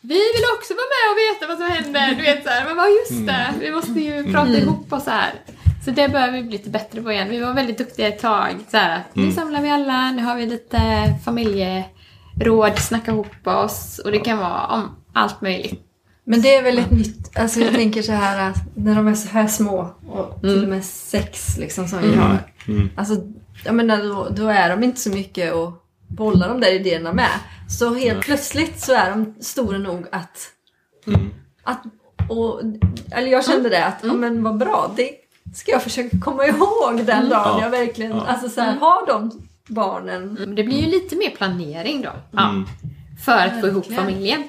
[0.00, 2.14] Vi vill också vara med och veta vad som händer.
[2.16, 5.10] Du vet så här, men vad just det, vi måste ju prata ihop oss så
[5.10, 5.32] här.
[5.84, 7.28] Så det behöver vi bli lite bättre på igen.
[7.28, 8.56] Vi var väldigt duktiga ett tag.
[8.70, 10.80] Så här, Nu samlar vi alla, nu har vi lite
[11.24, 13.98] familjeråd, snacka ihop oss.
[14.04, 15.89] Och det kan vara om allt möjligt.
[16.30, 19.14] Men det är väl ett nytt, alltså jag tänker så här att när de är
[19.14, 22.38] så här små och till och med sex liksom som vi har.
[22.96, 23.14] Alltså,
[23.64, 25.72] jag menar då, då är de inte så mycket och
[26.08, 27.30] bollar de där idéerna med.
[27.68, 30.48] Så helt plötsligt så är de stora nog att,
[31.62, 31.82] att
[32.28, 32.60] och,
[33.10, 35.10] eller jag kände det att, ja men vad bra, det
[35.54, 37.58] ska jag försöka komma ihåg den dagen Ja.
[37.62, 38.26] jag verkligen, Ja.
[38.26, 39.30] alltså så här, har de
[39.68, 40.36] barnen.
[40.40, 42.12] Men Det blir ju lite mer planering då.
[42.30, 42.64] Ja.
[43.24, 44.42] För att få ihop familjen.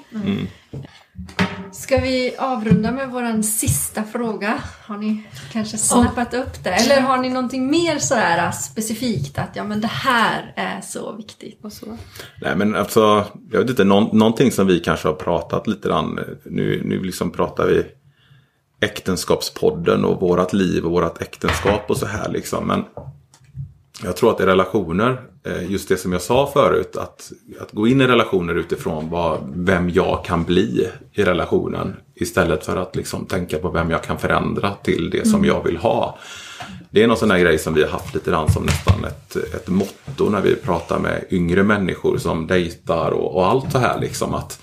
[1.72, 4.62] Ska vi avrunda med våran sista fråga?
[4.84, 6.70] Har ni kanske snappat upp det?
[6.70, 11.64] Eller har ni någonting mer sådär specifikt att ja men det här är så viktigt?
[11.64, 11.86] Och så.
[12.40, 16.20] Nej men alltså, jag vet inte, någon, någonting som vi kanske har pratat lite grann.
[16.44, 17.84] Nu, nu liksom pratar vi
[18.80, 22.66] äktenskapspodden och vårat liv och vårat äktenskap och så här liksom.
[22.66, 22.84] Men
[24.04, 27.86] jag tror att i relationer, eh, just det som jag sa förut, att, att gå
[27.86, 31.96] in i relationer utifrån vad, vem jag kan bli i relationen.
[32.14, 35.76] Istället för att liksom tänka på vem jag kan förändra till det som jag vill
[35.76, 36.18] ha.
[36.90, 39.36] Det är någon sån här grej som vi har haft lite grann som nästan ett,
[39.36, 44.00] ett motto när vi pratar med yngre människor som dejtar och, och allt så här
[44.00, 44.34] liksom.
[44.34, 44.60] att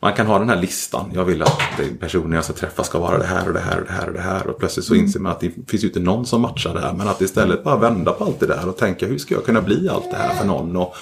[0.00, 1.10] man kan ha den här listan.
[1.14, 1.60] Jag vill att
[2.00, 4.12] personen jag ska träffa ska vara det här och det här och det här och
[4.12, 4.46] det här.
[4.46, 6.92] Och plötsligt så inser man att det finns ju inte någon som matchar det här.
[6.92, 9.62] Men att istället bara vända på allt det där och tänka hur ska jag kunna
[9.62, 10.76] bli allt det här för någon.
[10.76, 10.94] Och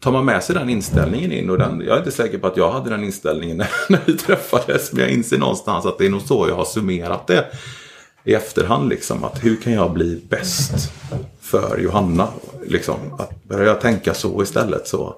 [0.00, 2.56] tar man med sig den inställningen in och den, jag är inte säker på att
[2.56, 4.92] jag hade den inställningen när, när vi träffades.
[4.92, 7.46] Men jag inser någonstans att det är nog så jag har summerat det
[8.24, 8.88] i efterhand.
[8.88, 10.92] Liksom, att hur kan jag bli bäst
[11.40, 12.28] för Johanna?
[12.66, 15.14] Liksom, att börjar jag tänka så istället så,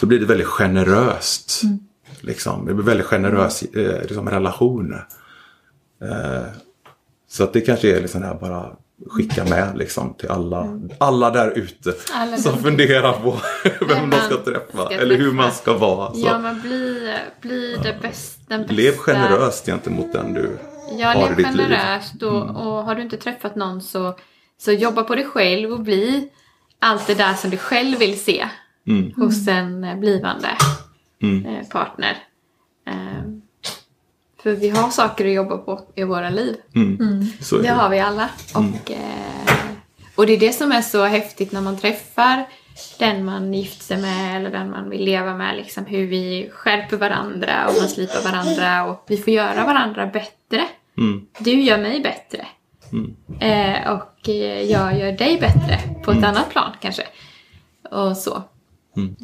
[0.00, 1.62] så blir det väldigt generöst.
[2.22, 2.66] Liksom.
[2.66, 4.94] Det blir väldigt generös eh, liksom, relation.
[6.02, 6.42] Eh,
[7.28, 8.66] så att det kanske är liksom här bara
[9.10, 13.36] skicka med liksom, till alla, alla där ute Alla som där funderar på
[13.88, 14.84] vem de man ska träffa.
[14.86, 16.12] ska eller hur man ska vara.
[16.14, 16.20] Så.
[16.26, 18.74] Ja, men bli, bli det bäst, den bästa.
[18.74, 20.58] Lev generöst gentemot den du
[20.98, 21.66] Ja, har i lev ditt liv.
[21.68, 24.14] generöst och, har du inte träffat någon så,
[24.58, 26.28] så jobba på dig själv och bli
[26.78, 28.48] allt det där som du själv vill se
[28.86, 29.12] Mm.
[29.16, 30.48] hos en blivande
[31.22, 31.46] Mm.
[31.46, 32.16] eh, partner.
[32.86, 33.22] Eh,
[34.42, 36.56] för vi har saker att jobba på i våra liv.
[36.74, 36.96] Mm.
[37.00, 37.68] Är Det det.
[37.68, 38.28] har vi alla.
[38.54, 39.54] Och, eh,
[40.16, 42.44] och det är det som är så häftigt när man träffar
[42.98, 45.56] den man gift sig med eller den man vill leva med.
[45.56, 50.68] Liksom hur vi skärper varandra och man slipar varandra och vi får göra varandra bättre.
[50.98, 51.26] Mm.
[51.38, 52.46] Du gör mig bättre.
[52.92, 53.16] Mm.
[53.40, 57.02] Eh, och eh, jag gör dig bättre på ett annat plan kanske.
[57.90, 58.42] Och så.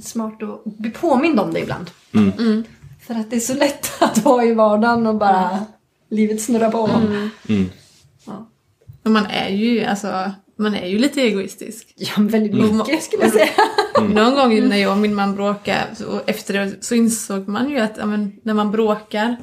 [0.02, 1.90] Smart att bli påmind om det ibland.
[2.14, 2.64] Mm.
[3.06, 5.66] För att det är så lätt att vara i vardagen och bara
[6.10, 6.90] livet snurrar på.
[7.48, 7.68] Mm.
[9.02, 11.94] Och man är ju, alltså, man är ju lite egoistisk.
[11.96, 13.48] Ja, men väldigt mycket skulle jag säga.
[14.08, 17.70] Någon gång när jag och min man bråkade så- och efter det så insåg man
[17.70, 19.36] ju att ja, men, när man bråkar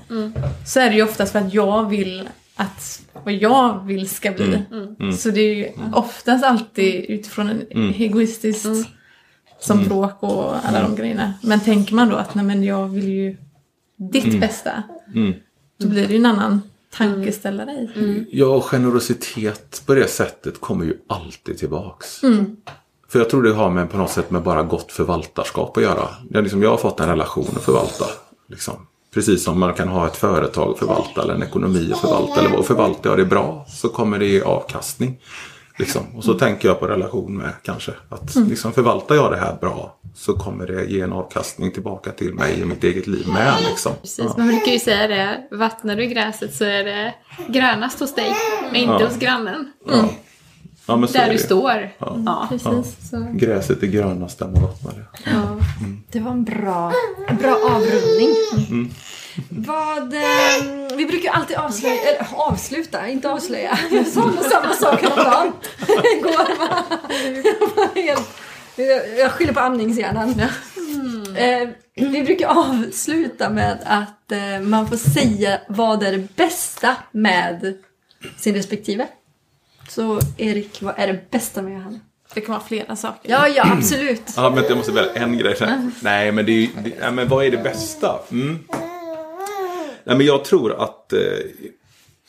[0.68, 4.60] så är det ju oftast för att jag vill att vad jag vill ska bli.
[5.18, 8.66] Så det är ju oftast alltid utifrån en egoistisk
[9.60, 11.34] som bråk och alla de grejerna.
[11.44, 13.38] Men tänker man då att nej men jag vill ju
[13.96, 14.84] ditt bästa.
[15.16, 15.34] Mm.
[15.80, 16.62] Då blir det ju en annan
[16.98, 18.28] tankeställare i.
[18.32, 22.24] Ja, och generositet på det sättet kommer ju alltid tillbaks.
[22.24, 22.56] Mm.
[23.08, 26.08] För jag tror det har med på något sätt med bara gott förvaltarskap att göra.
[26.30, 28.06] Jag, liksom, jag har fått en relation att förvalta.
[28.50, 28.88] Liksom.
[29.14, 32.40] Precis som man kan ha ett företag att förvalta eller en ekonomi att förvalta.
[32.40, 35.20] Eller vad förvaltar jag det bra så kommer det ge avkastning.
[35.78, 36.16] Liksom.
[36.16, 37.92] Och så tänker jag på relation med kanske.
[38.10, 42.34] Att liksom, förvaltar jag det här bra så kommer det ge en avkastning tillbaka till
[42.34, 43.54] mig i mitt eget liv med.
[43.70, 43.92] Liksom.
[44.02, 45.48] Precis, man brukar ju säga det.
[45.52, 47.14] Vattnar du gräset så är det
[47.48, 48.32] grönast hos dig
[48.70, 49.08] och inte Ja.
[49.08, 49.72] hos grannen.
[49.88, 50.10] Ja.
[50.88, 51.90] Ja, men Där du står.
[51.98, 52.18] Ja.
[52.26, 52.48] Ja.
[52.50, 53.10] Precis.
[53.10, 55.30] Så, Gräset är grönast där man vattnar det.
[55.32, 55.58] ja.
[56.12, 56.94] Det var en bra,
[57.28, 58.36] en bra avrundning.
[59.50, 60.22] Vad, eh,
[60.96, 63.80] vi brukar ju alltid avslöja, eller avsluta, inte avslöja.
[63.92, 65.52] Jag sa nog samma sak häromdagen.
[66.18, 66.68] Igår var
[67.44, 68.30] jag var helt...
[69.20, 70.40] Jag, skyller på amningshjärnan.
[71.38, 77.78] Eh, vi brukar avsluta med att eh, man får säga vad är det bästa med
[78.38, 79.08] sin respektive.
[79.90, 82.00] Så Erik, vad är det bästa med Johanna?
[82.34, 83.32] Det kan vara flera saker.
[83.32, 84.22] Ja, ja, absolut.
[84.36, 85.56] Ja, men jag måste välja en grej.
[86.02, 88.20] Nej, men, det är, ju- det, nej, men vad är det bästa?
[88.32, 88.60] Mm.
[90.06, 91.20] Nej, men jag tror att eh,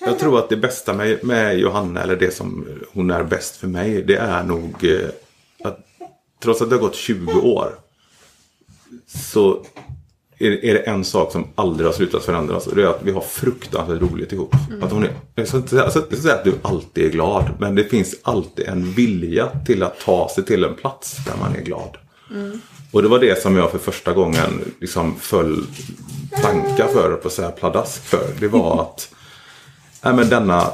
[0.00, 3.66] jag tror att det bästa med, med Johanna, eller det som hon är bäst för
[3.66, 5.08] mig, det är nog eh,
[5.64, 5.78] att
[6.42, 7.78] trots att det har gått 20 år
[9.06, 9.64] så
[10.38, 13.12] är, är det en sak som aldrig har slutat förändras och det är att vi
[13.12, 14.54] har fruktansvärt roligt ihop.
[14.82, 15.68] Att hon är, jag ska inte
[16.16, 20.28] säga, att du alltid är glad, men det finns alltid en vilja till att ta
[20.34, 21.96] sig till en plats där man är glad.
[22.92, 25.66] Och det var det som jag för första gången liksom föll
[26.40, 28.26] planka för, på så här pladask för.
[28.40, 29.14] Det var att
[30.02, 30.72] nej, men denna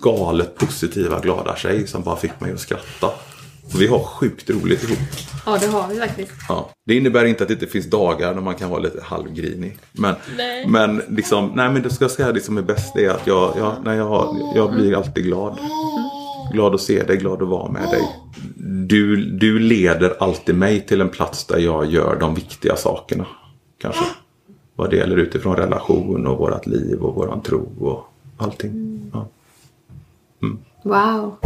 [0.00, 3.10] galet positiva, glada tjej som bara fick mig att skratta.
[3.78, 4.98] Vi har sjukt roligt ihop.
[5.46, 6.32] ja, det har vi faktiskt.
[6.48, 6.70] Ja.
[6.86, 9.78] Det innebär inte att det inte finns dagar när man kan vara lite halvgrinig.
[9.92, 10.14] Men,
[10.66, 13.54] men liksom, nej men det ska jag säga det som är bäst är att jag,
[13.58, 15.58] jag, när jag, har, jag blir alltid glad.
[16.52, 18.02] Glad att se dig, glad att vara med dig.
[18.86, 23.26] Du, du leder alltid mig till en plats där jag gör de viktiga sakerna.
[23.80, 24.04] Kanske.
[24.76, 29.00] Vad det gäller utifrån relation och vårat liv och våran tro och allting.
[29.12, 29.28] Ja.
[30.82, 31.36] Wow.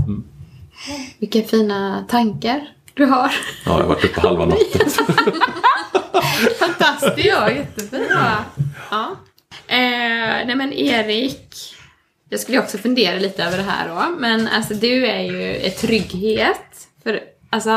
[1.19, 3.19] Vilka fina tankar du har.
[3.29, 3.33] ja,
[3.65, 4.91] jag har varit uppe halva natten.
[6.59, 7.27] Fantastiskt.
[7.27, 8.45] Ja, jättebra.
[8.91, 9.17] Ja.
[9.67, 11.55] Eh, nej men Erik.
[12.29, 14.17] Jag skulle också fundera lite över det här då.
[14.19, 16.89] Men alltså du är ju ett trygghet.
[17.03, 17.21] För
[17.51, 17.71] alltså,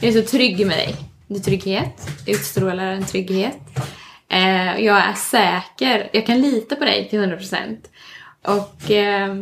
[0.00, 0.96] jag är så trygg med dig.
[1.26, 2.08] Du är trygghet.
[2.26, 3.58] Utstrålar en trygghet.
[4.30, 6.10] Eh, jag är säker.
[6.12, 7.76] Jag kan lita på dig till 100%.
[8.42, 9.36] Och eh,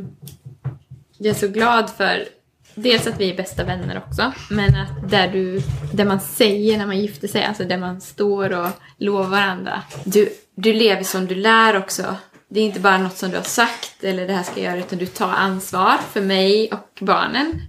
[1.18, 2.28] jag är så glad för
[2.74, 5.62] dels att vi är bästa vänner också, men att där du,
[5.92, 9.82] där man säger när man gifter sig, alltså där man står och lovar varandra.
[10.04, 12.16] Du, du lever som du lär också.
[12.48, 14.84] Det är inte bara något som du har sagt eller det här ska jag göra,
[14.84, 17.62] utan du tar ansvar för mig och barnen.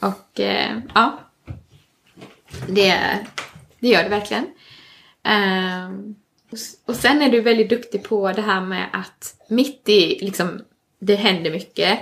[0.00, 1.20] Och eh, ja,
[2.66, 3.18] det,
[3.78, 4.46] det gör det verkligen.
[5.24, 6.14] Ehm,
[6.86, 10.62] och sen är du väldigt duktig på det här med att mitt i, liksom,
[11.00, 11.98] det händer mycket,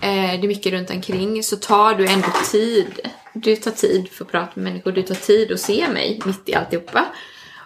[0.00, 3.00] eh, det är mycket runt omkring, så tar du ändå tid.
[3.34, 6.48] Du tar tid för att prata med människor, du tar tid att se mig mitt
[6.48, 7.06] i alltihopa.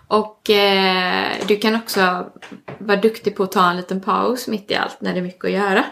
[0.09, 2.31] Och eh, du kan också
[2.79, 5.45] vara duktig på att ta en liten paus mitt i allt när det är mycket
[5.45, 5.85] att göra.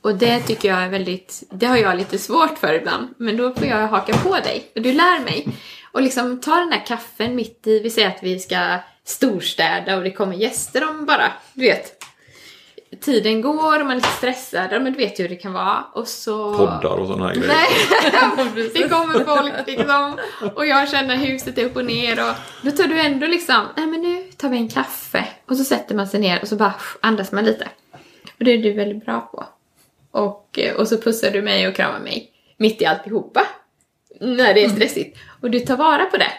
[0.00, 3.14] Och det tycker jag är väldigt, det har jag lite svårt för ibland.
[3.16, 5.48] Men då får jag haka på dig och du lär mig.
[5.92, 10.04] Och liksom ta den där kaffen mitt i, vi säger att vi ska storstäda och
[10.04, 12.04] det kommer gäster om bara, du vet.
[13.00, 15.84] Tiden går och man är lite stressad, men du vet ju hur det kan vara.
[15.92, 16.56] Och så...
[16.56, 17.48] Poddar och sådana här grejer.
[17.48, 20.18] Nej, det kommer folk liksom.
[20.54, 23.86] Och jag känner huset är upp och ner och då tar du ändå liksom, nej
[23.86, 25.26] men nu tar vi en kaffe.
[25.46, 27.68] Och så sätter man sig ner och så bara andas man lite.
[28.38, 29.46] Och det är du väldigt bra på.
[30.10, 33.46] Och, eh, och så pussar du mig och kramar mig mitt i alltihopa.
[34.20, 35.18] När det är stressigt.
[35.40, 36.32] Och du tar vara på det.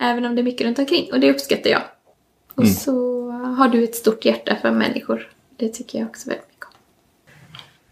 [0.00, 1.12] Även om det är mycket runt omkring.
[1.12, 1.82] Och det uppskattar jag.
[2.54, 5.30] Och så har du ett stort hjärta för människor.
[5.56, 6.72] Det tycker jag också väldigt mycket om.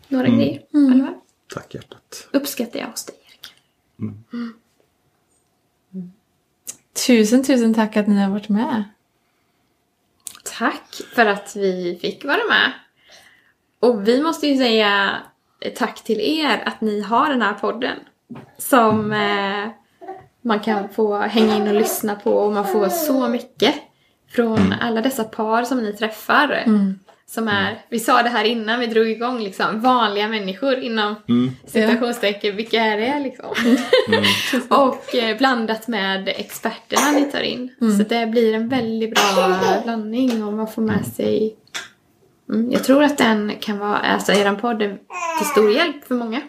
[0.09, 1.15] Några grejer, Alva?
[1.55, 2.29] Tack hjärtat.
[2.31, 3.55] Uppskattar jag hos dig, Erik.
[7.07, 8.85] Tusen, tusen tack att ni har varit med.
[10.59, 12.73] Tack för att vi fick vara med.
[13.81, 15.17] Och vi måste ju säga
[15.77, 17.99] tack till er att ni har den här podden.
[18.59, 19.69] Som eh,
[20.49, 23.75] man kan få hänga in och lyssna på och man får så mycket
[24.31, 26.65] från alla dessa par som ni träffar.
[27.27, 31.15] Som är, vi sa det här innan vi drog igång liksom, vanliga människor inom
[31.67, 33.47] citationstecken, vilka är det liksom?
[34.79, 37.75] och eh, blandat med experterna ni tar in.
[37.99, 41.57] Så det blir en väldigt bra blandning och man får med sig
[42.53, 44.99] Mm, jag tror att den kan vara, alltså eran podd är
[45.39, 46.41] till stor hjälp för många.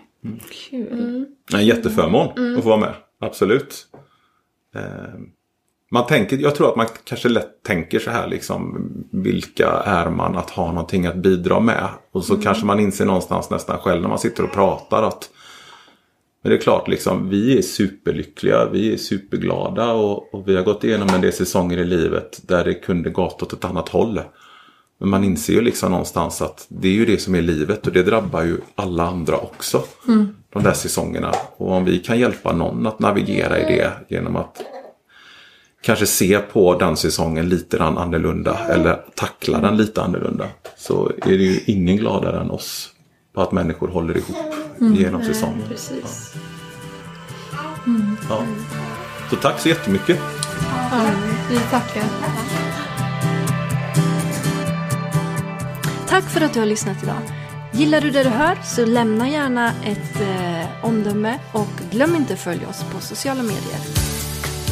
[0.70, 1.26] Kul.
[1.54, 2.94] En jätteförmån att få vara med.
[3.20, 3.88] Absolut.
[4.76, 5.20] Eh,
[5.92, 8.92] man tänker, jag tror att man kanske lätt tänker så här liksom.
[9.12, 11.90] Vilka är man att ha någonting att bidra med?
[12.12, 12.44] Och så mm.
[12.44, 15.30] kanske man inser någonstans nästan själv när man sitter och pratar att
[16.42, 20.64] men det är klart, liksom, vi är superlyckliga, vi är superglada och, och vi har
[20.64, 24.22] gått igenom en del säsonger i livet där det kunde gått åt ett annat håll.
[25.00, 27.94] Men man inser ju liksom någonstans att det är ju det som är livet och
[27.94, 29.84] det drabbar ju alla andra också.
[30.08, 30.36] Mm.
[30.54, 31.32] De där säsongerna.
[31.58, 34.62] Och om vi kan hjälpa någon att navigera i det genom att
[35.82, 40.46] kanske se på den säsongen lite annorlunda eller tackla den lite annorlunda.
[40.78, 42.90] Så är det ju ingen gladare än oss
[43.34, 44.96] på att människor håller ihop mm.
[44.96, 45.64] genom säsongen.
[45.70, 46.34] Precis.
[47.86, 48.18] Mm.
[48.30, 48.44] Ja.
[49.30, 50.20] Så tack så jättemycket.
[50.92, 51.12] Ja,
[51.50, 52.04] vi tackar.
[56.10, 57.22] Tack för att du har lyssnat idag.
[57.72, 62.40] Gillar du det du hör så lämna gärna ett eh, omdöme och glöm inte att
[62.40, 63.80] följa oss på sociala medier.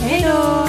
[0.01, 0.67] Hej då!